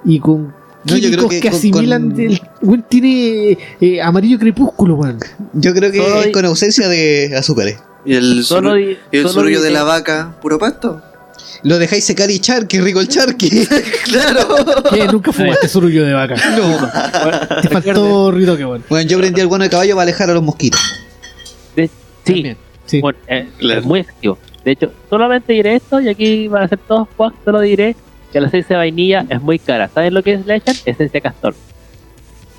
[0.05, 0.55] y con
[0.89, 2.11] No, yo creo químicos que que, con- asimilan.
[2.11, 5.19] con- El weón tiene eh, amarillo crepúsculo, weón.
[5.55, 7.79] Yo creo que es con ausencia de azúcares.
[8.05, 11.03] Y el, Solo y el de la vaca, puro pasto.
[11.63, 13.67] Lo dejáis secar y charqui, rico el charqui.
[14.05, 14.47] claro.
[14.93, 16.35] Que nunca fumaste surullo de vaca.
[16.57, 17.61] no.
[17.63, 18.85] Te faltó rito que bueno.
[18.89, 20.81] Bueno, yo prendí el guano de caballo para alejar a los mosquitos.
[21.75, 21.89] De-
[22.25, 23.01] sí, También, sí.
[23.01, 23.81] bueno, eh, Claro.
[23.81, 24.39] es muy efectivo.
[24.65, 27.35] De hecho, solamente diré esto y aquí van a ser todos juegos.
[27.45, 27.97] Solo diré
[28.33, 29.89] que la esencia de vainilla es muy cara.
[29.89, 30.77] ¿Saben lo que es le echan?
[30.85, 31.55] Esencia castor.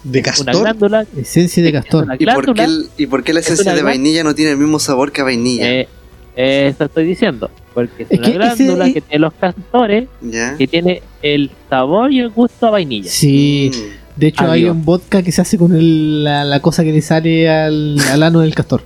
[0.03, 0.61] ¿De Una castor?
[0.61, 1.05] glándula.
[1.17, 2.03] Esencia de es castor.
[2.05, 4.23] una ¿Y por, qué glándula, el- ¿Y por qué la Es esencia una de vainilla
[4.23, 5.65] no tiene el mismo sabor que a vainilla?
[5.69, 5.87] eh,
[6.35, 7.49] eso estoy diciendo.
[7.73, 10.55] Porque es, Es una que ese- glándula que tiene los castores ¿Ya?
[10.57, 13.09] que tiene el sabor y el gusto a vainilla.
[13.09, 13.71] Sí.
[13.73, 14.19] Mm.
[14.19, 17.01] De hecho, hay un vodka que se hace con el- la, la cosa que le
[17.01, 18.81] sale al, al ano del castor.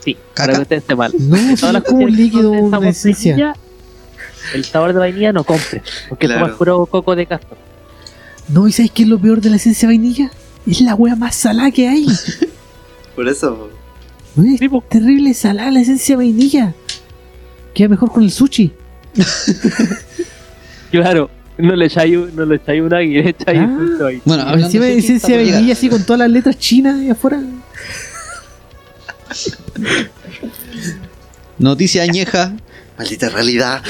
[0.00, 0.34] Sí, Caca.
[0.34, 1.12] para que ustedes sepan.
[1.18, 3.54] No, sí, Todas las es como un líquido, una esencia.
[4.54, 5.82] El sabor de vainilla no compre.
[6.08, 6.46] Porque Claro.
[6.46, 7.58] es puro coco de castor.
[8.48, 10.30] No, ¿y sabes qué es lo peor de la esencia de vainilla?
[10.66, 12.06] Es la wea más salada que hay.
[13.16, 13.70] Por eso.
[14.36, 14.84] No, es Sí, po.
[14.88, 16.74] terrible salada la esencia de vainilla.
[17.74, 18.72] Queda mejor con el sushi.
[20.90, 21.28] Claro,
[21.58, 23.64] no le echáis un- no le echáis una y le echáis Ah.
[23.64, 24.22] un ahí.
[24.24, 27.40] Bueno, encima de esencia de vainilla así con todas las letras chinas ahí afuera.
[31.58, 32.52] Noticia añeja,
[32.98, 33.82] Maldita realidad.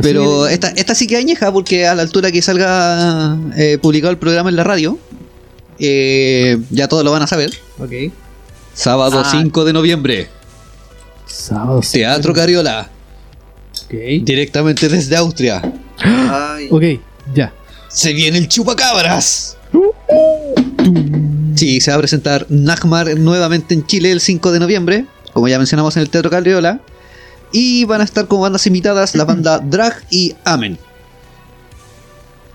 [0.00, 4.18] pero esta, esta sí que añeja porque a la altura que salga eh, publicado el
[4.18, 4.98] programa en la radio,
[5.78, 7.52] eh, ya todos lo van a saber.
[7.78, 8.12] Ok.
[8.74, 9.28] Sábado Ah.
[9.30, 10.28] 5 de noviembre,
[11.26, 11.80] Sábado.
[11.90, 12.88] Teatro Cariola,
[13.84, 13.94] Ok.
[14.22, 15.60] directamente desde Austria.
[15.98, 16.68] Ay.
[16.70, 16.82] Ok,
[17.34, 17.52] ya.
[17.88, 19.56] Se viene el chupacabras.
[21.54, 25.58] Sí, se va a presentar Nagmar nuevamente en Chile el 5 de noviembre, como ya
[25.58, 26.80] mencionamos en el Teatro Carriola.
[27.52, 30.78] Y van a estar como bandas invitadas la banda Drag y Amen.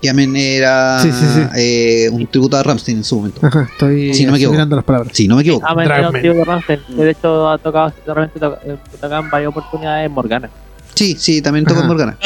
[0.00, 1.40] Y Amen era Sí, sí, sí.
[1.56, 3.44] eh, un tributo a Ramstein en su momento.
[3.44, 4.52] Ajá, estoy Sí, no me equivoco.
[4.52, 5.12] mirando las palabras.
[5.16, 5.74] Si no me equivoco.
[5.74, 6.14] Me Dragman.
[6.14, 10.06] un de Rammstein, que De hecho, ha tocado, realmente toca, eh, tocaba en varias oportunidades
[10.06, 10.50] en Morgana.
[10.94, 12.16] Sí, sí, también en Morgana.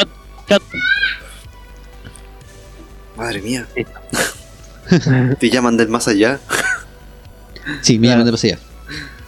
[0.47, 0.61] Chat.
[3.17, 3.67] Madre mía.
[5.39, 6.39] Te llaman del más allá.
[7.81, 8.59] Sí, me llaman de los allá.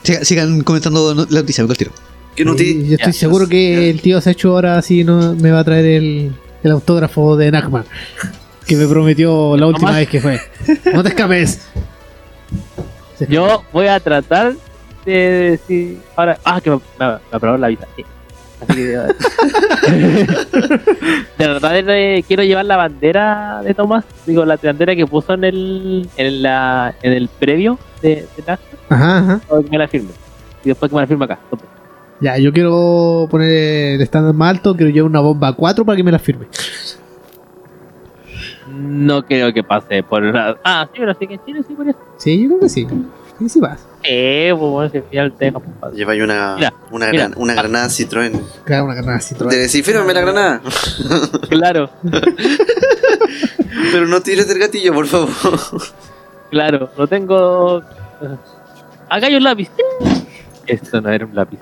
[0.04, 1.92] Sigan, sigan comentando la noticia, me tiro.
[2.36, 3.20] ¿Qué Sí, noti- yo estoy Ya.
[3.20, 6.32] seguro que el tío se ha hecho ahora sí no me va a traer el,
[6.64, 7.86] el autógrafo de Nakman.
[8.68, 10.40] Que me prometió la última vez que fue.
[10.94, 11.68] No te escapes.
[13.30, 14.54] Yo voy a tratar
[15.06, 15.14] de
[15.52, 16.00] decir.
[16.16, 16.38] Ahora.
[16.44, 17.86] Ah, que me, me, me aprobaron la visa.
[18.62, 18.88] Así que.
[21.38, 24.04] de verdad, eh, quiero llevar la bandera de Tomás.
[24.26, 26.10] Digo, la bandera que puso en el.
[26.18, 28.52] En, la, en el previo de, de.
[28.90, 29.42] Ajá, ajá.
[29.48, 30.10] para que me la firme.
[30.64, 31.40] Y después que me la firme acá.
[31.50, 31.66] Tope.
[32.22, 33.50] Ya, yo quiero poner
[33.96, 34.76] el estándar más alto.
[34.76, 36.48] Quiero llevar una bomba 4 para que me la firme.
[38.72, 40.58] No creo que pase por nada.
[40.64, 42.00] Ah, sí, pero sí que en Chile sí por eso.
[42.18, 42.88] Sí, yo creo que sí.
[43.38, 43.86] Sí, sí vas.
[44.04, 45.54] Eh, pues bueno, si al final te
[45.94, 47.28] Lleva ahí una, Mira, una, mira.
[47.28, 48.32] gran- una granada Citroën.
[48.64, 49.36] Claro, una carnada así.
[49.36, 50.62] Te decís, fírmame la granada.
[51.50, 51.90] Claro,
[53.92, 55.30] Pero no tires del gatillo, por favor.
[56.50, 57.82] claro, no tengo.
[59.10, 59.70] Acá hay un lápiz.
[60.68, 61.60] Esto no era un lápiz.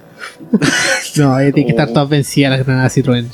[1.18, 3.28] No, tiene que estar todas vencidas las granadas Citroën.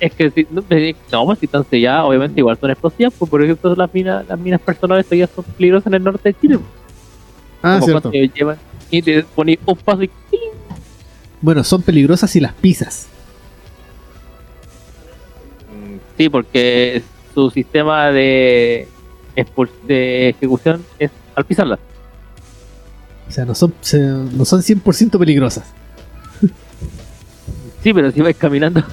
[0.00, 3.40] Es que si no, no, pues si están selladas, obviamente igual son explosivas, pues por
[3.40, 6.58] ejemplo las minas, las minas personales todavía son peligrosas en el norte de Chile.
[7.62, 8.10] Ah, como cierto.
[8.10, 8.58] cuando llevan
[8.90, 10.10] y te pones un paso y
[11.40, 13.06] Bueno, son peligrosas si las pisas.
[15.70, 17.00] Mm, Sí, porque
[17.32, 18.88] su sistema de
[19.36, 21.78] ejecución es al pisarlas.
[23.32, 25.64] O sea, no son, se- no son 100% peligrosas.
[27.82, 28.84] Sí, pero si vas caminando.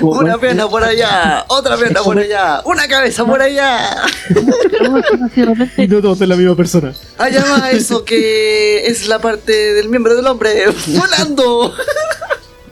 [0.00, 4.02] Una pierna por allá, otra pierna por allá, una cabeza por allá.
[5.36, 6.94] repente, No todos son la misma persona.
[7.18, 11.74] Allá va eso que es la parte del miembro del hombre volando.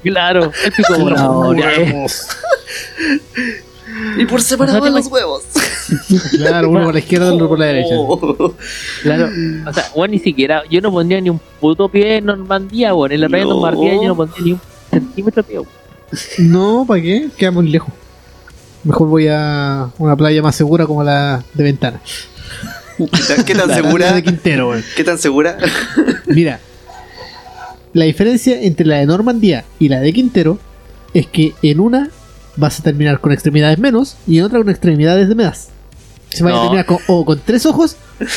[0.03, 1.57] Claro, el pico volador.
[4.19, 5.43] Y por separado de los huevos.
[6.37, 7.95] Claro, uno por la izquierda y otro por la derecha.
[9.03, 9.29] Claro,
[9.69, 13.11] o sea, bueno, ni siquiera, yo no pondría ni un puto pie en Normandía, weón.
[13.11, 13.61] En la playa de No.
[13.61, 15.69] Normandía yo no pondría ni un centímetro de pie, weón.
[16.39, 17.29] No, ¿para qué?
[17.37, 17.93] Queda muy lejos.
[18.85, 22.01] Mejor voy a una playa más segura como la de Ventana.
[23.47, 24.13] ¿Qué tan, La segura?
[24.13, 24.73] de Quintero.
[24.97, 25.59] ¿Qué tan segura?
[26.27, 26.61] Mira,
[27.93, 30.59] la diferencia entre la de Normandía y la de Quintero
[31.15, 32.11] es que en una
[32.61, 35.69] vas a terminar con extremidades menos y en otra con extremidades de más.
[36.31, 36.61] Se va a No.
[36.63, 37.97] terminar con, o con tres ojos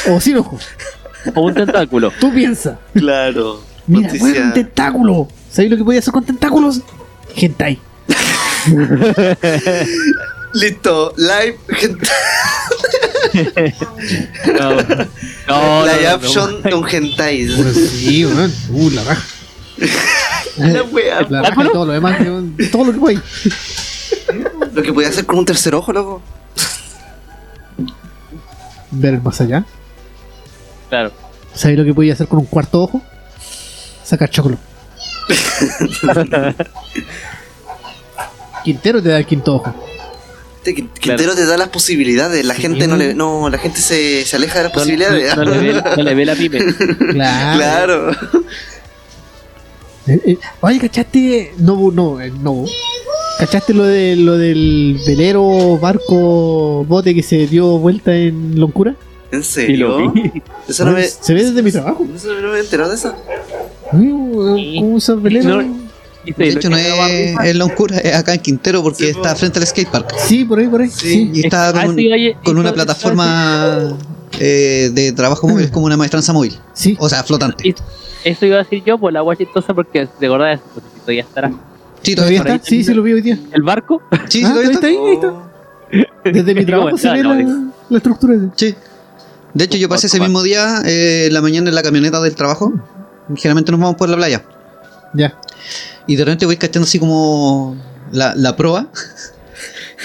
[0.09, 0.63] o sin ojos.
[1.35, 2.11] O un tentáculo.
[2.19, 2.79] Tú piensa.
[2.93, 3.61] Claro.
[3.85, 5.27] Mira, Noticia- weón, un tentáculo.
[5.51, 6.81] ¿Sabes lo que podía hacer con tentáculos?
[7.35, 7.79] Hentai.
[10.53, 11.57] Listo, live.
[14.45, 14.75] No,
[15.47, 17.47] no, live no, no, action de un hentai.
[17.55, 18.53] Pues sí, weón.
[18.69, 19.23] Uh, la raja.
[20.57, 21.21] La wea.
[21.29, 22.17] La raja y todo lo demás,
[22.71, 23.19] todo lo que puede.
[24.73, 26.21] Lo que podía hacer con un tercer ojo, loco.
[28.91, 29.65] Ver más allá.
[30.89, 31.11] Claro.
[31.53, 33.01] ¿Sabes lo que podía hacer con un cuarto ojo?
[34.03, 34.57] Sacar choclo.
[38.63, 39.73] Quintero te da el quinto ojo.
[40.63, 42.45] Quin- Quintero te da las posibilidades.
[42.45, 45.35] La Sí, gente no le, no, la gente se, se aleja de las No, posibilidades.
[45.35, 46.59] no- no le ve, no le ve la pyme.
[47.11, 47.57] Claro.
[47.57, 48.11] claro.
[50.07, 51.53] Eh, eh, oye, ¿cachaste?
[51.57, 52.65] No, no, eh, no.
[53.39, 58.95] ¿Cachaste lo, de, lo del velero, barco, bote que se dio vuelta en Loncura?
[59.31, 60.11] ¿En Y lo serio?
[60.11, 60.41] vi.
[60.67, 62.05] Eso no me, Se ve desde mi trabajo.
[62.15, 63.13] eso no me he enterado de eso.
[63.91, 65.61] ¿Cómo usa velero?
[65.61, 65.83] No.
[66.37, 69.39] De hecho, no es en Loncura, es acá en Quintero porque Sí, está po.
[69.39, 70.13] frente al skatepark.
[70.19, 70.89] Sí, por ahí, por ahí.
[70.89, 71.09] Sí.
[71.09, 71.31] Sí.
[71.33, 73.97] Y está Ah, con, un- sí, oye, con una plataforma
[74.39, 76.57] eh, de trabajo móvil, es como una maestranza móvil.
[76.73, 76.95] Sí.
[76.99, 77.75] O sea, flotante.
[78.23, 81.51] Eso iba a decir yo, pues la agua chistosa, porque de verdad pues, todavía estará.
[82.03, 82.67] Sí, ¿Todavía todavía está?
[82.69, 83.39] Sí, sí, lo vi hoy día.
[83.51, 84.87] El barco, Sí, sí, Ah, todavía está.
[84.87, 85.33] ahí, ahí está.
[86.25, 87.35] Desde mi trabajo se ve la,
[87.89, 88.35] la estructura.
[88.37, 88.75] de- Sí.
[89.53, 92.73] De hecho, yo pasé ese mismo día, eh, la mañana en la camioneta del trabajo.
[93.35, 94.43] Generalmente nos vamos por la playa.
[95.13, 95.39] Ya.
[96.07, 97.77] Y de repente voy cachando así como
[98.11, 98.89] la, la proa.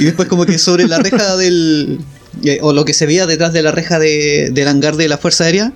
[0.01, 1.99] Y después como que sobre la reja del...
[2.45, 5.19] eh, O lo que se veía detrás de la reja de- del hangar de la
[5.19, 5.73] Fuerza Aérea.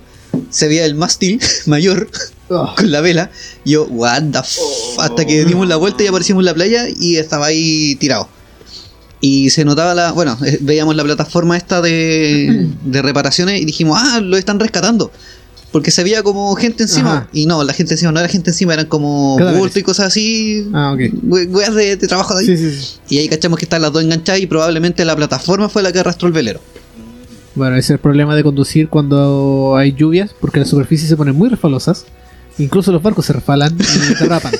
[0.49, 2.07] Se veía el mástil mayor
[2.49, 3.31] Oh, con la vela.
[3.63, 4.59] Y yo, what the f
[4.99, 8.27] Hasta que dimos la vuelta y aparecimos en la playa y estaba ahí tirado.
[9.21, 10.11] Y se notaba la.
[10.11, 15.11] Bueno, eh, veíamos la plataforma esta de, de reparaciones y dijimos, ah, lo están rescatando.
[15.71, 17.13] Porque se veía como gente encima.
[17.17, 17.29] Ajá.
[17.33, 20.67] Y no, la gente encima no era gente encima, eran como bulto y cosas así.
[20.73, 20.99] Ah, ok.
[21.23, 22.45] we- Weas de, de trabajo de ahí.
[22.45, 22.87] Sí, sí, sí.
[23.09, 25.99] Y ahí cachamos que están las dos enganchadas y probablemente la plataforma fue la que
[25.99, 26.59] arrastró el velero.
[27.55, 31.35] Bueno, ese es el problema de conducir cuando hay lluvias, porque las superficies se ponen
[31.35, 32.05] muy resbalosas.
[32.59, 34.51] Incluso los barcos se resbalan y derrapan.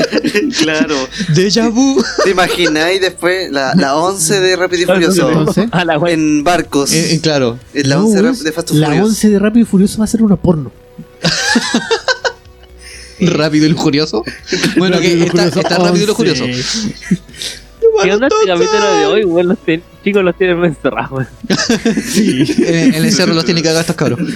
[0.58, 0.94] claro.
[1.34, 2.02] Deja vu.
[2.22, 5.30] ¿Te imagináis después la, la 11 de Rápido y Furioso?
[5.84, 6.00] La.
[6.10, 6.92] En barcos.
[6.92, 7.58] Eh, eh, claro.
[7.74, 9.08] En la no, 11 weón, de Fast and la Furious.
[9.08, 10.70] 11 de Rápido y Furioso va a ser una porno.
[13.20, 14.24] Rápido y Lujurioso.
[14.76, 16.44] Bueno, que Rápido está, Furioso está rápido y lujurioso.
[17.94, 18.08] 11.
[18.08, 19.24] ¿Qué onda este capítulo de hoy?
[19.24, 21.26] Bueno, los ten- chicos los tienen encerrados.
[22.16, 22.64] En,
[22.94, 24.18] en el cerro los tiene que estos cabros.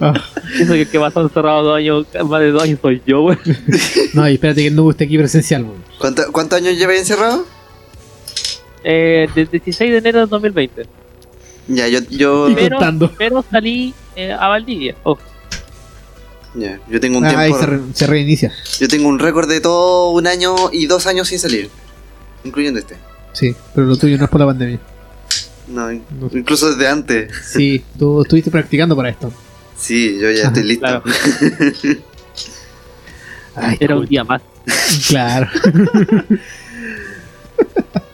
[0.00, 0.14] Ah,
[0.60, 3.36] Eso que que pasó encerrado dos años, más de dos años soy yo, güey.
[4.14, 5.82] no, y espérate que no esté aquí presencial, weón.
[5.98, 7.44] ¿Cuánto- ¿Cuántos años lleváis encerrado?
[8.84, 10.86] Eh, desde 16 de enero de 2020.
[11.68, 13.12] Ya, yo, yo, Pero- contando.
[13.18, 14.94] Pero salí eh, a Valdivia.
[15.02, 15.20] Ojo.
[16.54, 17.58] ya, yo tengo un Ah, ahí tiempo.
[17.58, 18.52] se, re- se reinicia.
[18.78, 21.68] Yo tengo un récord de todo un año y dos años sin salir.
[22.44, 22.96] Incluyendo este.
[23.32, 24.78] Sí, pero lo tuyo no es por la pandemia.
[25.68, 26.30] No, in- No.
[26.32, 27.30] incluso desde antes.
[27.52, 29.32] Sí, tú estuviste practicando para esto.
[29.76, 30.80] Sí, yo ya Ajá, estoy listo.
[30.86, 31.02] claro.
[33.54, 34.40] Ay, Era un día más.
[35.08, 35.48] Claro.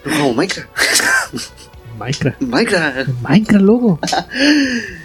[0.04, 0.68] No, Minecraft.
[1.98, 2.40] Minecraft.
[2.42, 3.08] Minecraft.
[3.22, 3.98] Minecraft, loco.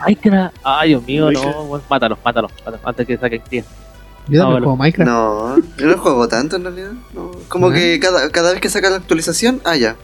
[0.06, 0.56] Minecraft.
[0.64, 1.56] Ay, Dios mío, Minecraft.
[1.58, 1.82] no.
[1.90, 2.80] Mátalos, mátalos, mátalos.
[2.84, 3.64] Antes que saquen cría.
[4.32, 4.66] Yo también Ah, bueno.
[4.68, 5.10] juego Minecraft.
[5.10, 6.92] No, yo no juego tanto en realidad.
[7.14, 7.74] No, como ¿No?
[7.76, 9.96] que cada, cada vez que saca la actualización, ah, ya.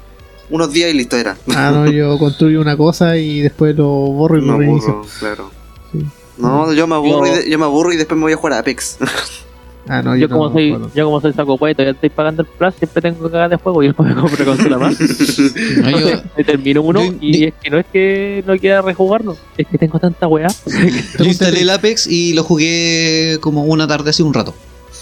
[0.50, 1.38] Unos días y listo era.
[1.56, 4.90] Ah, no, yo construyo una cosa y después lo borro y Me lo reinicio.
[4.94, 5.52] aburro, claro.
[5.92, 6.06] Sí.
[6.38, 8.38] No, yo me aburro, Yo- y de- yo me aburro y después me voy a
[8.38, 8.98] jugar a Apex.
[9.88, 12.48] Ah, no, yo, como no soy, yo como soy saco puesto, ya estoy pagando el
[12.48, 14.98] plus, siempre tengo que cagar de juego y después me compro consola más.
[15.78, 18.82] No, yo- Me termino uno yo- y yo- es que no es que no quiera
[18.82, 20.48] rejugarlo, es que tengo tanta weá.
[21.20, 24.56] yo instalé el Apex y lo jugué como una tarde hace un rato.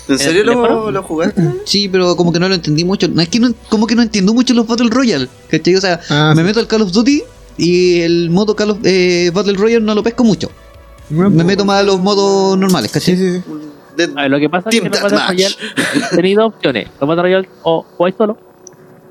[0.10, 1.42] ¿En serio ¿El lo, lo jugaste?
[1.64, 3.08] Sí, pero como que no lo entendí mucho.
[3.08, 5.30] No, es que no, como que no entiendo mucho los Battle Royale.
[5.50, 5.76] ¿Cachai?
[5.76, 6.46] O sea, Ah, me sí.
[6.48, 7.24] meto al Call of Duty
[7.58, 10.52] y el modo Call of, eh, Battle Royale no lo pesco mucho.
[11.10, 13.16] Me meto más a los modos normales, ¿cachai?
[13.16, 13.44] Sí, sí, sí.
[13.96, 15.28] Dead- A ver, lo que pasa Team es que los Battle.
[15.28, 15.56] Royale
[16.16, 16.88] tenéis dos opciones.
[17.00, 18.38] Los Battle Royale o jugáis solo,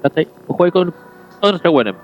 [0.02, 0.28] ¿cachai?
[0.46, 0.94] O jugáis con
[1.40, 1.96] otros que buenos.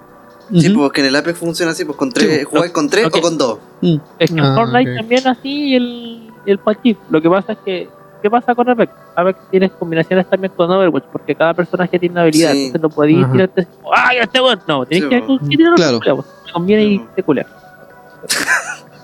[0.53, 0.81] Sí, Ujú.
[0.81, 3.11] pues que en el Apex funciona así, pues con tres, Sí, jugáis con tres o
[3.21, 3.59] con dos.
[3.83, 3.97] Mm.
[4.19, 6.97] Es que Ah, en Fortnite también así y el, y el PUBG.
[7.11, 7.89] Lo que pasa es que,
[8.23, 8.91] ¿qué pasa con Apex?
[9.15, 12.67] Apex tienes combinaciones también con Overwatch, porque cada personaje tiene una habilidad, Sí.
[12.67, 13.33] entonces no podéis Ajá.
[13.33, 14.61] tirarte ¡ay, este weón!
[14.67, 16.01] No, tienes Sí, que que tirar Claro.
[16.01, 16.27] pues.
[16.47, 17.47] Me conviene y te culea.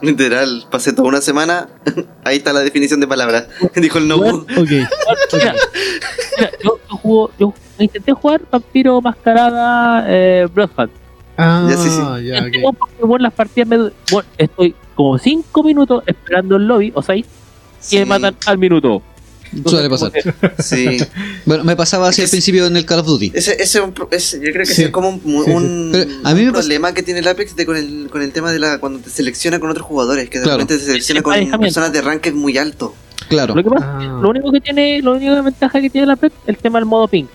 [0.02, 1.68] Literal, pasé toda una semana.
[2.24, 3.48] Ahí está la definición de palabras.
[3.76, 4.18] Dijo el no.
[4.18, 4.38] Bueno.
[4.56, 4.68] Ok.
[5.32, 5.54] Mira,
[6.38, 10.90] mira, yo, yo, jugo- yo intenté jugar Vampiro Mascarada eh, Bloodhunt.
[11.36, 12.00] Ah, Ya, sí, sí.
[12.26, 12.44] ya,
[12.78, 13.76] porque, weón, las partidas me.
[14.10, 17.26] Bueno, estoy como 5 minutos esperando el lobby, o 6,
[17.90, 18.08] y me Sí.
[18.08, 19.02] matan al minuto.
[19.66, 20.12] Suele pasar.
[20.12, 20.22] que-
[20.62, 20.98] Sí.
[21.46, 23.32] Bueno, me pasaba así al Es- principio en el Call of Duty.
[23.34, 24.18] Ese, ese un yo creo que
[24.66, 24.72] Sí.
[24.72, 25.20] ese es como un,
[25.94, 26.18] sí.
[26.24, 28.32] a mí un me pasa- problema que tiene el Apex de con el, con el
[28.32, 30.58] tema de la cuando te selecciona con otros jugadores, que de Claro.
[30.60, 32.94] repente te selecciona El con personas de rank muy alto.
[33.28, 33.54] Claro.
[33.54, 34.18] Lo que pasa, Ah.
[34.22, 36.86] lo único que tiene, la única ventaja que tiene la PET es el tema del
[36.86, 37.26] modo ping.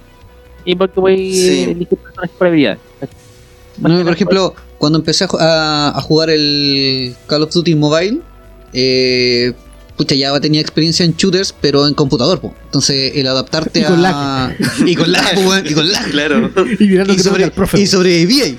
[0.65, 1.49] Y porque voy Sí.
[1.61, 2.79] a elegir personajes por habilidades.
[3.77, 8.19] No, por ejemplo, cuando empecé a- a jugar el Call of Duty Mobile,
[8.73, 9.53] eh,
[9.99, 12.55] pucha, ya tenía experiencia en shooters, pero en computador, po.
[12.63, 14.55] Entonces, el adaptarte Y con a.
[14.85, 16.09] Y con lag, po, y con lag.
[16.09, 16.49] Claro.
[16.79, 17.81] Y mirando Y, que sobre, profe.
[17.81, 18.57] y sobreviví ahí.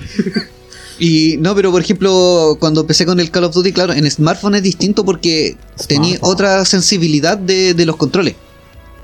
[0.99, 4.53] Y no, pero por ejemplo, cuando empecé con el Call of Duty, claro, en smartphone
[4.53, 5.57] es distinto porque
[5.87, 8.35] tenía otra sensibilidad de, de los controles.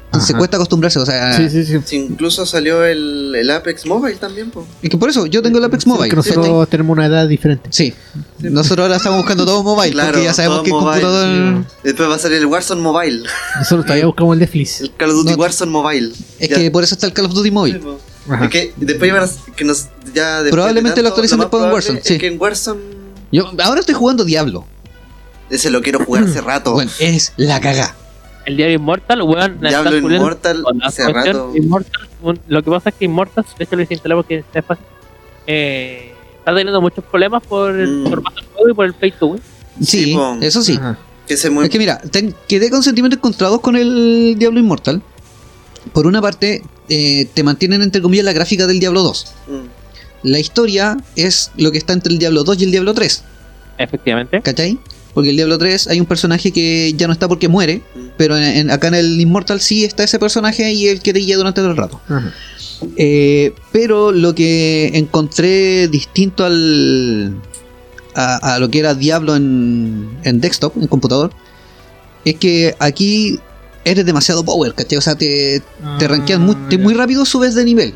[0.08, 0.38] Entonces Ajá.
[0.40, 1.96] cuesta acostumbrarse, o sea, Sí, sí, sí.
[1.98, 4.66] Incluso salió el, el Apex Mobile también, po.
[4.82, 6.10] es que por eso yo tengo el Apex Sí, Mobile.
[6.10, 6.66] porque nosotros ¿cachai?
[6.72, 7.70] tenemos una edad diferente.
[7.74, 7.94] Sí,
[8.40, 11.66] nosotros ahora estamos buscando todo mobile Claro, porque ya sabemos que el mobile, computador.
[11.84, 13.24] Después va a salir el Warzone Mobile.
[13.60, 14.82] Nosotros todavía buscamos el Netflix.
[14.82, 15.38] El Call of Duty No.
[15.38, 16.12] Warzone Mobile.
[16.40, 16.56] Es Ya.
[16.56, 17.82] que por eso está el Call of Duty Mobile.
[18.42, 22.00] Es que después iban a, que nos ya después Probablemente lo actualicen después en Warzone,
[22.00, 22.18] Es sí.
[22.18, 22.80] que en Warzone
[23.32, 24.66] Yo ahora estoy jugando Diablo.
[25.50, 26.72] ese lo quiero jugar hace rato.
[26.74, 27.94] Bueno, es la caga.
[28.48, 31.52] El Diablo Inmortal, weón, la Diablo Immortal hace rato.
[31.56, 34.66] Immortal, un- lo que pasa es que Immortal, de hecho lo hice instalar porque es
[34.66, 34.86] fácil,
[35.46, 38.10] eh, está teniendo muchos problemas por el Mm.
[38.10, 39.42] formato del juego y por el pay to win.
[39.82, 40.78] Sí, Sí, eso sí.
[40.78, 40.98] Ajá.
[41.28, 45.02] Que ese muy Es que mira, ten- quedé con sentimientos encontrados con el Diablo Inmortal.
[45.94, 49.34] Por una parte, eh, te mantienen entre comillas la gráfica del Diablo 2.
[49.48, 49.60] Mm.
[50.24, 53.24] La historia es lo que está entre el Diablo 2 y el Diablo 3.
[53.78, 54.42] Efectivamente.
[54.42, 54.80] ¿Cachai?
[55.18, 57.82] Porque el Diablo 3 hay un personaje que ya no está porque muere.
[58.18, 61.18] Pero en- en- acá en el Immortal sí está ese personaje y el que te
[61.18, 62.00] guía durante todo el rato.
[62.08, 62.32] Ajá.
[62.98, 67.34] Eh, pero lo que encontré distinto al
[68.14, 71.32] a, a lo que era Diablo en, en desktop, en computador,
[72.24, 73.40] es que aquí
[73.86, 75.00] eres demasiado power, ¿cachai?
[75.00, 75.64] O sea, te,
[75.98, 77.92] te rankean muy, te- muy rápido, subes de nivel.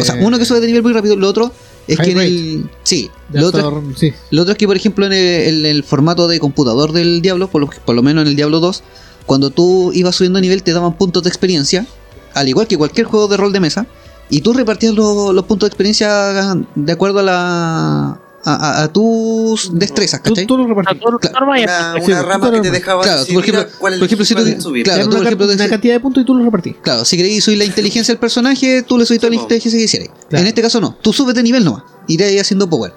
[0.00, 1.52] O sea, uno que sube de nivel muy rápido, lo otro
[1.88, 2.70] es High que en el.
[2.82, 4.12] Sí, lo otro, sí.
[4.30, 5.20] lo otro es que, por ejemplo, en el,
[5.60, 8.60] en el formato de computador del Diablo, por lo, por lo menos en el Diablo
[8.60, 8.82] 2,
[9.26, 11.86] cuando tú ibas subiendo nivel te daban puntos de experiencia,
[12.34, 13.86] al igual que cualquier juego de rol de mesa,
[14.30, 18.92] y tú repartías lo- los puntos de experiencia de acuerdo a la a, a- a
[18.92, 20.46] tus destrezas, ¿cachai?
[20.46, 20.96] tú lo Claro.
[20.96, 24.24] y Una, una tú rama que te dejaba Claro, decidir por ejemplo- cuál, por ejemplo,
[24.26, 24.84] si tú- subir.
[24.84, 26.76] claro, tú, por una, ejemplo, una dices- cantidad de puntos y tú lo repartís.
[26.82, 29.84] Claro, si queréis subir la inteligencia del personaje, tú le subís toda la inteligencia que
[29.84, 30.10] quisierais.
[30.28, 30.42] Claro.
[30.42, 32.92] En este caso no, tú subes de nivel nomás, irás haciendo power.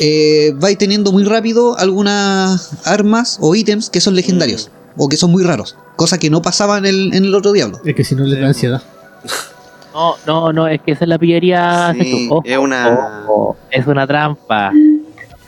[0.00, 5.30] Eh, vais teniendo muy rápido algunas armas o ítems que son legendarios o que son
[5.30, 7.80] muy raros, cosa que no pasaba en el, en el otro diablo.
[7.84, 8.82] Es que si no le da ansiedad.
[9.94, 11.94] No, no, no, es que esa es la pillería.
[11.98, 12.26] Sí.
[12.30, 12.88] Ojo, es una-
[13.28, 14.72] ojo, es una trampa.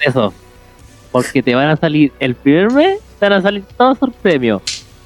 [0.00, 0.32] Eso.
[1.10, 4.62] Porque te van a salir el primer mes, te van a salir todos sus premios.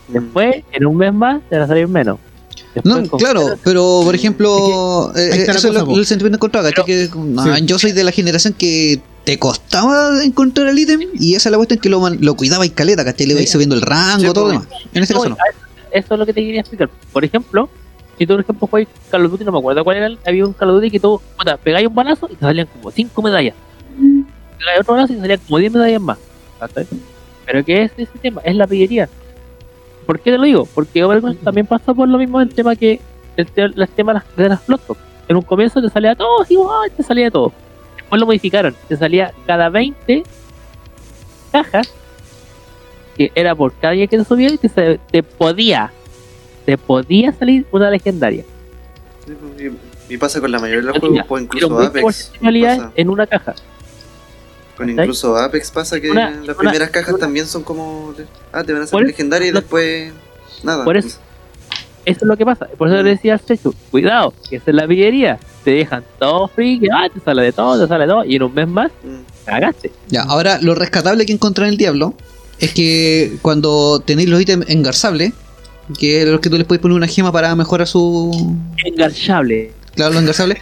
[0.09, 0.13] Mm.
[0.13, 2.19] Después, en un mes más, te van a salir menos.
[2.75, 6.69] Después, No, claro, pero por ejemplo, Es que ahí eh, es lo- el sentimiento encontrado,
[6.69, 6.85] ¿cachai?
[6.85, 7.65] Que, no, Sí.
[7.67, 11.57] Yo soy de la generación que te costaba encontrar el ítem y esa es la
[11.57, 13.27] cuestión que lo, man- lo cuidaba y caleta, ¿cachai?
[13.27, 14.69] Le vais subiendo el rango, Sí, todo lo demás.
[14.95, 15.37] En este No, caso no.
[15.37, 16.89] a- Eso es lo que te quería explicar.
[17.13, 17.69] Por ejemplo,
[18.21, 20.45] si tú, por ejemplo, juegas Call of Duty, no me acuerdo cuál era, el- había
[20.45, 23.23] un Call of Duty que tú puta, pegáis un balazo y te salían como 5
[23.23, 23.55] medallas.
[24.59, 26.19] Pegáis otro balazo y te salían como 10 medallas más.
[27.47, 28.43] Pero ¿qué es ese tema?
[28.45, 29.09] Es la pillería.
[30.05, 30.67] ¿Por qué te lo digo?
[30.75, 33.01] Porque Overwatch también pasa por lo mismo del tema que
[33.39, 34.99] el, te- el tema de las- las Bloodstock.
[35.29, 37.53] En un comienzo te salía todo igual, te salía todo.
[37.97, 40.25] Después lo modificaron, te salía cada 20
[41.53, 41.91] cajas
[43.17, 45.91] que era por cada día que te subía y te, te podía
[46.71, 48.45] te podía salir una legendaria
[49.27, 49.73] Sí, pues,
[50.09, 52.31] Y, y pasa con la mayoría de los juegos, pues incluso Apex.
[52.43, 52.93] pasa.
[52.97, 53.55] en una caja
[54.77, 58.15] Con incluso Apex pasa que Una- las una- primeras cajas una- también son como.
[58.53, 60.13] Ah, te van a eso- legendarias y después.
[60.63, 60.85] Nada.
[60.85, 61.19] por eso
[62.05, 64.75] eso es lo que pasa por eso le decía al Sechu cuidado que esa es
[64.75, 68.11] la pillería te dejan todo free que ah, te sale de todo te sale de
[68.11, 69.21] todo y en un mes más Mm.
[69.47, 72.15] cagaste Ya, ahora lo rescatable que encontré en el Diablo
[72.59, 75.33] es que cuando tenéis los ítems engarzables,
[75.99, 78.57] que es los que tú les puedes poner una gema para mejorar su.
[78.85, 80.59] enganchable Claro, los engarzables.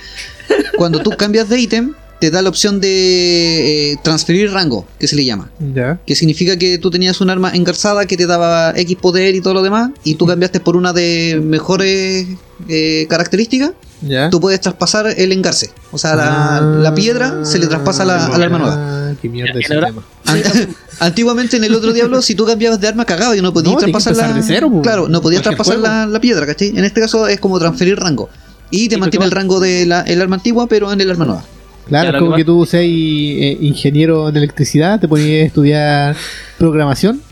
[0.76, 5.14] cuando tú cambias de ítem, te da la opción de eh, transferir rango, que se
[5.16, 5.50] le llama.
[5.74, 6.00] Ya.
[6.06, 9.54] Que significa que tú tenías un arma engarzada que te daba X poder y todo
[9.54, 12.26] lo demás, y tú cambiaste por una de mejores
[12.68, 13.70] eh, características,
[14.02, 14.30] Ya.
[14.30, 15.70] tú puedes traspasar el engarce.
[15.92, 18.76] O sea, la, la piedra se le traspasa a la, al arma nueva.
[18.78, 20.02] Ah, qué mierda ese tema.
[21.00, 23.78] Antiguamente en el otro diablo, si tú cambiabas de arma cagado y no podías No,
[23.78, 24.32] traspasar la.
[24.32, 24.82] de cero, po.
[24.82, 26.68] claro, no podías traspasar la, piedra, ¿cachai?
[26.76, 28.28] En este caso es como transferir rango.
[28.70, 31.24] Y te lo mantiene el rango de la el arma antigua, pero en el arma
[31.24, 31.44] nueva.
[31.89, 36.16] Claro, Ya, como que que tú seas eh, ingeniero en electricidad, te ponías a estudiar
[36.59, 37.23] programación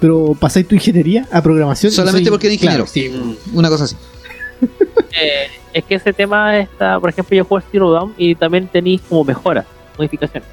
[0.00, 1.92] pero pasáis tu ingeniería a programación.
[1.92, 2.86] Solamente soy- porque eres ingeniero.
[2.86, 3.08] Claro, sí.
[3.52, 3.56] Mm.
[3.56, 3.96] Una cosa así.
[5.20, 9.00] Eh, es que ese tema está, por ejemplo, yo juego Zero Dawn y también tenéis
[9.02, 9.66] como mejoras,
[9.98, 10.48] modificaciones.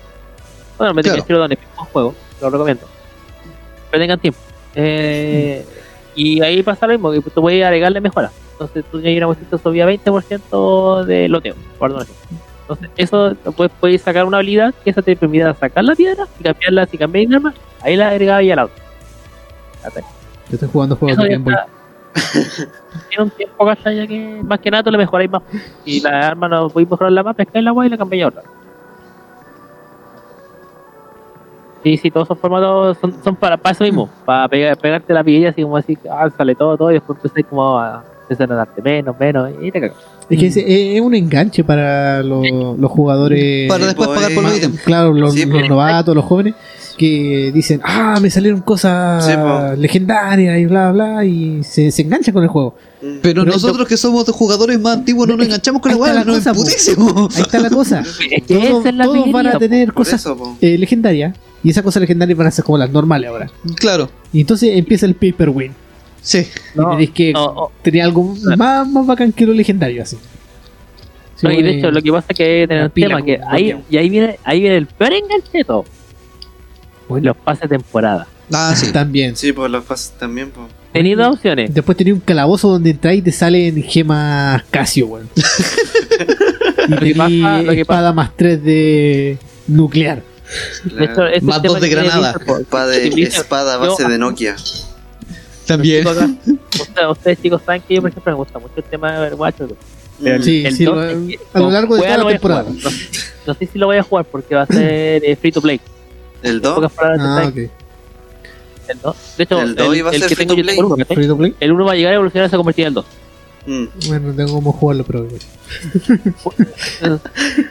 [0.78, 1.16] Bueno, me Claro.
[1.16, 2.86] tengo Zero Dawn, es mismo juego, lo recomiendo.
[3.90, 4.40] Pero tengan tiempo.
[4.76, 5.66] Eh,
[6.16, 8.32] y ahí pasa lo mismo, que tú puedes agregarle mejoras.
[8.52, 12.12] Entonces tú ya una cuestión subía 20% de loteo, por así.
[12.70, 16.44] Entonces, eso puedes, puedes sacar una habilidad que esa te permitirá sacar la piedra y
[16.44, 18.76] cambiarla si cambiáis de arma, ahí la agregaba y al auto.
[20.50, 21.56] Yo estoy jugando juegos de Game Boy.
[23.10, 24.08] Tiene un tiempo, ¿cachai?
[24.08, 25.42] Que más que nada tú le mejoráis más.
[25.84, 28.44] Y la arma no podéis mejorarla más, pescáis la agua y la cambiáis a otra.
[31.82, 35.24] Sí, sí, todos esos formatos son, son para, para eso mismo, para pegar, pegarte la
[35.24, 38.56] pilla así como así, ah, sale todo, todo, y después empezáis como a empezar a
[38.56, 40.19] darte menos, menos, y te cagas.
[40.30, 42.46] Es que es, es un enganche para los,
[42.78, 43.68] los jugadores.
[43.68, 44.82] Para después pues, pagar por los eh, ítems.
[44.82, 45.70] Claro, los, Sí, los pues.
[45.70, 46.54] novatos, los jóvenes,
[46.98, 49.80] que dicen, ah, me salieron cosas Sí, pues.
[49.80, 52.76] legendarias y bla, bla, y se, se enganchan con el juego.
[53.02, 53.06] Mm.
[53.22, 56.24] Pero, Pero nosotros que somos de jugadores más antiguos no nos enganchamos con la la
[56.24, 57.36] nos emputecemos.
[57.36, 58.04] Ahí está la cosa.
[58.30, 60.24] Es que Todos, es la todos van a tener cosas
[60.62, 63.50] eh, legendarias, y esas cosas legendarias van a ser como las normales ahora.
[63.76, 65.72] Claro, Y entonces empieza el paper win.
[66.22, 66.48] Sí.
[66.76, 67.72] y tenéis que no, no.
[67.82, 70.18] tener algo más, más bacán que lo legendario, así.
[71.36, 72.86] Sí, No, y de bueno, hecho, lo que pasa es que hay que tener la
[72.88, 73.86] un pila tema que ahí, bloqueo.
[73.90, 75.86] y ahí viene, ahí viene el peor enganche de todo.
[77.08, 77.28] Bueno.
[77.28, 78.28] Los pases de temporada.
[78.52, 78.92] Ah, sí.
[78.92, 79.36] También.
[79.36, 80.68] Sí, pues los pases también, pues.
[80.92, 81.74] Tenéis dos opciones.
[81.74, 85.30] Después tenía un calabozo donde entráis y te salen gemas Casio, weón.
[85.36, 89.38] y que pasa- tení lo que espada más 3 de
[89.68, 90.24] nuclear.
[90.84, 92.36] De hecho, este Más tema dos de que tiene granada.
[92.60, 94.56] Espada, espada base de Nokia.
[95.78, 96.08] También.
[96.08, 96.28] acá,
[96.80, 99.56] ustedes, ustedes, chicos saben que yo por ejemplo me gusta mucho el tema de Overwatch
[99.58, 100.44] pero el- Mm.
[100.44, 102.64] Sí, el sí, lo- es que a lo largo de toda la temporada.
[102.70, 102.90] No,
[103.48, 105.80] no sé si lo voy a jugar porque va a ser eh, free to play
[106.44, 106.76] ¿El En 2?
[106.76, 107.52] pocas palabras, Ah,
[108.90, 109.16] el dos.
[109.38, 110.78] de hecho El dos iba a ser que free tengo to play.
[110.78, 111.06] el uno.
[111.06, 111.56] Free to play.
[111.60, 113.06] el 1 va a llegar a evolucionar y se va a convertir en el 2
[113.68, 113.86] Mm.
[114.08, 115.28] Bueno, no tengo cómo jugarlo, pero.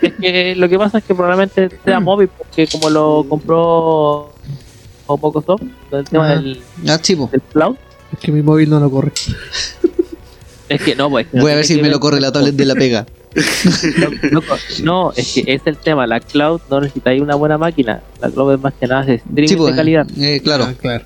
[0.03, 4.33] es que lo que pasa es que probablemente sea móvil porque como lo compró
[5.07, 6.35] o poco soft el tema Ah.
[6.37, 6.99] del, Ah,
[7.31, 7.77] del cloud
[8.13, 9.13] Es que mi móvil no lo corre.
[10.69, 12.21] es que no pues es que no Voy a ver si me ver lo corre
[12.21, 13.07] la tablet de la pega.
[14.83, 16.07] No, es que es el tema.
[16.07, 18.01] La cloud no necesitáis una buena máquina.
[18.21, 20.07] La cloud es más que nada de streaming Chivo, de calidad.
[20.19, 20.65] eh, claro.
[20.69, 21.05] Ah, claro.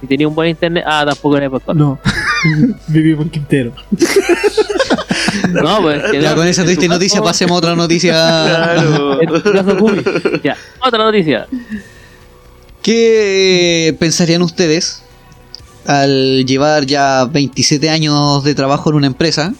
[0.00, 1.98] Si tenía un buen internet, ah, tampoco era por No.
[2.88, 3.72] Vivimos en Quintero.
[5.50, 8.12] No, pues que Ya con esa en triste noticia caso- pasemos a otra noticia.
[8.12, 9.20] Claro.
[9.22, 10.02] En tu caso, Gumi.
[10.42, 11.46] Ya, otra noticia.
[12.82, 15.02] ¿Qué pensarían ustedes
[15.86, 19.54] al llevar ya 27 años de trabajo en una empresa?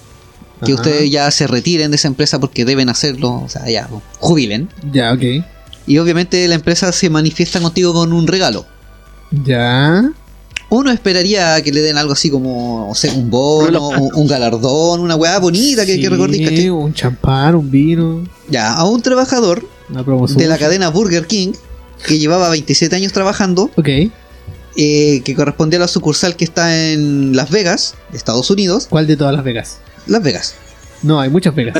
[0.65, 0.82] Que Ajá.
[0.82, 3.89] ustedes ya se retiren de esa empresa porque deben hacerlo, o sea, ya
[4.20, 4.69] jubilen.
[4.93, 5.23] Ya, ok.
[5.86, 8.66] Y obviamente la empresa se manifiesta contigo con un regalo.
[9.44, 10.11] Ya.
[10.69, 15.01] Uno esperaría que le den algo así como, no sé, un bono, un, un galardón,
[15.01, 16.70] una weá bonita que, que Sí, ¿cachai?
[16.70, 18.24] Un champán, un vino.
[18.48, 21.53] Ya, a un trabajador de la cadena Burger King
[22.05, 23.89] que llevaba 27 años trabajando, Ok.
[24.77, 28.86] Eh, que correspondía a la sucursal que está en Las Vegas, Estados Unidos.
[28.90, 29.78] ¿Cuál de todas las Vegas?
[30.07, 30.55] Las Vegas.
[31.03, 31.77] No, hay muchas Vegas.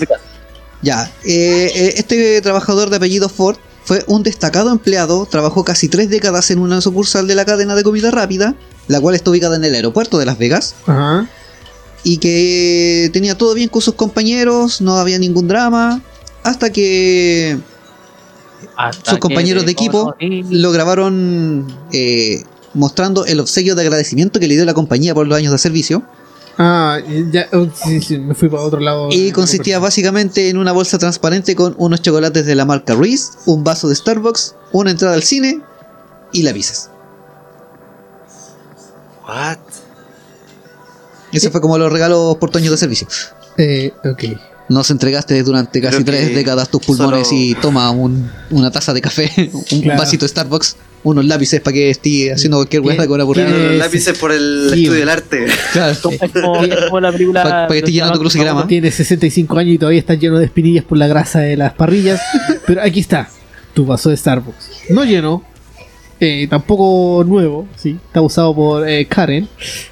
[0.83, 6.11] Ya, eh, eh, este trabajador de apellido Ford fue un destacado empleado, trabajó casi tres
[6.11, 8.55] décadas en una sucursal de la cadena de comida rápida,
[8.89, 11.29] la cual está ubicada en el aeropuerto de Las Vegas, Ajá.
[12.03, 16.03] y que tenía todo bien con sus compañeros, no había ningún drama,
[16.43, 17.59] hasta que
[18.77, 22.43] Hasta sus que compañeros de equipo lo grabaron eh,
[22.77, 26.03] mostrando el obsequio de agradecimiento que le dio la compañía por los años de servicio.
[26.59, 26.99] Ah,
[27.33, 27.49] ya.
[27.53, 29.09] oh, sí, sí, me fui para otro lado.
[29.11, 33.63] Y consistía básicamente en una bolsa transparente con unos chocolates de la marca Reese, un
[33.63, 35.61] vaso de Starbucks, una entrada al cine
[36.33, 36.89] y lápices.
[39.29, 39.59] What?
[41.33, 43.07] Ese fue como los regalos por tu año de servicio.
[43.59, 44.25] Eh, ok.
[44.69, 49.01] Nos entregaste durante casi tres décadas tus pulmones solo- y toma un- una taza de
[49.01, 49.31] café,
[49.73, 49.99] un Claro.
[49.99, 50.77] vasito de Starbucks,
[51.09, 53.33] unos lápices para que esté haciendo cualquier hueá con.
[53.33, 55.47] Claro, Eh, los lápices por el sí, estudio del arte.
[55.73, 55.95] Claro.
[56.21, 57.43] Es como, es como la película.
[57.43, 58.67] Pa- pa que esté llenando crucigrama.
[58.67, 62.21] Tiene 65 años y todavía está lleno de espinillas por la grasa de las parrillas.
[62.67, 63.29] pero aquí está.
[63.75, 64.71] Tu vaso de Starbucks.
[64.91, 65.45] No lleno.
[66.19, 67.69] eh, tampoco nuevo.
[67.77, 67.99] Sí.
[68.07, 69.49] Está usado por eh, Karen.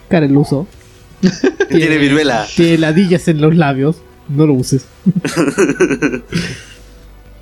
[0.08, 0.66] Karen lo usó.
[1.70, 2.46] Tiene viruela.
[2.56, 3.96] Tiene ladillas en los labios.
[4.28, 4.84] No lo uses.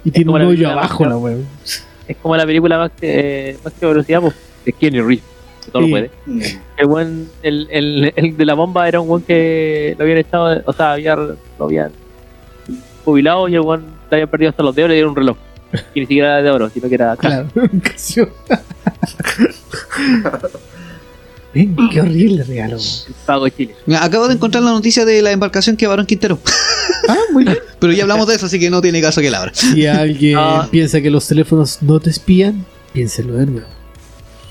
[0.04, 1.46] y tiene un hoyo abajo la weón.
[2.08, 4.34] Es como la película más que, más que velocidad, pues,
[4.64, 5.24] de Kenny Reeves.
[5.64, 5.88] Que todo Sí.
[5.88, 6.10] lo puede.
[6.26, 6.40] Mm.
[6.78, 10.60] El, buen, el, el, el de la bomba era un buen que lo habían echado,
[10.66, 11.92] o sea, había, lo habían
[13.04, 13.80] jubilado y el buen
[14.10, 15.36] le había perdido hasta los dedos y le dieron un reloj.
[15.94, 17.48] Y ni siquiera era de oro, sino que era Claro.
[21.54, 22.78] Ven, qué horrible regalo.
[23.26, 23.74] Pago Chile.
[24.00, 26.38] Acabo de encontrar la noticia de la embarcación que varón Quintero.
[27.08, 27.58] Ah, muy bien.
[27.78, 29.52] Pero ya hablamos de eso, así que no tiene caso que la abra.
[29.54, 30.68] Si alguien Ah.
[30.70, 33.66] piensa que los teléfonos no te espían, piénselo de nuevo.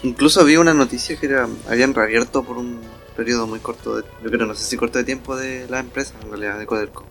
[0.03, 2.79] Incluso vi una noticia que era, habían reabierto por un
[3.15, 6.13] periodo muy corto, de, yo creo, no sé si corto de tiempo de la empresa,
[6.23, 7.05] en realidad, de Codelco.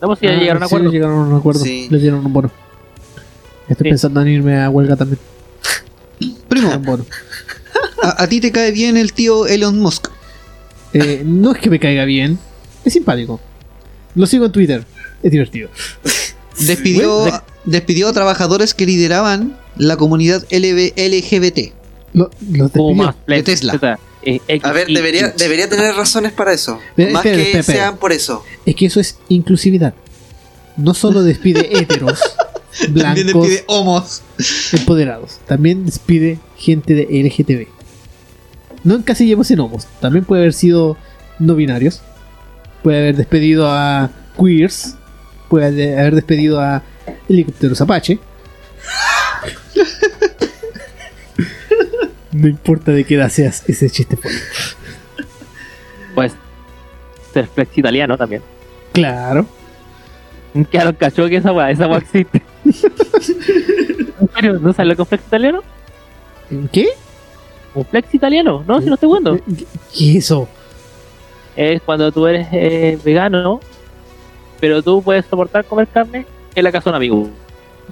[0.00, 0.90] Vamos si ya Ah, llegaron a sí, acuerdo.
[0.92, 1.60] llegaron a un acuerdo.
[1.60, 1.86] Sí.
[1.90, 2.50] Les dieron un bono.
[3.68, 3.90] Estoy Sí.
[3.90, 5.18] pensando en irme a huelga también.
[6.48, 7.06] Primo, Un bono.
[8.02, 10.08] a, a ti te cae bien el tío Elon Musk.
[10.94, 12.38] Eh, no es que me caiga bien,
[12.84, 13.40] es simpático.
[14.14, 14.84] Lo sigo en Twitter,
[15.22, 15.68] es divertido.
[16.58, 17.24] Despidió,
[17.64, 21.72] despidió a trabajadores que lideraban la comunidad LB LGBT.
[22.12, 23.14] Lo, los despidió.
[23.26, 23.98] Flex, Tesla.
[24.24, 26.78] Eh, A ver, debería, debería tener razones para eso.
[26.90, 27.78] Espera, Más espera, que espera, espera.
[27.78, 28.44] sean por eso.
[28.66, 29.94] Es que eso es inclusividad.
[30.76, 32.20] No solo despide héteros,
[32.78, 32.94] También
[33.26, 34.22] blancos, despide homos.
[34.72, 35.38] empoderados.
[35.46, 37.66] También despide gente de LGTB.
[38.84, 39.86] No encasillemos en homos.
[40.00, 40.96] También puede haber sido
[41.38, 42.02] no binarios.
[42.82, 44.96] Puede haber despedido a queers.
[45.48, 46.82] Puede haber despedido a
[47.28, 48.18] helicópteros Apache.
[52.32, 54.30] No importa de qué edad seas, ese chiste fue.
[56.14, 56.32] Pues
[57.32, 58.42] ser flex italiano también.
[58.92, 59.46] Claro.
[60.70, 62.42] Claro, cachó que esa weá, esa weá existe.
[62.64, 64.58] ¿En serio?
[64.60, 65.62] ¿No salió con flex italiano?
[66.72, 66.88] ¿Qué?
[67.74, 68.64] ¿Un flex italiano?
[68.66, 69.36] No, si no estoy jugando.
[69.36, 70.48] ¿Qué, qué es eso?
[71.56, 73.60] Es cuando tú eres eh, vegano,
[74.60, 77.30] pero tú puedes soportar comer carne en la casa de un amigo.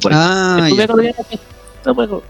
[0.00, 0.12] Por.
[0.14, 0.74] Ah, ya.
[0.74, 1.40] vegano, pues,
[1.84, 2.24] no puedes comer.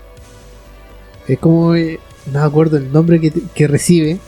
[1.29, 1.75] Es como.
[1.75, 2.01] eh,
[2.33, 4.19] no me acuerdo el nombre que, que recibe.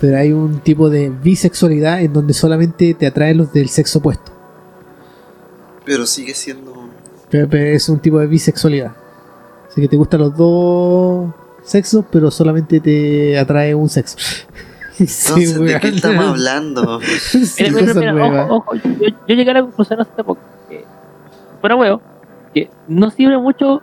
[0.00, 4.30] Pero hay un tipo de bisexualidad en donde solamente te atraen los del sexo opuesto.
[5.86, 6.74] Pero sigue siendo.
[7.30, 8.94] Pero, pero es un tipo de bisexualidad.
[9.68, 11.32] Así que te gustan los dos
[11.62, 14.16] sexos, pero solamente te atrae un sexo.
[14.96, 15.80] Sí, Entonces, ¿de weón.
[15.80, 17.00] qué estamos hablando?
[17.30, 20.84] Sí, Mira, mira, ojo, ojo, yo, yo llegué a la conclusión hace poco que,
[21.60, 22.00] fuera huevo,
[22.54, 23.82] que no sirve mucho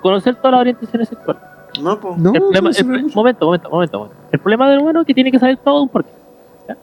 [0.00, 1.42] conocer todas las orientaciones sexuales.
[1.80, 2.16] No, pues.
[2.18, 3.14] No, el problema, no el sirve pro- mucho.
[3.16, 4.16] momento, momento, momento, momento.
[4.32, 6.10] El problema del humano es que tiene que saber todo un porqué.
[6.68, 6.76] ¿ya?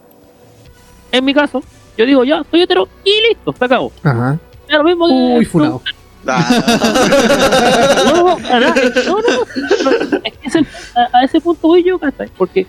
[1.12, 1.64] En mi caso,
[1.98, 3.92] yo digo, ya, soy hetero y listo, se acabó.
[4.04, 4.38] Ajá.
[4.68, 5.14] Es lo mismo que.
[5.40, 5.82] Uy, funado.
[6.26, 8.76] No, no, no, no,
[10.44, 12.30] es el- a, a ese punto voy yo, ¿cachai?
[12.38, 12.66] Porque,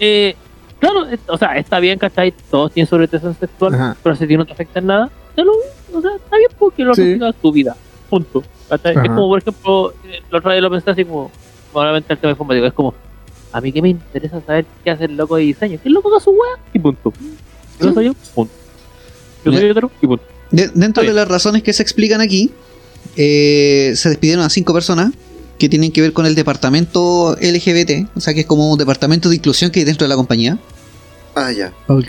[0.00, 0.34] eh,
[0.78, 2.32] claro, es- o sea, está bien, ¿cachai?
[2.50, 3.96] Todos tienen sobre orientación sexual, Ajá.
[4.02, 6.84] pero si ti no te afecta en nada, te lo, o sea, está bien porque
[6.84, 7.18] lo Sí.
[7.40, 7.76] tu vida,
[8.10, 8.42] punto.
[8.68, 8.92] ¿cachai?
[8.96, 11.30] Es como, por ejemplo, eh, la otra vez lo pensé así como,
[11.72, 12.94] probablemente el tema informático, es como,
[13.52, 16.08] a mí que me interesa saber qué hace el loco de diseño, que el loco
[16.08, 17.12] haga su wea y punto.
[17.80, 18.52] Yo soy yo, punto.
[19.44, 20.24] Yo soy hetero y punto.
[20.50, 22.50] De- dentro de las razones que se explican aquí,
[23.16, 25.12] eh, se despidieron a cinco personas
[25.58, 29.28] que tienen que ver con el departamento LGBT, o sea que es como un departamento
[29.28, 30.58] de inclusión que hay dentro de la compañía.
[31.36, 31.72] ah, ya.
[31.86, 32.08] Ok.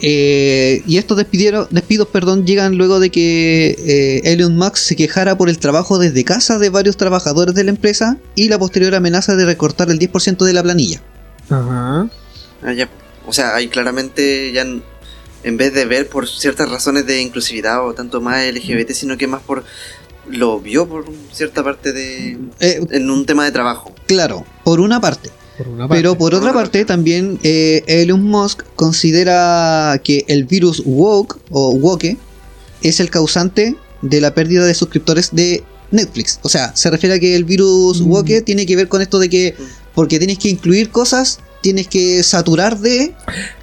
[0.00, 5.36] Eh, y estos despidieron, despidos perdón, llegan luego de que eh, Elon Musk se quejara
[5.36, 9.34] por el trabajo desde casa de varios trabajadores de la empresa y la posterior amenaza
[9.34, 11.02] de recortar el 10% de la planilla.
[11.50, 12.08] Ajá.
[12.62, 12.88] Ah, ya.
[13.26, 14.82] O sea, ahí claramente ya en,
[15.42, 19.26] en vez de ver por ciertas razones de inclusividad o tanto más LGBT, sino que
[19.26, 19.64] más por
[20.30, 23.92] lo vio por cierta parte de Eh, en un tema de trabajo.
[24.06, 25.30] claro, por una parte.
[25.56, 25.98] Por una parte.
[26.00, 32.16] Pero por otra parte, también eh, Elon Musk considera que el virus woke o woke
[32.82, 36.38] es el causante de la pérdida de suscriptores de Netflix.
[36.42, 38.10] O sea, se refiere a que el virus Mm.
[38.10, 39.54] woke tiene que ver con esto de que
[39.94, 43.14] porque tienes que incluir cosas, tienes que saturar de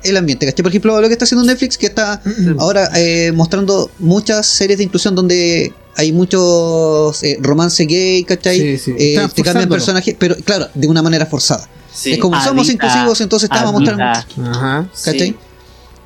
[0.04, 0.46] el ambiente.
[0.46, 0.62] ¿cachai?
[0.62, 2.22] Por ejemplo, lo que está haciendo Netflix, que está
[2.60, 8.60] ahora eh, mostrando muchas series de inclusión donde hay muchos eh, romance gay, ¿cachai?
[8.60, 8.96] Sí, sí.
[8.96, 11.68] Eh, te cambian personajes, pero claro, de una manera forzada.
[11.92, 12.14] Sí.
[12.14, 14.04] Es como somos inclusivos, entonces estamos mostrando.
[15.04, 15.30] ¿Cachai?
[15.30, 15.36] Sí.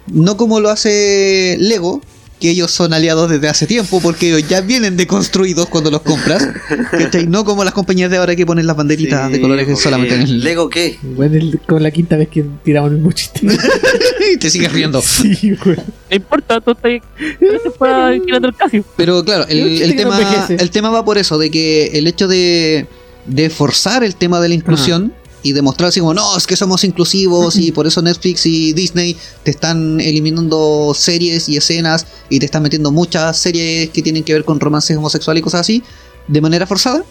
[0.08, 2.02] No como lo hace Lego,
[2.40, 6.48] que ellos son aliados desde hace tiempo, porque ellos ya vienen deconstruidos cuando los compras.
[6.92, 7.28] ¿Cachai?
[7.28, 10.16] No como las compañías de ahora que ponen las banderitas Sí, de colores que solamente
[10.16, 10.40] en el.
[10.44, 10.98] ¿Lego qué?
[11.02, 13.42] Bueno, el- con la quinta vez que tiramos el mismo chiste.
[14.34, 15.02] y te sigues riendo.
[15.02, 15.76] sí, güey.
[16.10, 18.86] No importa, tú estás el casio.
[18.96, 22.28] Pero claro, el, el no tema, el tema va por eso, de que el hecho
[22.28, 22.88] de,
[23.26, 26.84] de forzar el tema de la inclusión y demostrar así como, no, es que somos
[26.84, 32.46] inclusivos y por eso Netflix y Disney te están eliminando series y escenas y te
[32.46, 35.84] están metiendo muchas series que tienen que ver con romances homosexuales y cosas así,
[36.28, 37.04] de manera forzada.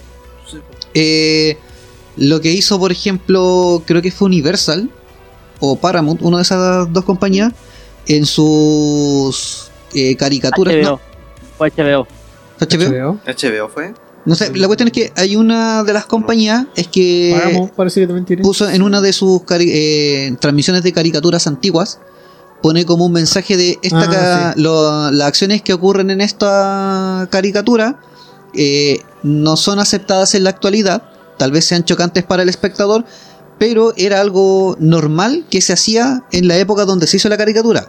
[0.94, 1.56] Eh,
[2.16, 4.90] lo que hizo, por ejemplo, creo que fue Universal
[5.60, 7.52] o Paramount, una de esas dos compañías,
[8.06, 10.74] en sus eh, caricaturas.
[10.74, 10.82] HBO.
[10.82, 11.00] ¿no?
[11.56, 12.06] Fue HBO.
[12.60, 12.86] HBO.
[12.86, 13.20] HBO.
[13.24, 13.94] HBO fue.
[14.28, 18.00] No sé, la cuestión es que hay una de las compañías es que Pagamos, parece
[18.00, 18.42] que también tiene.
[18.42, 21.98] puso en una de sus eh, transmisiones de caricaturas antiguas
[22.62, 28.00] pone como un mensaje de esta Ah, lo- las acciones que ocurren en esta caricatura
[28.54, 31.02] eh, no son aceptadas en la actualidad
[31.38, 33.04] tal vez sean chocantes para el espectador
[33.58, 37.88] pero era algo normal que se hacía en la época donde se hizo la caricatura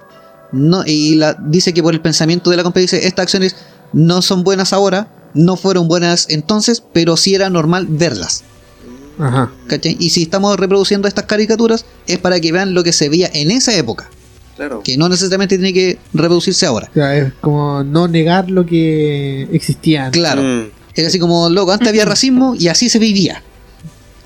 [0.52, 3.56] no, y la, dice que por el pensamiento de la compañía dice estas acciones
[3.94, 8.44] no son buenas ahora no fueron buenas entonces pero sí era normal verlas
[9.20, 9.52] Ajá.
[9.68, 9.98] ¿Cachai?
[10.00, 13.52] Y si estamos reproduciendo estas caricaturas es para que vean lo que se veía en
[13.52, 14.10] esa época,
[14.56, 14.82] Claro.
[14.82, 16.88] que no necesariamente tiene que reproducirse ahora.
[16.90, 20.06] O sea, es como no negar lo que existía.
[20.06, 20.22] antes.
[20.22, 23.44] Claro, Mm, era así como, loco, antes había racismo y así se vivía.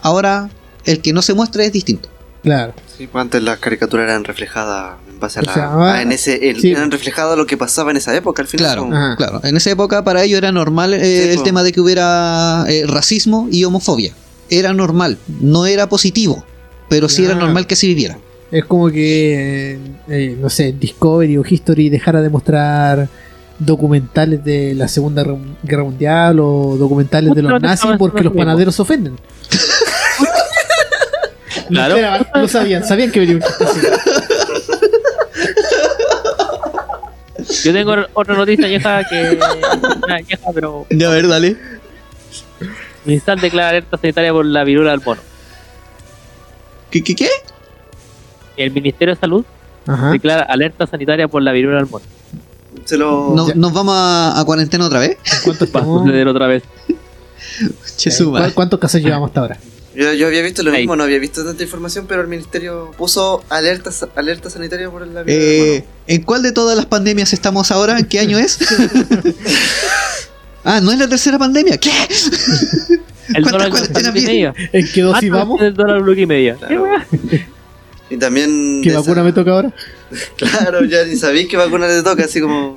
[0.03, 0.49] Ahora
[0.85, 2.09] el que no se muestra es distinto.
[2.43, 2.73] Claro.
[2.97, 5.53] sí, pues antes las caricaturas eran reflejadas en base a O la.
[5.53, 6.71] sea, ahora- a- en ese, el- sí.
[6.71, 8.65] Eran reflejadas lo que pasaba en esa época al final.
[8.75, 9.41] Claro, claro.
[9.43, 11.43] En esa época para ellos era normal eh, Sí, el po.
[11.43, 14.13] tema de que hubiera eh, racismo y homofobia.
[14.49, 16.43] Era normal, no era positivo,
[16.89, 18.17] pero sí era normal que se viviera.
[18.51, 19.79] Es como que,
[20.09, 23.07] eh, no sé, Discovery o History dejara de mostrar
[23.57, 25.23] documentales de la Segunda
[25.63, 29.15] Guerra Mundial o documentales de los nazis porque los panaderos se ofenden.
[31.69, 31.95] No Claro.
[31.95, 33.79] esperaban, no sabían, sabían que venía un chiste así.
[37.63, 39.39] Yo tengo otra noticia vieja que.
[40.03, 40.85] Una vieja, pero.
[40.89, 41.57] Ya, a ver, dale.
[43.05, 45.21] Ministal declara alerta sanitaria por la viruela del mono.
[46.89, 47.29] ¿Qué, qué, qué?
[48.55, 49.43] El Ministerio de Salud
[49.87, 50.11] Ajá.
[50.11, 52.05] declara alerta sanitaria por la viruela del mono.
[52.85, 53.33] Se lo.
[53.35, 55.17] ¿No- ¿Nos vamos a, a cuarentena otra vez?
[55.43, 56.63] ¿Cuántos, Va a suceder otra vez.
[57.97, 58.51] Che, ¿Cu- suma.
[58.51, 59.57] ¿Cuántos casos llevamos hasta ahora?
[59.95, 60.79] Yo, yo había visto lo Ahí.
[60.79, 65.23] mismo, no había visto tanta información, pero el ministerio puso alerta, alerta sanitaria por la
[65.27, 68.01] Eh, ¿En cuál de todas las pandemias estamos ahora?
[68.03, 68.57] ¿Qué año es?
[70.63, 71.77] ah, ¿no es la tercera pandemia?
[71.77, 71.91] ¿Qué?
[73.35, 73.71] El ¿Cuántas dólar
[74.03, 74.53] bloque y media.
[74.73, 75.59] ¿En qué dosis vamos?
[75.61, 76.55] del dólar bloque y media.
[76.55, 76.69] Claro.
[76.69, 77.07] ¿Qué weá?
[78.09, 78.81] Y también.
[78.83, 79.73] ¿Qué vacuna esa- me toca ahora?
[80.37, 82.75] Claro, ya ni sabéis qué vacuna te toca, así como.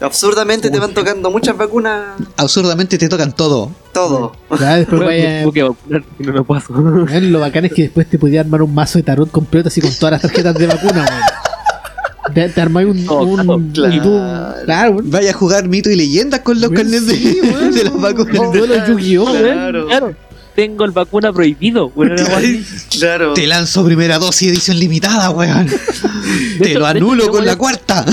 [0.00, 3.70] Absurdamente te van tocando muchas vacunas, Absurdamente te tocan todo.
[3.94, 4.32] todo.
[4.60, 5.38] Ya, después vaya.
[5.38, 6.74] tengo que vacunar y no lo paso.
[6.74, 9.80] Weón, lo bacán es que después te podía armar un mazo de tarot completo así
[9.80, 12.34] con todas las tarjetas de vacuna, weón.
[12.34, 13.94] Te, te armáis un, Oh, un, claro.
[13.94, 14.20] y tú-
[14.66, 15.10] claro, weón.
[15.10, 17.72] Vaya a jugar mito y leyendas con los Weón, carnets de, sí, weón.
[17.72, 18.34] de las vacunas.
[18.34, 19.24] El duelo de Yu-Gi-Oh!
[19.32, 19.86] Weón, Claro.
[19.86, 20.14] claro.
[20.54, 21.90] Tengo el vacuna prohibido.
[21.96, 22.66] weón, así.
[22.98, 23.32] Claro.
[23.34, 25.66] Te lanzo primera dosis edición limitada, weón.
[26.58, 28.04] Te hecho- lo de hecho, anulo yo con voy la a- cuarta.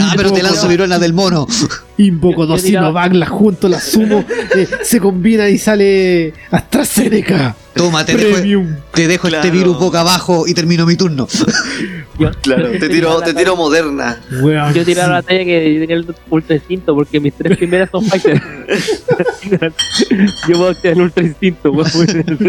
[0.00, 1.46] Ah, pero te lanzo virona del mono.
[1.98, 4.24] Invoco dos Sinovac, las junto, las sumo,
[4.56, 8.76] eh, se combina y sale AstraZeneca Toma, te dejo, Premium.
[8.94, 9.52] te dejo este Claro.
[9.56, 11.28] virus boca abajo y termino mi turno.
[12.18, 14.20] Yo- Claro, te tiro, te tiro moderna.
[14.74, 18.04] Yo tiraba la talla que yo tenía el ultra instinto porque mis tres primeras son
[18.04, 18.40] Pfizer.
[20.48, 21.72] yo voy a activar el ultra instinto,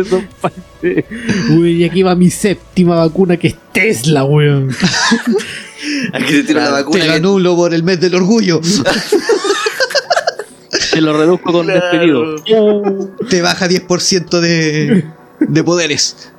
[0.06, 0.28] son.
[1.58, 4.70] Uy, y aquí va mi séptima vacuna que es Tesla, weón.
[6.14, 7.06] Aquí te tiro la te vacuna.
[7.06, 8.62] lo que- anulo por el mes del orgullo.
[10.72, 11.82] Se lo reduzco con Claro.
[12.36, 13.16] despedido.
[13.30, 15.06] Te baja 10% de,
[15.40, 16.32] de poderes.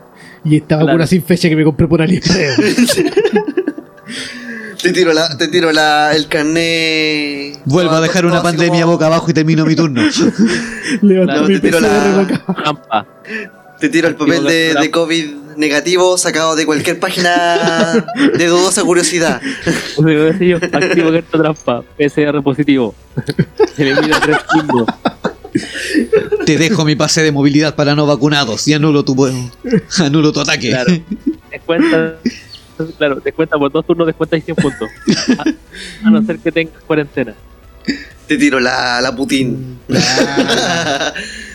[0.44, 1.06] Y esta vacuna Claro.
[1.08, 2.56] sin fecha que me compré por AliExpress.
[4.82, 7.60] Te tiro, la, te tiro la, el carnet.
[7.66, 10.02] Vuelvo a dejar una pandemia como- boca abajo y termino mi turno.
[11.02, 13.06] Levanto Claro, mi te tiro la- boca abajo.
[13.82, 18.06] Te tiro el papel de, de COVID negativo sacado de cualquier página
[18.38, 19.42] de dudosa curiosidad.
[19.42, 21.82] Activo carta trampa.
[21.98, 22.94] PCR positivo.
[23.74, 23.98] Tres.
[26.46, 29.16] Te dejo mi pase de movilidad para no vacunados y anulo tu,
[29.98, 30.68] anulo tu ataque.
[30.68, 30.92] Claro.
[31.50, 32.18] Descuenta.
[32.98, 34.88] Claro, descuenta por dos turnos, descuenta 100 puntos.
[35.38, 37.34] A, a no ser que tengas cuarentena.
[38.28, 39.80] Te tiro la, la Putin.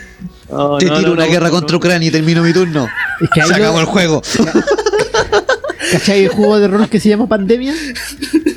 [0.50, 1.78] No, Te no, tiro no, una no, guerra no, contra no.
[1.78, 2.88] Ucrania y termino mi turno.
[3.22, 4.22] Es que ahí Se acabó el juego.
[5.92, 7.74] ¿Cachai el juego de rol que se llama Pandemia?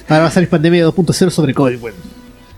[0.08, 1.96] Ahora va a salir Pandemia 2.0 sobre COVID, weón.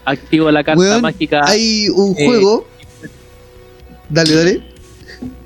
[0.05, 1.43] Activo la carta Weón, mágica.
[1.45, 2.67] Hay un eh, juego.
[4.09, 4.63] Dale, dale.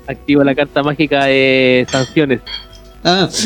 [0.07, 2.41] Activo la carta mágica de sanciones.
[3.03, 3.29] Ah.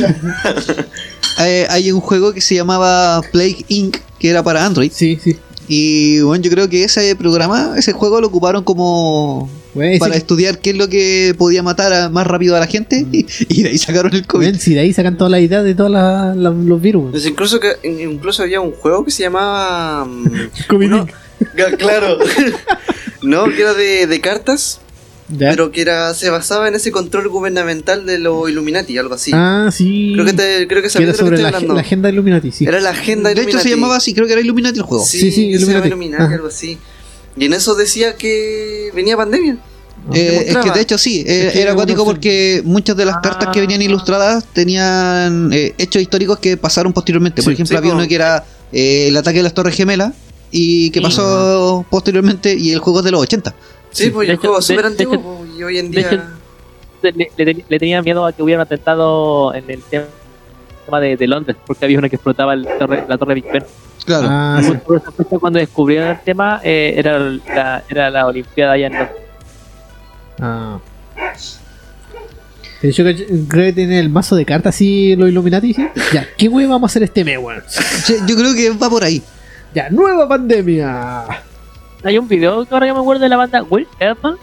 [1.40, 3.98] Eh, hay un juego que se llamaba Plague Inc.
[4.20, 4.92] que era para Android.
[4.94, 5.38] Sí, sí.
[5.74, 9.50] Y bueno, yo creo que ese programa, ese juego lo ocuparon como
[10.00, 13.26] para estudiar qué es lo que podía matar a- más rápido a la gente y,
[13.48, 14.48] y de ahí sacaron el COVID.
[14.48, 15.90] weón, si de ahí sacan toda la idea de todos
[16.36, 17.12] los virus.
[17.12, 20.04] Pues incluso, que, incluso había un juego que se llamaba.
[20.04, 20.28] mm,
[20.68, 21.08] COVID uno-
[21.78, 22.18] claro.
[23.22, 24.82] no, que era de, de cartas,
[25.32, 25.52] ¿Ya?
[25.52, 29.32] pero que era se basaba en ese control gubernamental de los Illuminati, algo así.
[29.34, 30.12] Ah, sí.
[30.14, 31.74] Creo que, te, creo que sabía era de lo que sobre estoy la, hablando.
[31.76, 32.66] la agenda Illuminati, sí.
[32.66, 33.70] Era la agenda De hecho se Illuminati.
[33.72, 35.06] llamaba así, creo que era Illuminati el juego.
[35.06, 35.88] Sí, Sí, sí, se llama Illuminati.
[35.88, 36.34] Illuminati, Ajá.
[36.36, 36.78] algo así.
[37.38, 39.58] Y en eso decía que venía pandemia.
[40.14, 43.18] Eh, es que de hecho sí, eh, Es era acuático se- porque muchas de las
[43.20, 47.44] cartas que venían ilustradas tenían eh, hechos históricos que pasaron posteriormente.
[47.44, 48.44] Por ejemplo, sí, había uno que era
[48.74, 50.12] eh, el ataque de las Torres Gemelas
[50.50, 51.04] y que Sí.
[51.04, 53.54] pasó posteriormente y el juego es de los 80.
[53.92, 56.08] Sí, pues de el juego súper antiguo po, y hoy en día.
[56.12, 56.24] hecho-
[57.04, 60.06] le, le- le tenía miedo a que hubiera un atentado en el tema
[61.02, 63.64] de, de Londres, porque había uno que explotaba el torre- la torre Big Ben.
[64.06, 64.28] Claro.
[64.30, 64.72] Ah, sí.
[64.86, 68.94] Por esa fecha, cuando descubrieron el tema, eh, era, la, era la Olimpiada allá en
[68.94, 69.18] Londres.
[70.40, 70.80] Ah.
[72.82, 75.74] De hecho, que- creo que tiene el mazo de cartas así, los Illuminati.
[75.74, 75.88] ¿sí?
[76.14, 77.62] Ya, ¿qué wey vamos a hacer este mes, weón?
[78.28, 79.22] Yo creo que va por ahí.
[79.74, 81.26] Ya, nueva pandemia.
[82.04, 84.38] Hay un video que ahora yo me acuerdo de la banda Will Earthman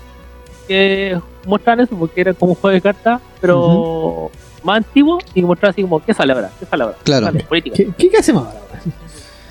[0.66, 4.30] que mostraban eso porque era como un juego de cartas, pero
[4.62, 6.50] más antiguo y mostraba así como, ¿qué sale ahora?
[6.60, 6.96] ¿Qué sale ahora?
[6.98, 7.26] ¿Qué Claro.
[7.26, 7.44] sale?
[7.44, 7.76] Política.
[7.76, 8.60] ¿Qué, qué, qué hacemos ahora?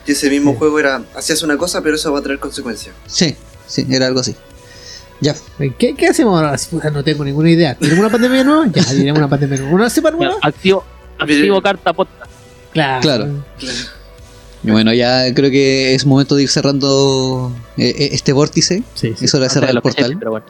[0.06, 1.02] Y ese mismo juego era.
[1.16, 2.96] Hacías una cosa, pero eso va a traer consecuencias.
[3.08, 3.36] Sí,
[3.66, 4.36] sí, era algo así.
[5.20, 5.36] Ya.
[5.78, 6.58] ¿Qué, qué hacemos ahora?
[6.58, 7.76] Si, puta, no tengo ninguna idea.
[7.76, 8.68] ¿Tenemos una pandemia nueva?
[8.72, 9.74] Ya, diremos una pandemia nueva.
[9.74, 10.36] ¿Una cepa nueva?
[10.42, 10.84] activo,
[11.20, 12.32] activo carta podcast.
[12.72, 13.44] Claro.
[14.64, 18.84] Bueno, ya creo que es momento de ir cerrando eh, eh, este vórtice.
[18.96, 19.26] Sí, sí.
[19.26, 20.16] Es hora de cerrar el portal.
[20.20, 20.46] pero bueno.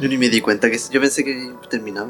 [0.00, 0.80] Yo ni me di cuenta que.
[0.90, 2.08] Yo pensé que terminaba.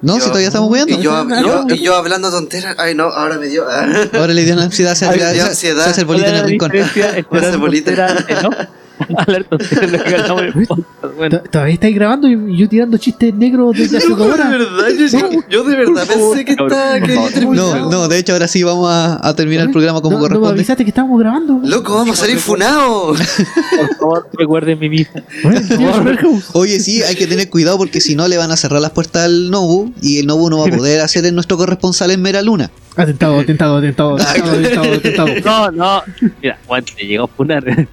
[0.00, 0.94] No, Yo- si todavía estamos jugando.
[0.98, 2.76] Y yo, yo- y yo hablando tonteras.
[2.78, 3.64] Ay, no, ahora me dio.
[3.68, 5.84] Ahora le dio la ansiedad, se, se- se- ansiedad.
[5.84, 7.00] se hace el bolita en el ¿Cuál es rincón.
[7.00, 8.68] Me hace el podcast.
[10.68, 15.40] To- ¿Todavía estáis grabando y yo tirando chistes negros desde hace dos de verdad, yo,
[15.50, 17.00] yo de verdad pensé que estaba.
[17.00, 17.14] Que.
[17.46, 20.22] No, no, de hecho ahora sí vamos a, a terminar el programa como no, no
[20.22, 20.54] me corresponde.
[20.60, 21.60] avisaste que estábamos grabando.
[21.64, 23.18] Loco, vamos a salir funados.
[23.76, 26.50] por favor, recuerden mi Superhouse.
[26.52, 29.24] Oye, sí, hay que tener cuidado porque si no le van a cerrar las puertas
[29.24, 32.42] al Nobu y el Nobu no va a poder hacer en nuestro corresponsal en Mera
[32.42, 32.70] Luna.
[32.98, 35.28] Atentado, atentado, atentado, atentado, atentado, atentado.
[35.44, 36.02] No, no.
[36.42, 37.64] Mira, Juan, te llegó a funar.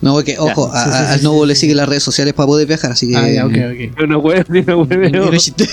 [0.00, 1.60] No, porque, ojo, a- sí, sí, a- sí, al sí, sí, le sí.
[1.60, 3.16] sigue las redes sociales para poder viajar, así que.
[3.16, 3.98] Ah, ya, ok, ok.
[4.00, 5.00] Yo no puedo, yo no puedo.
[5.00, 5.68] Ni un chiste.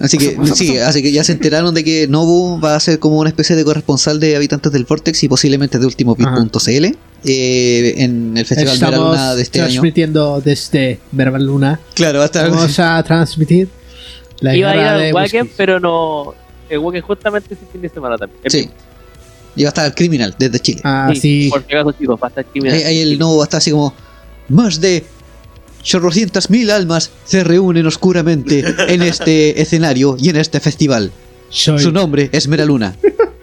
[0.00, 3.18] Así que, sí, así que ya se enteraron de que Nobu va a ser como
[3.18, 6.84] una especie de corresponsal de habitantes del Vortex y posiblemente de ultimobit.cl
[7.24, 9.68] eh, en el Festival Mera Estamos Luna de este año.
[9.70, 11.80] transmitiendo desde Verbal Luna.
[11.94, 12.48] Claro, va a estar.
[12.50, 13.68] Vamos a transmitir
[14.42, 16.34] la Iba a ir al Wacken, pero no.
[16.68, 18.40] El Wacken justamente ese fin de semana también.
[18.44, 18.68] El Sí.
[19.62, 20.80] va a estar el Criminal desde Chile.
[20.84, 21.48] Ah, sí.
[21.50, 22.76] Por si acaso, chicos, va a estar criminal.
[22.76, 23.94] Ahí, ahí el Nobu va a estar así como.
[24.48, 25.04] Más de.
[25.82, 31.10] Chorrocientas mil almas se reúnen oscuramente en este escenario y en este festival.
[31.48, 32.94] Soy- Su nombre es Meraluna.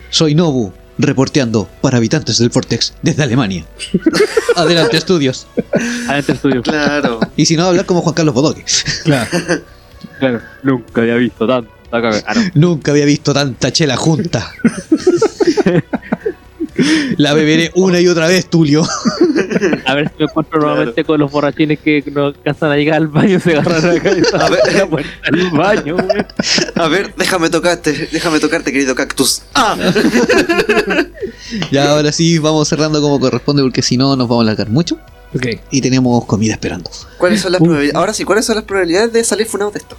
[0.09, 3.65] Soy Nobu, reporteando para habitantes del Vortex desde Alemania.
[4.55, 5.47] Adelante, estudios.
[6.07, 6.61] Adentro estudio.
[6.63, 7.19] Claro.
[7.35, 8.63] Y si no, hablar como Juan Carlos Bodoque.
[9.03, 9.29] Claro.
[10.19, 11.71] Claro, nunca había visto tanto.
[11.91, 11.99] Ah,
[12.35, 12.41] no.
[12.53, 14.51] Nunca había visto tanta chela junta.
[17.17, 18.83] La beberé una y otra vez, Tulio.
[19.85, 23.07] A ver si me encuentro nuevamente con los borrachines que no alcanzan a llegar al
[23.07, 24.59] baño y se agarran a la cabeza A ver.
[24.61, 25.97] a la puerta del baño.
[26.75, 29.41] A ver, déjame tocarte, déjame tocarte, querido cactus.
[29.55, 29.75] ¡Ah!
[31.71, 34.97] Ya ahora sí, vamos cerrando como corresponde porque si no nos vamos a alargar mucho.
[35.35, 35.45] Ok.
[35.71, 36.89] Y tenemos comida esperando.
[37.17, 37.65] ¿Cuáles son las Uh.
[37.65, 37.95] probabilidades?
[37.95, 39.95] Ahora sí, ¿cuáles son las probabilidades de salir funados de esto?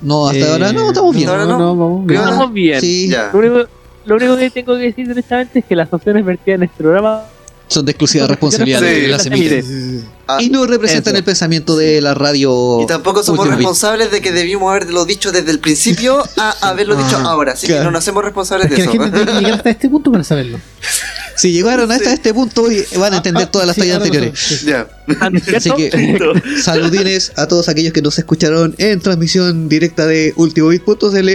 [0.00, 1.28] No, hasta Eh, ahora no, estamos bien.
[1.28, 1.76] ahora No, no.
[1.76, 2.20] vamos bien.
[2.20, 2.80] Estamos bien.
[2.80, 3.30] Sí, Ya.
[3.32, 3.68] Lo único,
[4.06, 7.22] lo único que tengo que decir directamente es que las opciones vertidas en este programa
[7.68, 8.84] son de exclusiva responsabilidad Sí.
[8.84, 10.04] de las sí.
[10.26, 11.18] Ah, Y no representan Eso.
[11.18, 12.80] el pensamiento de la radio.
[12.82, 13.58] y tampoco somos Ultimate.
[13.62, 17.52] responsables de que debimos haberlo dicho desde el principio a haberlo dicho Ah, ahora.
[17.52, 17.80] Así claro.
[17.80, 19.02] que no nos hacemos responsables Es de que la eso.
[19.02, 20.58] gente tiene que llegar hasta este punto para saberlo.
[21.36, 24.38] Si llegaron hasta este punto, y van a entender Ah, todas las sí, tallas anteriores.
[24.38, 24.66] sí.
[24.66, 24.88] ya.
[25.20, 26.18] Ah, ¿no es Así que
[26.62, 31.30] saludines a todos aquellos que nos escucharon en transmisión directa de ultimobit.cl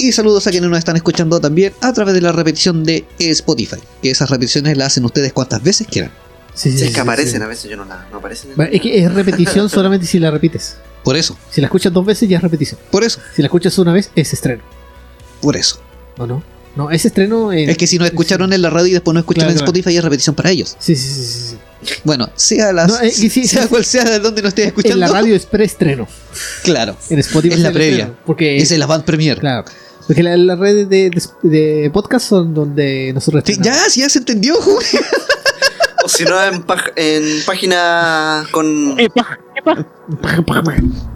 [0.00, 3.76] y saludos a quienes nos están escuchando también a través de la repetición de Spotify.
[4.00, 6.12] Que esas repeticiones las hacen ustedes cuantas veces quieran.
[6.54, 7.42] Sí, sí, es que sí, aparecen sí.
[7.44, 8.50] a veces, yo no, la, no aparecen.
[8.56, 10.76] Bueno, Es que es repetición solamente si la repites.
[11.04, 12.78] Por eso, Si la escuchas dos veces ya es repetición.
[12.90, 14.62] por eso, Si la escuchas una vez es estreno.
[15.40, 15.80] por eso.
[16.16, 16.42] ¿O no?
[16.78, 17.68] No, es estreno en...
[17.68, 19.66] Es que si nos escucharon en la radio y después nos escuchan Claro, en claro.
[19.72, 20.76] Spotify es repetición para ellos.
[20.78, 21.56] Sí, sí, sí, sí.
[22.04, 24.94] Bueno, sea las, No, que sí, sea sí, cual sea de donde nos estés escuchando.
[24.94, 26.06] En la radio es preestreno.
[26.62, 26.96] Claro.
[27.10, 28.14] En Spotify Es la previa.
[28.24, 29.38] Porque Es el Avant Premier.
[29.40, 29.64] Claro.
[30.06, 31.10] Porque la- las redes de,
[31.42, 31.48] de,
[31.82, 34.78] de podcast son donde nosotros Sí, ya, ya se entendió, Julio.
[36.08, 36.64] O si no, en,
[36.96, 38.96] en página con.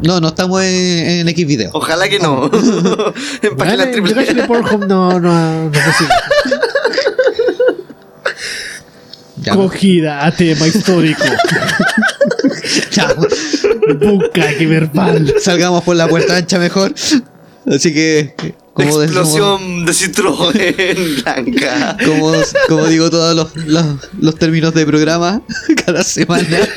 [0.02, 1.70] No, no estamos en, en X video.
[1.72, 2.44] Ojalá que no.
[3.42, 4.26] en página Bueno, triple.
[4.26, 5.70] que Pornhub no, no, no
[9.54, 11.24] Cogida a tema histórico.
[12.90, 13.14] ya,
[13.98, 15.34] Bucaque verbal.
[15.40, 16.94] salgamos por la puerta ancha mejor.
[17.66, 18.34] Así que
[18.74, 21.96] como decimos- Explosión de Citroën blanca.
[22.04, 22.32] como,
[22.68, 23.84] como digo todos los, los,
[24.20, 25.42] los términos de programa
[25.86, 26.46] cada semana.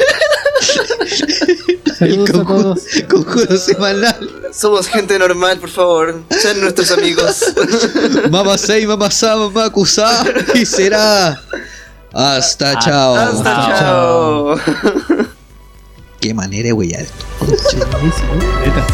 [1.98, 2.82] Saludos Conjuro- todos.
[3.10, 4.30] Conjuro semanal.
[4.54, 6.22] Somos gente normal, por favor.
[6.30, 7.54] Sean nuestros amigos.
[8.30, 10.26] Mamá Sei, mamá Sa, mamá Kusa.
[10.54, 11.42] Y será.
[12.14, 13.16] Hasta chao.
[13.16, 14.56] Hasta chao.
[16.20, 16.74] Qué manera de
[18.66, 18.86] neta.